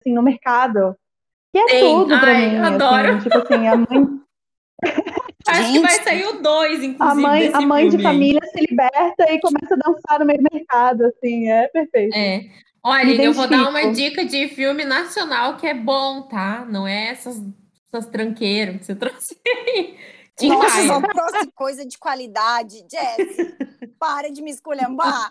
assim, 0.00 0.14
no 0.14 0.22
mercado. 0.22 0.96
Que 1.52 1.58
é 1.58 1.66
Tem. 1.66 1.80
tudo 1.80 2.18
pra 2.18 2.32
Ai, 2.32 2.48
mim. 2.50 2.56
adoro. 2.58 3.08
Assim, 3.08 3.28
tipo 3.28 3.38
assim, 3.38 3.66
a 3.68 3.76
mãe, 3.76 4.20
Acho 5.48 5.60
que 5.60 5.72
Gente. 5.74 5.82
vai 5.82 6.02
sair 6.02 6.24
o 6.26 6.42
2, 6.42 6.82
inclusive. 6.82 6.98
a 7.00 7.14
mãe, 7.14 7.40
desse 7.40 7.54
a 7.54 7.60
mãe 7.60 7.84
de 7.88 7.90
filme 7.90 8.06
aí. 8.06 8.12
família 8.12 8.40
se 8.46 8.60
liberta 8.68 9.32
e 9.32 9.40
começa 9.40 9.74
a 9.74 9.76
dançar 9.76 10.18
no 10.18 10.26
meio 10.26 10.38
do 10.38 10.48
mercado, 10.52 11.04
assim, 11.06 11.48
é 11.48 11.68
perfeito. 11.68 12.16
É. 12.16 12.40
Olha, 12.82 13.22
eu 13.22 13.32
vou 13.32 13.48
dar 13.48 13.68
uma 13.68 13.92
dica 13.92 14.24
de 14.24 14.48
filme 14.48 14.84
nacional 14.84 15.56
que 15.56 15.66
é 15.66 15.74
bom, 15.74 16.22
tá? 16.22 16.64
Não 16.68 16.86
é 16.86 17.08
essas, 17.08 17.40
essas 17.86 18.06
tranqueiras 18.10 18.78
que 18.78 18.84
você 18.86 18.94
trouxe 18.96 19.36
aí. 19.46 19.96
Tim 20.36 20.48
Nossa, 20.48 20.82
Maia. 20.82 20.86
só 20.86 21.00
trouxe 21.02 21.50
coisa 21.52 21.86
de 21.86 21.98
qualidade. 21.98 22.84
Jess, 22.90 23.36
para 23.98 24.30
de 24.30 24.42
me 24.42 24.50
esculhambar. 24.50 25.30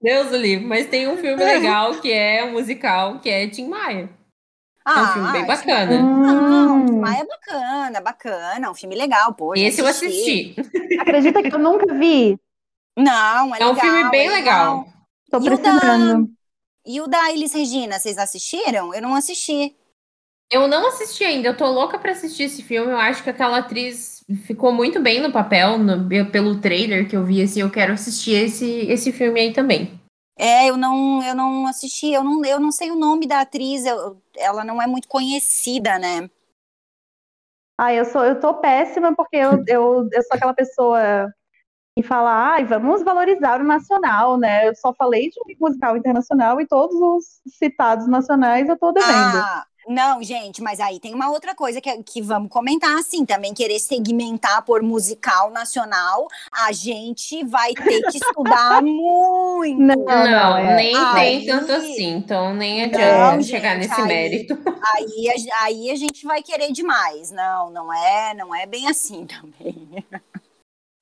Deus 0.00 0.30
o 0.32 0.36
livre. 0.36 0.64
Mas 0.66 0.86
tem 0.88 1.08
um 1.08 1.16
filme 1.16 1.42
legal 1.42 2.00
que 2.00 2.12
é 2.12 2.44
um 2.44 2.52
musical, 2.52 3.20
que 3.20 3.28
é 3.28 3.48
Tim 3.48 3.68
Maia. 3.68 4.08
É 4.86 5.02
um 5.02 5.06
filme 5.08 5.32
bem 5.32 5.42
ah, 5.42 5.46
bacana. 5.46 6.02
Não, 6.02 6.76
Hum, 6.78 7.00
mas 7.00 7.20
é 7.20 7.24
bacana, 7.26 8.00
bacana, 8.00 8.70
um 8.70 8.74
filme 8.74 8.96
legal, 8.96 9.34
pô. 9.34 9.54
Esse 9.54 9.80
eu 9.80 9.86
assisti. 9.86 10.54
acredita 11.00 11.42
que 11.42 11.54
eu 11.54 11.58
nunca 11.58 11.92
vi? 11.94 12.38
Não, 12.96 13.54
é 13.54 13.60
É 13.60 13.66
um 13.66 13.68
legal. 13.70 13.80
filme 13.80 14.10
bem 14.10 14.26
é 14.28 14.30
legal. 14.30 14.86
Tô 15.30 15.40
E 15.40 15.50
o 15.50 15.58
da- 15.58 15.70
precisando. 15.70 16.30
E 16.86 17.00
o 17.00 17.06
da 17.06 17.30
Elis 17.32 17.52
Regina, 17.52 17.98
vocês 17.98 18.16
assistiram? 18.18 18.94
Eu 18.94 19.02
não 19.02 19.14
assisti. 19.14 19.76
Eu 20.50 20.66
não 20.66 20.88
assisti 20.88 21.24
ainda, 21.24 21.48
eu 21.48 21.56
tô 21.56 21.66
louca 21.70 21.98
pra 21.98 22.12
assistir 22.12 22.44
esse 22.44 22.62
filme. 22.62 22.90
Eu 22.90 22.96
acho 22.96 23.22
que 23.22 23.28
aquela 23.30 23.58
atriz 23.58 24.24
ficou 24.46 24.72
muito 24.72 25.00
bem 25.00 25.20
no 25.20 25.30
papel, 25.30 25.78
no- 25.78 26.08
pelo 26.30 26.60
trailer 26.60 27.08
que 27.08 27.14
eu 27.16 27.24
vi, 27.24 27.42
assim, 27.42 27.60
eu 27.60 27.70
quero 27.70 27.92
assistir 27.92 28.32
esse, 28.32 28.66
esse 28.90 29.12
filme 29.12 29.40
aí 29.40 29.52
também. 29.52 30.00
É, 30.38 30.70
eu 30.70 30.76
não, 30.76 31.22
eu 31.22 31.34
não 31.34 31.66
assisti, 31.66 32.12
eu 32.12 32.22
não, 32.24 32.44
eu 32.44 32.60
não 32.60 32.70
sei 32.70 32.90
o 32.90 32.96
nome 32.96 33.26
da 33.26 33.40
atriz, 33.40 33.84
eu- 33.84 34.22
ela 34.36 34.64
não 34.64 34.80
é 34.80 34.86
muito 34.86 35.08
conhecida, 35.08 35.98
né? 35.98 36.30
Ah, 37.76 37.92
eu 37.92 38.04
sou, 38.04 38.24
eu 38.24 38.40
tô 38.40 38.54
péssima 38.54 39.14
porque 39.14 39.36
eu, 39.36 39.62
eu, 39.66 40.08
eu 40.12 40.22
sou 40.22 40.36
aquela 40.36 40.54
pessoa 40.54 41.00
que 41.96 42.02
fala, 42.02 42.54
ai, 42.54 42.64
vamos 42.64 43.02
valorizar 43.02 43.60
o 43.60 43.64
nacional, 43.64 44.38
né? 44.38 44.68
Eu 44.68 44.74
só 44.74 44.94
falei 44.94 45.30
de 45.30 45.56
musical 45.60 45.96
internacional 45.96 46.60
e 46.60 46.66
todos 46.66 46.96
os 46.96 47.24
citados 47.58 48.06
nacionais 48.08 48.68
eu 48.68 48.78
tô 48.78 48.92
devendo. 48.92 49.36
Ah, 49.38 49.64
não, 49.88 50.22
gente, 50.22 50.62
mas 50.62 50.78
aí 50.80 51.00
tem 51.00 51.14
uma 51.14 51.30
outra 51.30 51.54
coisa 51.54 51.80
que, 51.80 52.02
que 52.02 52.20
vamos 52.22 52.48
comentar, 52.50 52.96
assim, 52.98 53.24
também 53.24 53.54
querer 53.54 53.78
segmentar 53.78 54.62
por 54.64 54.82
musical 54.82 55.50
nacional, 55.50 56.28
a 56.52 56.70
gente 56.72 57.44
vai 57.44 57.72
ter 57.72 58.02
que 58.10 58.18
estudar 58.18 58.80
muito. 58.82 59.80
Não, 59.80 59.96
Não, 60.04 60.24
não, 60.30 60.56
é- 60.58 60.76
nem 60.76 60.94
Aí- 60.96 61.38
tem 61.38 61.46
tanto 61.46 61.72
assim, 61.72 62.10
então 62.16 62.54
nem 62.54 62.78
Não, 62.78 62.84
adianta 62.86 63.36
gente, 63.42 63.50
chegar 63.50 63.76
nesse 63.76 64.00
aí- 64.00 64.06
mérito. 64.06 64.58
Aí, 64.94 65.28
a- 65.30 65.64
aí 65.64 65.90
a 65.90 65.96
gente 65.96 66.24
vai 66.26 66.42
querer 66.42 66.70
demais. 66.72 67.30
Não, 67.30 67.70
não 67.70 67.92
é, 67.92 68.34
não 68.34 68.54
é 68.54 68.66
bem 68.66 68.88
assim 68.88 69.26
também. 69.26 70.04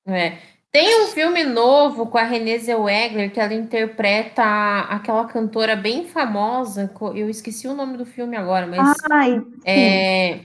É. 0.07 0.37
Tem 0.71 1.03
um 1.03 1.07
filme 1.07 1.43
novo 1.43 2.07
com 2.07 2.17
a 2.17 2.23
Renée 2.23 2.59
Zellweger 2.59 3.31
que 3.31 3.39
ela 3.39 3.53
interpreta 3.53 4.43
aquela 4.89 5.25
cantora 5.25 5.75
bem 5.75 6.05
famosa. 6.05 6.93
Eu 7.15 7.29
esqueci 7.29 7.67
o 7.67 7.73
nome 7.73 7.97
do 7.97 8.05
filme 8.05 8.35
agora, 8.35 8.67
mas 8.67 8.95
Ai, 9.09 9.41
é... 9.65 10.41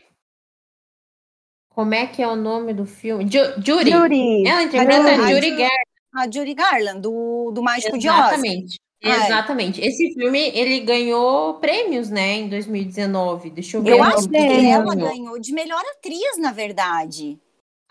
como 1.68 1.95
é 1.95 2.07
que 2.07 2.23
é 2.23 2.29
o 2.29 2.37
nome 2.37 2.73
do 2.73 2.87
filme? 2.87 3.25
Ju 3.25 3.41
Judy. 3.59 3.91
Judy. 3.91 4.49
Ela 4.49 4.62
interpreta 4.62 5.16
Judy. 5.16 5.35
Judy 5.35 5.51
Garland. 5.51 5.83
a 6.14 6.25
Judy 6.31 6.55
Garland, 6.55 7.01
do, 7.01 7.51
do 7.53 7.62
Mágico 7.62 7.99
de 7.99 8.09
Oz. 8.09 8.16
Exatamente. 8.16 8.81
Ai. 9.05 9.27
Exatamente. 9.27 9.81
Esse 9.81 10.14
filme, 10.14 10.53
ele 10.55 10.81
ganhou 10.81 11.55
prêmios, 11.55 12.09
né, 12.09 12.37
em 12.37 12.49
2019. 12.49 13.51
Deixa 13.51 13.77
eu 13.77 13.83
ver. 13.83 13.91
Eu 13.91 14.03
acho 14.03 14.29
que 14.29 14.37
ela 14.37 14.95
ganhou 14.95 15.39
de 15.41 15.53
melhor 15.53 15.83
atriz, 15.97 16.39
na 16.39 16.53
verdade. 16.53 17.39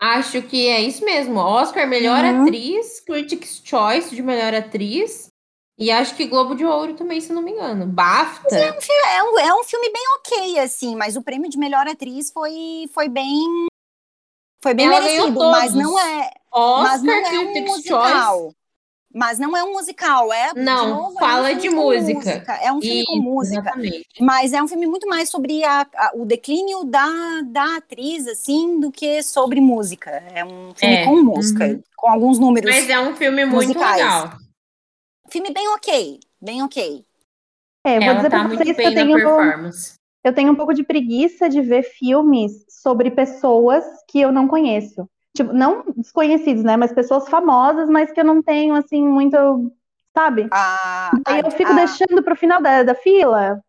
Acho 0.02 0.42
que 0.42 0.66
é 0.66 0.80
isso 0.80 1.04
mesmo. 1.04 1.38
Oscar 1.38 1.86
melhor 1.86 2.24
Uhum. 2.24 2.42
atriz, 2.42 2.98
Critics' 2.98 3.62
Choice 3.64 4.12
de 4.12 4.20
melhor 4.20 4.52
atriz. 4.52 5.28
E 5.78 5.92
acho 5.92 6.16
que 6.16 6.26
Globo 6.26 6.56
de 6.56 6.64
Ouro 6.64 6.94
também, 6.94 7.20
se 7.20 7.32
não 7.32 7.40
me 7.40 7.52
engano. 7.52 7.86
BAFTA. 7.86 8.56
É 8.56 9.22
um, 9.22 9.38
é 9.38 9.54
um 9.54 9.62
filme 9.62 9.90
bem 9.92 10.02
ok, 10.18 10.58
assim, 10.58 10.96
mas 10.96 11.14
o 11.16 11.22
prêmio 11.22 11.48
de 11.48 11.56
melhor 11.56 11.86
atriz 11.86 12.32
foi, 12.32 12.90
foi 12.92 13.08
bem. 13.08 13.68
Foi 14.60 14.74
bem 14.74 14.86
Ela 14.86 15.00
merecido, 15.00 15.38
mas 15.38 15.72
não 15.72 15.96
é. 15.96 16.30
Mas 16.52 17.00
Oscar, 17.00 17.04
não 17.04 17.14
é 17.14 17.38
um 17.38 17.52
Critics' 17.52 17.84
Choice. 17.84 18.56
Mas 19.14 19.38
não 19.38 19.56
é 19.56 19.62
um 19.62 19.72
musical, 19.72 20.32
é. 20.32 20.54
de 20.54 20.60
Não, 20.60 20.88
novo, 20.88 21.10
é 21.10 21.10
um 21.10 21.18
fala 21.18 21.54
de 21.54 21.68
com 21.68 21.74
música. 21.74 22.52
É 22.62 22.72
um 22.72 22.80
filme 22.80 23.04
com 23.04 23.12
Isso, 23.14 23.22
música. 23.22 23.60
Exatamente. 23.60 24.08
Mas 24.20 24.52
é 24.52 24.62
um 24.62 24.68
filme 24.68 24.86
muito 24.86 25.06
mais 25.08 25.28
sobre 25.28 25.62
a- 25.64 25.86
a- 25.94 26.12
o 26.14 26.24
declínio 26.24 26.84
da, 26.84 27.06
da 27.46 27.76
atriz, 27.76 28.26
assim, 28.26 28.80
do 28.80 28.90
que 28.90 29.22
sobre 29.22 29.60
música. 29.60 30.10
É 30.34 30.44
um 30.44 30.74
filme 30.74 30.94
É, 30.96 31.04
com 31.04 31.22
música, 31.22 31.66
uhum. 31.66 31.82
com 31.96 32.08
alguns 32.10 32.38
números. 32.38 32.70
Mas 32.70 32.88
é 32.88 32.98
um 32.98 33.14
filme 33.14 33.44
muito 33.44 33.66
musicais. 33.66 33.96
legal. 34.02 34.32
Filme 35.28 35.50
bem 35.52 35.68
ok, 35.68 36.20
bem 36.40 36.62
ok. 36.62 37.04
É, 37.84 37.96
eu 37.96 38.00
vou 38.00 38.04
Ela 38.04 38.14
dizer 38.16 38.30
tá 38.30 38.38
pra 38.40 38.48
vocês 38.48 38.76
que 38.76 38.82
eu 38.82 38.94
tenho, 38.94 39.14
performance. 39.16 39.94
eu 40.24 40.34
tenho 40.34 40.52
um 40.52 40.54
pouco 40.54 40.72
de 40.74 40.84
preguiça 40.84 41.48
de 41.48 41.60
ver 41.60 41.82
filmes 41.82 42.64
sobre 42.68 43.10
pessoas 43.10 43.84
que 44.08 44.20
eu 44.20 44.30
não 44.30 44.46
conheço. 44.46 45.08
Tipo, 45.36 45.52
não 45.52 45.82
desconhecidos, 45.96 46.62
né? 46.62 46.76
Mas 46.76 46.92
pessoas 46.92 47.28
famosas, 47.28 47.88
mas 47.88 48.12
que 48.12 48.20
eu 48.20 48.24
não 48.24 48.42
tenho, 48.42 48.74
assim, 48.74 49.06
muito. 49.06 49.72
Sabe? 50.14 50.46
A, 50.50 51.12
Aí 51.26 51.40
a, 51.40 51.46
eu 51.46 51.50
fico 51.50 51.72
a, 51.72 51.74
deixando 51.74 52.22
pro 52.22 52.36
final 52.36 52.60
da, 52.60 52.82
da 52.82 52.94
fila. 52.94 53.62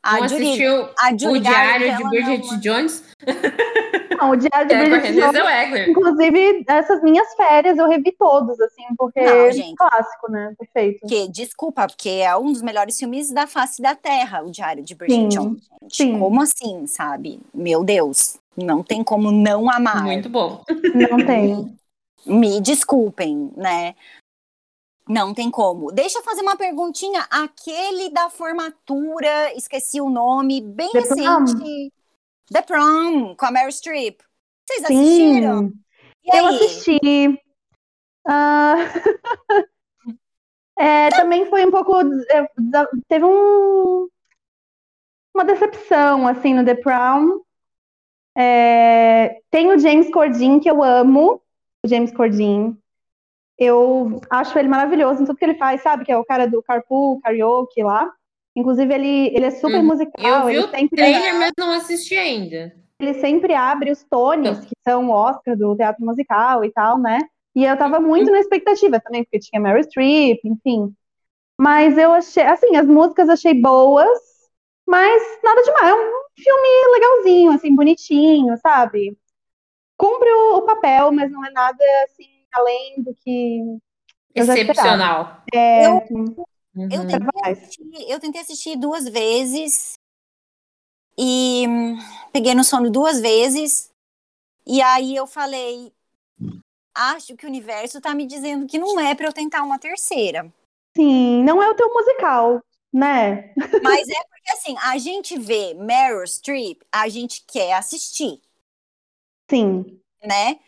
a 0.00 0.20
Não 0.20 0.28
Judy- 0.28 0.42
assistiu 0.44 0.88
a 0.96 1.08
o 1.12 1.18
Judy 1.18 1.40
Diário 1.40 1.96
de 1.96 2.04
Bridget 2.08 2.46
não- 2.52 2.60
Jones? 2.60 3.04
Não, 4.16 4.30
o 4.30 4.36
Diário 4.36 4.68
de 4.68 4.74
Que 4.76 4.80
é 4.80 4.88
Bridget 4.88 5.14
Jones, 5.20 5.88
inclusive, 5.88 6.64
essas 6.68 7.02
minhas 7.02 7.34
férias 7.34 7.76
eu 7.76 7.88
revi 7.88 8.12
todos, 8.16 8.60
assim, 8.60 8.84
porque 8.96 9.18
Não, 9.20 9.34
é 9.46 9.52
gente. 9.52 9.74
clássico, 9.74 10.30
né? 10.30 10.54
Perfeito. 10.56 11.00
Porque, 11.00 11.26
desculpa, 11.28 11.88
porque 11.88 12.08
é 12.08 12.36
um 12.36 12.52
dos 12.52 12.62
melhores 12.62 12.96
filmes 12.96 13.32
da 13.32 13.48
face 13.48 13.82
da 13.82 13.96
Terra, 13.96 14.42
o 14.44 14.50
Diário 14.52 14.84
de 14.84 14.94
Bridget 14.94 15.22
Sim, 15.22 15.28
Jones. 15.28 15.68
sim. 15.90 16.18
Como 16.20 16.40
assim, 16.40 16.86
sabe? 16.86 17.40
Meu 17.52 17.82
Deus, 17.82 18.38
não 18.56 18.82
tem 18.82 19.02
como 19.02 19.30
não 19.30 19.70
amar. 19.70 20.02
Muito 20.04 20.28
bom. 20.28 20.62
Não 20.94 21.24
tem. 21.24 21.76
Me 22.26 22.60
desculpem, 22.60 23.52
né? 23.56 23.94
Não 25.08 25.34
tem 25.34 25.50
como. 25.50 25.90
Deixa 25.90 26.18
eu 26.18 26.22
fazer 26.22 26.42
uma 26.42 26.56
perguntinha. 26.56 27.26
Aquele 27.30 28.10
da 28.10 28.30
formatura, 28.30 29.52
esqueci 29.56 30.00
o 30.00 30.08
nome, 30.08 30.60
bem 30.60 30.90
The 30.92 31.02
Prom. 31.02 31.40
recente. 31.44 31.92
The 32.52 32.62
Prom, 32.62 33.34
com 33.34 33.46
a 33.46 33.50
Meryl 33.50 33.72
Streep. 33.72 34.20
Vocês 34.66 34.84
assistiram? 34.84 35.68
Sim, 35.68 35.72
E 36.24 36.36
eu 36.36 36.46
aí? 36.46 36.56
assisti. 36.56 37.00
Ah, 38.24 38.76
é, 40.78 41.08
também 41.10 41.46
foi 41.46 41.66
um 41.66 41.70
pouco. 41.72 41.94
é, 42.30 42.46
Teve 43.08 43.24
um, 43.24 44.08
uma 45.34 45.44
decepção, 45.44 46.28
assim, 46.28 46.54
no 46.54 46.64
The 46.64 46.76
Prom. 46.76 47.40
É, 48.36 49.40
tem 49.50 49.68
o 49.70 49.78
James 49.78 50.10
Corden, 50.10 50.60
que 50.60 50.70
eu 50.70 50.82
amo. 50.82 51.40
O 51.84 51.88
James 51.88 52.12
Corden. 52.12 52.76
Eu 53.58 54.20
acho 54.30 54.58
ele 54.58 54.68
maravilhoso 54.68 55.22
em 55.22 55.26
tudo 55.26 55.36
que 55.36 55.44
ele 55.44 55.54
faz, 55.54 55.82
sabe? 55.82 56.04
Que 56.04 56.12
é 56.12 56.16
o 56.18 56.24
cara 56.24 56.46
do 56.46 56.62
Carpool, 56.62 57.20
Karaoke 57.20 57.82
lá. 57.82 58.10
Inclusive, 58.56 58.92
ele, 58.92 59.26
ele 59.34 59.46
é 59.46 59.50
super 59.50 59.78
Uhum. 59.78 59.84
musical. 59.86 60.24
Eu 60.24 60.46
vi 60.46 60.52
ele 60.56 60.60
o 60.60 60.68
sempre 60.68 60.96
trailer, 60.96 61.38
mas 61.38 61.52
não 61.58 61.72
assisti 61.72 62.16
ainda. 62.16 62.74
ele 63.00 63.14
sempre 63.14 63.54
abre 63.54 63.90
os 63.90 64.02
Tonys, 64.04 64.58
Então. 64.58 64.68
que 64.68 64.74
são 64.84 65.08
o 65.08 65.12
Oscar 65.12 65.56
do 65.56 65.74
teatro 65.76 66.04
musical 66.04 66.64
e 66.64 66.70
tal, 66.72 66.98
né? 66.98 67.20
E 67.54 67.64
eu 67.64 67.76
tava 67.76 68.00
muito 68.00 68.30
na 68.30 68.40
expectativa 68.40 69.00
também, 69.00 69.24
porque 69.24 69.38
tinha 69.38 69.60
Meryl 69.60 69.82
Streep, 69.84 70.38
enfim. 70.44 70.94
Mas 71.60 71.98
eu 71.98 72.12
achei, 72.12 72.42
assim, 72.44 72.76
as 72.76 72.86
músicas 72.86 73.28
achei 73.28 73.54
boas, 73.60 74.08
mas 74.86 75.22
nada 75.44 75.62
demais. 75.62 75.88
É 75.90 75.94
um 75.94 76.21
filme 76.36 76.68
legalzinho, 76.94 77.52
assim, 77.52 77.74
bonitinho, 77.74 78.56
sabe? 78.58 79.16
Cumpre 79.98 80.28
o, 80.30 80.58
o 80.58 80.62
papel, 80.62 81.12
mas 81.12 81.30
não 81.30 81.44
é 81.44 81.50
nada, 81.50 81.84
assim, 82.04 82.28
além 82.52 83.02
do 83.02 83.14
que. 83.14 83.60
Excepcional. 84.34 85.42
É, 85.54 85.86
Eu- 85.86 85.98
assim, 85.98 86.36
Uhum. 86.74 86.88
Eu 86.90 87.06
tentei, 87.06 87.52
assistir, 87.52 87.82
eu 88.08 88.18
tentei 88.20 88.40
assistir 88.40 88.76
duas 88.78 89.06
vezes 89.06 89.98
e 91.18 91.66
hum, 91.68 91.98
peguei 92.32 92.54
no 92.54 92.64
sono 92.64 92.90
duas 92.90 93.20
vezes. 93.20 93.90
E 94.66 94.82
aí 94.82 95.16
eu 95.16 95.26
falei, 95.26 95.92
acho 96.94 97.36
que 97.36 97.44
o 97.44 97.48
universo 97.50 98.00
tá 98.00 98.14
me 98.14 98.26
dizendo 98.26 98.66
que 98.66 98.78
não 98.78 98.98
é 98.98 99.14
pra 99.14 99.26
eu 99.26 99.32
tentar 99.32 99.62
uma 99.62 99.78
terceira. 99.78 100.50
sim, 100.96 101.42
não 101.44 101.62
é 101.62 101.68
o 101.68 101.74
teu 101.74 101.92
musical, 101.92 102.62
né? 102.92 103.52
Mas 103.82 104.08
é 104.08 104.24
porque 104.24 104.52
assim, 104.52 104.76
a 104.82 104.98
gente 104.98 105.38
vê 105.38 105.74
Meryl 105.74 106.24
Streep, 106.24 106.82
a 106.90 107.08
gente 107.08 107.44
quer 107.46 107.74
assistir, 107.74 108.40
Sim, 109.50 110.00
né? 110.22 110.58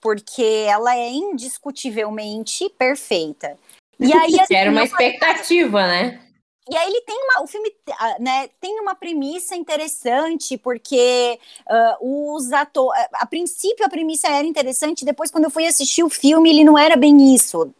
Porque 0.00 0.66
ela 0.68 0.96
é 0.96 1.10
indiscutivelmente 1.10 2.68
perfeita. 2.70 3.58
E 3.98 4.12
aí, 4.12 4.40
assim, 4.40 4.54
Era 4.54 4.70
uma 4.70 4.86
falei, 4.86 5.08
expectativa, 5.08 5.86
né? 5.86 6.23
E 6.70 6.74
aí 6.76 6.88
ele 6.88 7.02
tem 7.02 7.14
uma, 7.14 7.42
o 7.42 7.46
filme, 7.46 7.70
ah, 7.98 8.16
né, 8.18 8.48
tem 8.58 8.80
uma 8.80 8.94
premissa 8.94 9.54
interessante, 9.54 10.56
porque 10.56 11.38
ah, 11.68 11.98
os 12.00 12.52
atores, 12.52 13.04
a 13.12 13.26
princípio 13.26 13.84
a 13.84 13.88
premissa 13.90 14.28
era 14.28 14.46
interessante, 14.46 15.04
depois 15.04 15.30
quando 15.30 15.44
eu 15.44 15.50
fui 15.50 15.66
assistir 15.66 16.02
o 16.02 16.08
filme 16.08 16.48
ele 16.48 16.64
não 16.64 16.78
era 16.78 16.96
bem 16.96 17.34
isso. 17.34 17.70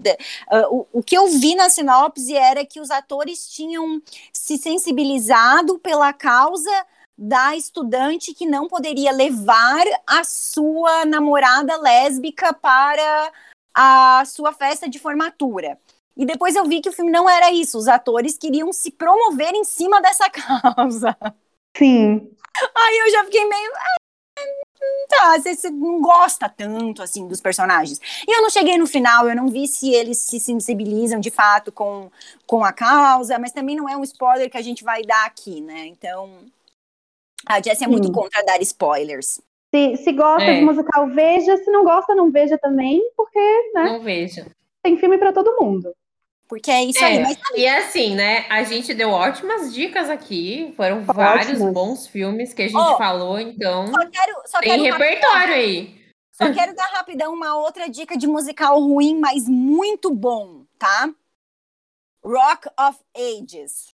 Ah, 0.51 0.69
o, 0.69 0.87
o 0.93 1.03
que 1.03 1.17
eu 1.17 1.27
vi 1.29 1.55
na 1.55 1.71
sinopse 1.71 2.37
era 2.37 2.65
que 2.65 2.79
os 2.79 2.91
atores 2.91 3.49
tinham 3.49 4.03
se 4.33 4.59
sensibilizado 4.59 5.79
pela 5.79 6.13
causa 6.13 6.71
da 7.17 7.57
estudante 7.57 8.35
que 8.35 8.45
não 8.45 8.69
poderia 8.69 9.13
levar 9.13 9.85
a 10.07 10.25
sua 10.25 11.05
namorada 11.07 11.77
lésbica 11.77 12.53
para 12.53 13.33
a 13.75 14.25
sua 14.27 14.53
festa 14.53 14.89
de 14.89 14.99
formatura. 14.99 15.79
E 16.17 16.25
depois 16.25 16.55
eu 16.55 16.65
vi 16.65 16.81
que 16.81 16.89
o 16.89 16.93
filme 16.93 17.11
não 17.11 17.29
era 17.29 17.51
isso. 17.53 17.77
Os 17.77 17.89
atores 17.89 18.39
queriam 18.39 18.73
se 18.73 18.91
promover 18.91 19.53
em 19.55 19.65
cima 19.65 20.01
dessa 20.01 20.29
causa. 20.31 21.17
sim. 21.77 22.31
Aí 22.77 22.99
eu 22.99 23.11
já 23.11 23.25
fiquei 23.25 23.45
meio. 23.47 23.73
"Ah, 23.75 23.95
Tá, 25.09 25.39
você, 25.39 25.55
você 25.55 25.71
não 25.71 26.01
gosta 26.01 26.49
tanto 26.49 27.03
assim 27.03 27.27
dos 27.27 27.41
personagens. 27.41 27.99
E 28.29 28.37
eu 28.37 28.43
não 28.43 28.51
cheguei 28.51 28.77
no 28.77 28.87
final, 28.87 29.29
eu 29.29 29.35
não 29.37 29.49
vi 29.49 29.67
se 29.67 29.91
eles 29.95 30.19
se 30.19 30.39
sensibilizam 30.39 31.21
de 31.21 31.31
fato 31.31 31.73
com, 31.73 32.11
com 32.47 32.63
a 32.65 32.73
causa, 32.73 33.39
mas 33.39 33.53
também 33.53 33.77
não 33.77 33.89
é 33.89 33.97
um 33.97 34.03
spoiler 34.05 34.51
que 34.51 34.59
a 34.59 34.63
gente 34.63 34.85
vai 34.85 35.03
dar 35.03 35.25
aqui, 35.25 35.61
né? 35.61 35.87
Então. 35.87 36.39
A 37.47 37.61
Jessie 37.63 37.85
é 37.85 37.89
muito 37.89 38.07
Sim. 38.09 38.13
contra 38.13 38.43
dar 38.45 38.61
spoilers. 38.63 39.41
Se, 39.75 39.97
se 39.99 40.13
gosta 40.13 40.45
É. 40.51 40.59
de 40.59 40.65
musical, 40.65 41.07
veja. 41.09 41.57
Se 41.59 41.71
não 41.71 41.85
gosta, 41.85 42.15
não 42.15 42.31
veja 42.31 42.59
também, 42.59 43.03
porque 43.17 43.39
né, 43.75 43.85
Não 43.85 44.01
vejo. 44.03 44.45
tem 44.83 44.97
filme 44.99 45.17
pra 45.19 45.33
todo 45.33 45.57
mundo. 45.61 45.93
Porque 46.49 46.71
é 46.71 46.85
isso 46.85 47.03
aí. 47.03 47.17
É, 47.19 47.23
Mas 47.23 47.39
e 47.57 47.67
assim, 47.67 48.15
né? 48.15 48.45
A 48.51 48.63
gente 48.65 48.93
deu 48.93 49.11
ótimas 49.11 49.73
dicas 49.73 50.11
aqui. 50.11 50.73
Foram 50.77 51.03
vários 51.03 51.59
bons 51.73 52.07
filmes 52.07 52.53
que 52.53 52.63
a 52.63 52.69
gente 52.69 52.77
Ó, 52.77 52.99
falou, 52.99 53.39
então 53.41 53.87
só 53.89 54.11
quero. 54.11 54.43
Só 54.47 54.61
tem 54.61 54.83
quero 54.83 54.83
repertório 54.99 55.55
aí. 55.55 56.05
Só 56.33 56.53
quero 56.53 56.75
dar 56.75 56.91
rapidão 56.93 57.33
uma 57.33 57.57
outra 57.57 57.89
dica 57.89 58.17
de 58.17 58.27
musical 58.27 58.81
ruim, 58.81 59.19
mas 59.19 59.49
muito 59.49 60.11
bom, 60.13 60.65
tá? 60.79 61.11
Rock 62.25 62.69
of 62.79 62.99
Ages. 63.17 63.95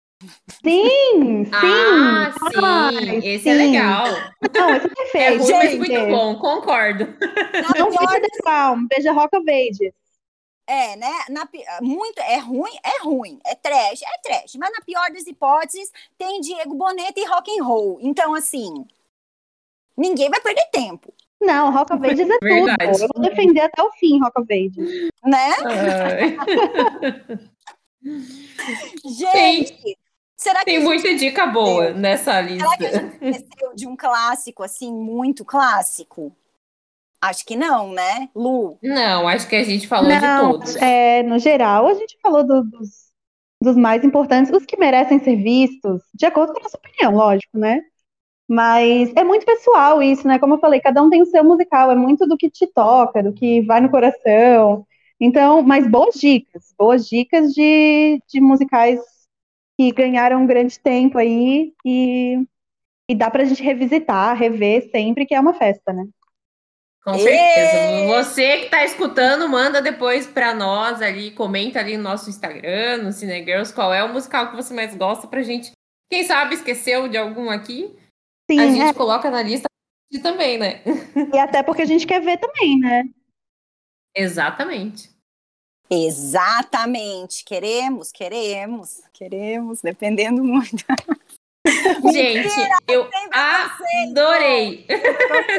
Sim, 0.65 1.45
sim. 1.47 1.51
Ah, 1.53 2.35
Ai, 2.93 3.05
sim, 3.05 3.29
esse 3.29 3.49
é 3.49 3.53
sim. 3.57 3.67
legal. 3.73 4.07
Não, 4.55 4.75
esse 4.75 4.87
é 4.87 4.91
É 4.91 4.95
perfeito. 4.95 5.43
ruim, 5.43 5.53
mas 5.53 5.71
gente. 5.71 5.79
muito 5.79 6.07
bom, 6.09 6.39
concordo. 6.39 7.05
Não 7.79 7.91
veja 7.91 8.21
The 8.21 8.29
Crown, 8.43 8.87
veja 8.95 9.13
Rock 9.13 9.37
of 9.37 9.51
Ages. 9.51 9.93
É, 10.69 10.95
né? 10.97 11.11
Na, 11.31 11.47
pi- 11.47 11.65
muito, 11.81 12.21
é 12.21 12.37
ruim, 12.39 12.77
é 12.85 13.03
ruim, 13.03 13.41
é 13.45 13.55
trash, 13.55 14.03
é 14.03 14.19
trash. 14.23 14.55
Mas 14.57 14.71
na 14.71 14.81
pior 14.85 15.11
das 15.11 15.27
hipóteses, 15.27 15.91
tem 16.17 16.41
Diego 16.41 16.75
Boneta 16.75 17.19
e 17.19 17.25
rock 17.27 17.51
and 17.59 17.65
roll. 17.65 17.99
Então, 18.03 18.35
assim, 18.35 18.85
ninguém 19.97 20.29
vai 20.31 20.41
perder 20.41 20.67
tempo, 20.71 21.13
Não, 21.41 21.73
Rock 21.73 21.93
of 21.95 22.05
Ages 22.07 22.29
é 22.29 22.39
Verdade. 22.43 22.93
tudo. 22.93 23.03
Eu 23.05 23.09
vou 23.15 23.23
defender 23.29 23.61
até 23.63 23.83
o 23.83 23.91
fim 23.93 24.21
Rock 24.21 24.41
of 24.41 24.53
Ages. 24.53 25.09
né? 25.25 25.55
Gente, 29.05 29.99
será 30.37 30.61
que 30.61 30.65
Tem 30.67 30.79
muita 30.83 31.15
dica 31.15 31.47
boa 31.47 31.91
nessa 31.93 32.33
Será 32.43 32.77
que 32.77 32.87
a 32.87 32.91
lista. 32.91 33.01
gente 33.01 33.37
esqueceu 33.37 33.75
de 33.75 33.87
um 33.87 33.97
clássico, 33.97 34.63
assim, 34.63 34.93
muito 34.93 35.45
clássico? 35.45 36.35
Acho 37.21 37.45
que 37.47 37.55
não, 37.57 37.93
né, 37.93 38.29
Lu? 38.35 38.81
Não, 38.83 39.27
acho 39.29 39.49
que 39.49 39.55
a 39.57 39.63
gente 39.65 39.87
falou 39.89 40.17
de 40.17 40.29
Não, 40.29 40.31
todos. 40.31 40.75
é, 40.77 41.23
no 41.25 41.39
geral, 41.39 41.87
a 41.89 41.95
gente 41.95 42.17
falou 42.23 42.47
do- 42.47 42.63
dos, 42.65 43.11
dos 43.63 43.77
mais 43.77 44.05
importantes, 44.05 44.53
os 44.53 44.65
que 44.65 44.77
merecem 44.79 45.19
ser 45.19 45.37
vistos, 45.37 46.03
de 46.15 46.25
acordo 46.27 46.53
com 46.53 46.61
a 46.61 46.63
nossa 46.63 46.77
opinião, 46.77 47.13
lógico, 47.15 47.59
né? 47.59 47.81
Mas 48.49 49.13
é 49.17 49.25
muito 49.25 49.47
pessoal 49.47 50.03
isso, 50.03 50.27
né? 50.29 50.39
Como 50.39 50.55
eu 50.55 50.61
falei, 50.61 50.81
cada 50.81 51.03
um 51.03 51.11
tem 51.11 51.23
o 51.23 51.27
seu 51.27 51.45
musical, 51.45 51.91
é 51.91 51.97
muito 51.97 52.27
do 52.29 52.37
que 52.37 52.51
te 52.51 52.67
toca, 52.69 53.23
do 53.23 53.33
que 53.35 53.63
vai 53.63 53.81
no 53.81 53.91
coração. 53.91 54.87
Então, 55.21 55.63
mas 55.63 55.89
boas 55.91 56.17
dicas, 56.17 56.75
boas 56.79 57.09
dicas 57.09 57.53
de, 57.55 58.23
de 58.29 58.41
musicais 58.41 59.01
que 59.79 59.93
ganharam 59.93 60.43
um 60.43 60.47
grande 60.47 60.79
tempo 60.81 61.19
aí 61.19 61.73
e, 61.87 62.39
e 63.11 63.15
dá 63.17 63.31
pra 63.31 63.45
gente 63.45 63.63
revisitar, 63.63 64.37
rever 64.37 64.91
sempre, 64.91 65.27
que 65.27 65.35
é 65.35 65.41
uma 65.41 65.55
festa, 65.55 65.93
né? 65.93 66.07
Com 67.05 67.15
certeza. 67.19 68.07
Você 68.09 68.59
que 68.59 68.71
tá 68.71 68.85
escutando, 68.85 69.49
manda 69.49 69.81
depois 69.81 70.27
pra 70.27 70.55
nós 70.55 71.01
ali, 71.01 71.31
comenta 71.31 71.79
ali 71.81 71.97
no 71.97 72.03
nosso 72.03 72.29
Instagram, 72.29 72.99
no 72.99 73.13
Cinegirls, 73.13 73.73
qual 73.73 73.95
é 73.95 74.05
o 74.05 74.13
musical 74.13 74.51
que 74.51 74.57
você 74.57 74.75
mais 74.75 74.95
gosta 74.95 75.27
pra 75.27 75.43
gente. 75.43 75.73
Quem 76.11 76.25
sabe 76.25 76.55
esqueceu 76.55 77.09
de 77.09 77.17
algum 77.17 77.51
aqui? 77.51 77.97
Sim, 78.51 78.61
a 78.61 78.67
gente 78.67 78.91
é, 78.91 78.95
coloca 78.95 79.31
na 79.31 79.43
lista 79.43 79.69
também, 80.23 80.59
né? 80.59 80.83
e 81.33 81.39
até 81.39 81.63
porque 81.63 81.83
a 81.83 81.87
gente 81.87 82.07
quer 82.07 82.21
ver 82.21 82.39
também, 82.39 82.79
né? 82.79 83.05
Exatamente. 84.15 85.11
Exatamente. 85.91 87.45
Queremos, 87.45 88.11
queremos, 88.13 89.03
queremos, 89.13 89.81
dependendo 89.81 90.43
muito. 90.43 90.85
Gente, 92.13 92.55
eu 92.89 93.09
adorei. 94.09 94.87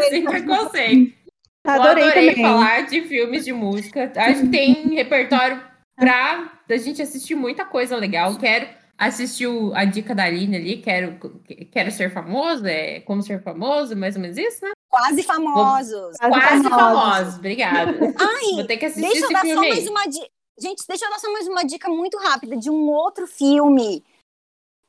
Sem 0.10 0.26
preconceito. 0.26 1.19
Eu 1.66 1.72
Adorei, 1.72 2.04
adorei 2.06 2.30
também. 2.30 2.44
falar 2.44 2.82
de 2.88 3.02
filmes 3.02 3.44
de 3.46 3.54
música. 3.54 4.12
Acho 4.16 4.42
que 4.42 4.50
tem 4.50 4.74
repertório 4.96 5.62
pra 5.96 6.52
a 6.70 6.78
gente 6.78 7.02
assistir 7.02 7.36
muita 7.36 7.66
coisa 7.66 7.96
legal. 7.98 8.38
Quero 8.38 8.68
assistir 8.98 9.48
o- 9.48 9.74
a 9.76 9.86
dica 9.86 10.14
da 10.16 10.24
Aline 10.26 10.56
ali, 10.58 10.78
quero, 10.82 11.18
quero 11.72 11.92
ser 11.92 12.14
famoso, 12.14 12.66
é 12.66 13.00
como 13.02 13.22
ser 13.22 13.42
famoso, 13.44 13.96
mais 13.96 14.16
ou 14.16 14.22
menos 14.22 14.38
isso, 14.38 14.64
né? 14.64 14.72
Quase 14.90 15.22
famosos. 15.24 16.18
Quase 16.18 16.34
Quase 16.34 16.64
famosos. 16.64 16.70
famosos, 16.70 17.36
obrigada. 17.36 17.92
Ai, 18.20 18.56
Vou 18.56 18.66
ter 18.66 18.78
que 18.78 18.86
assistir 18.86 19.02
Deixa 19.10 19.18
eu 19.20 19.24
esse 19.26 19.34
dar 19.34 19.40
só 19.42 19.46
filme 19.46 19.70
mais 19.70 19.84
aí. 19.84 19.90
uma 19.90 20.06
dica. 20.06 20.28
Gente, 20.60 20.84
deixa 20.88 21.06
eu 21.06 21.10
dar 21.10 21.20
só 21.20 21.32
mais 21.32 21.48
uma 21.48 21.64
dica 21.64 21.90
muito 21.90 22.18
rápida 22.18 22.58
de 22.58 22.70
um 22.70 22.90
outro 22.90 23.26
filme. 23.28 24.04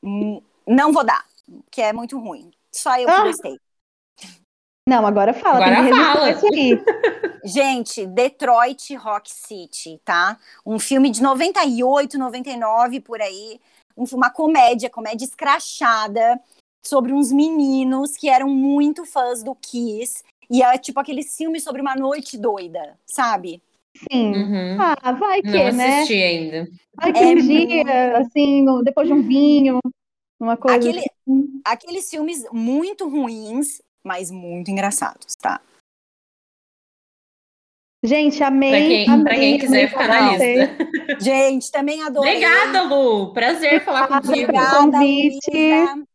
Hum, 0.02 0.42
Não 0.66 0.92
vou 0.92 1.04
dar, 1.04 1.24
que 1.70 1.80
é 1.82 1.92
muito 1.92 2.18
ruim. 2.18 2.50
Só 2.72 2.96
eu 2.98 3.06
que 3.06 3.10
Ah. 3.12 3.22
gostei. 3.24 3.56
Não, 4.88 5.06
agora 5.06 5.32
fala, 5.32 5.66
Agora 5.66 5.76
tem 5.76 5.92
que 5.92 5.98
resistir 5.98 6.12
fala. 6.12 6.30
isso 6.30 6.46
aí. 6.46 6.84
Gente, 7.44 8.06
Detroit 8.06 8.94
Rock 8.96 9.30
City, 9.30 10.00
tá? 10.04 10.36
Um 10.66 10.78
filme 10.78 11.10
de 11.10 11.22
98, 11.22 12.18
99 12.18 13.00
por 13.00 13.20
aí. 13.20 13.60
Um, 13.96 14.04
uma 14.14 14.30
comédia, 14.30 14.90
comédia 14.90 15.24
escrachada 15.24 16.40
sobre 16.84 17.12
uns 17.12 17.30
meninos 17.30 18.16
que 18.16 18.28
eram 18.28 18.48
muito 18.48 19.04
fãs 19.04 19.42
do 19.42 19.54
Kiss. 19.54 20.22
E 20.50 20.62
é 20.62 20.76
tipo 20.76 20.98
aqueles 20.98 21.36
filmes 21.36 21.62
sobre 21.62 21.80
uma 21.80 21.94
noite 21.94 22.36
doida, 22.36 22.98
sabe? 23.06 23.62
Sim. 24.10 24.32
Uhum. 24.34 24.76
Ah, 24.80 25.12
vai 25.12 25.40
que, 25.42 25.48
Não 25.48 25.72
né? 25.72 25.98
assisti 25.98 26.14
ainda. 26.22 26.68
Vai 26.94 27.12
que 27.12 27.18
É 27.18 27.22
um 27.22 27.34
muito- 27.34 27.46
dia, 27.46 28.18
assim, 28.18 28.64
depois 28.84 29.06
de 29.08 29.14
um 29.14 29.22
vinho, 29.22 29.78
uma 30.40 30.56
coisa 30.56 30.76
Aquele- 30.78 30.98
assim. 31.00 31.60
Aqueles 31.64 32.10
filmes 32.10 32.44
muito 32.52 33.08
ruins, 33.08 33.80
mas 34.04 34.30
muito 34.30 34.70
engraçados, 34.70 35.34
tá? 35.36 35.60
Gente, 38.02 38.42
amei. 38.42 38.70
Pra 38.70 38.78
quem, 38.80 39.10
amei, 39.10 39.24
pra 39.24 39.34
quem 39.34 39.58
quiser 39.58 39.88
ficar 39.88 40.06
falar 40.06 40.22
na 40.22 40.36
lista. 40.38 40.76
Gente, 41.20 41.70
também 41.70 42.02
adorei. 42.02 42.36
Obrigada, 42.36 42.82
Lu. 42.82 43.32
Prazer 43.34 43.84
falar 43.84 44.08
contigo. 44.08 44.32
Obrigada. 44.32 44.76
convite. 44.78 46.10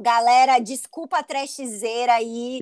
Galera, 0.00 0.58
desculpa 0.60 1.18
a 1.18 1.22
trashzeira 1.22 2.12
aí. 2.12 2.60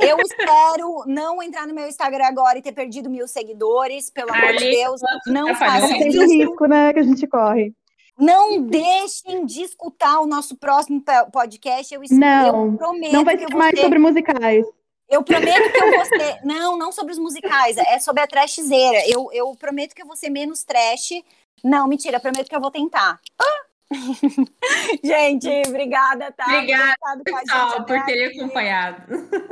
Eu 0.00 0.18
espero 0.18 1.04
não 1.06 1.42
entrar 1.42 1.66
no 1.68 1.74
meu 1.74 1.86
Instagram 1.86 2.24
agora 2.24 2.58
e 2.58 2.62
ter 2.62 2.72
perdido 2.72 3.10
mil 3.10 3.28
seguidores. 3.28 4.10
Pelo 4.10 4.32
amor 4.32 4.56
de 4.56 4.70
Deus, 4.70 5.00
não 5.26 5.54
façam 5.54 5.88
Tem 5.88 6.08
o 6.08 6.08
isso. 6.08 6.24
risco, 6.24 6.66
né, 6.66 6.92
que 6.92 6.98
a 6.98 7.02
gente 7.04 7.26
corre. 7.26 7.72
Não 8.18 8.60
deixem 8.62 9.44
de 9.44 9.62
escutar 9.62 10.20
o 10.20 10.26
nosso 10.26 10.56
próximo 10.56 11.02
podcast. 11.32 11.92
Eu, 11.94 12.02
es- 12.02 12.10
Não, 12.10 12.70
eu 12.72 12.76
prometo 12.78 13.12
Não 13.12 13.24
vai 13.24 13.36
ser 13.38 13.48
mais 13.54 13.74
ser- 13.76 13.82
sobre 13.82 13.98
musicais. 13.98 14.64
Eu 15.08 15.22
prometo 15.22 15.72
que 15.72 15.82
eu 15.82 15.90
vou 15.90 16.04
ser. 16.06 16.40
Não, 16.44 16.76
não 16.78 16.90
sobre 16.92 17.12
os 17.12 17.18
musicais, 17.18 17.76
é 17.76 17.98
sobre 17.98 18.22
a 18.22 18.26
trashzeira. 18.26 19.02
Eu, 19.08 19.28
eu 19.32 19.54
prometo 19.56 19.94
que 19.94 20.02
eu 20.02 20.06
vou 20.06 20.16
ser 20.16 20.30
menos 20.30 20.64
trash. 20.64 21.10
Não, 21.62 21.86
mentira, 21.88 22.16
eu 22.16 22.20
prometo 22.20 22.48
que 22.48 22.56
eu 22.56 22.60
vou 22.60 22.70
tentar. 22.70 23.20
gente, 25.04 25.46
obrigada, 25.68 26.32
tá? 26.32 26.44
Obrigada, 26.46 26.96
ter 27.24 27.34
a 27.34 27.38
Pessoal, 27.40 27.84
por 27.84 28.04
ter 28.04 28.24
aqui. 28.26 28.40
acompanhado. 28.40 29.02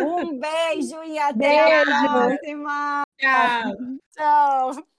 Um 0.00 0.38
beijo 0.38 1.02
e 1.04 1.18
até 1.20 1.80
a 1.80 1.84
Beijo. 1.84 2.12
próxima. 2.12 3.02
Tchau. 3.18 3.72
Tchau. 4.16 4.91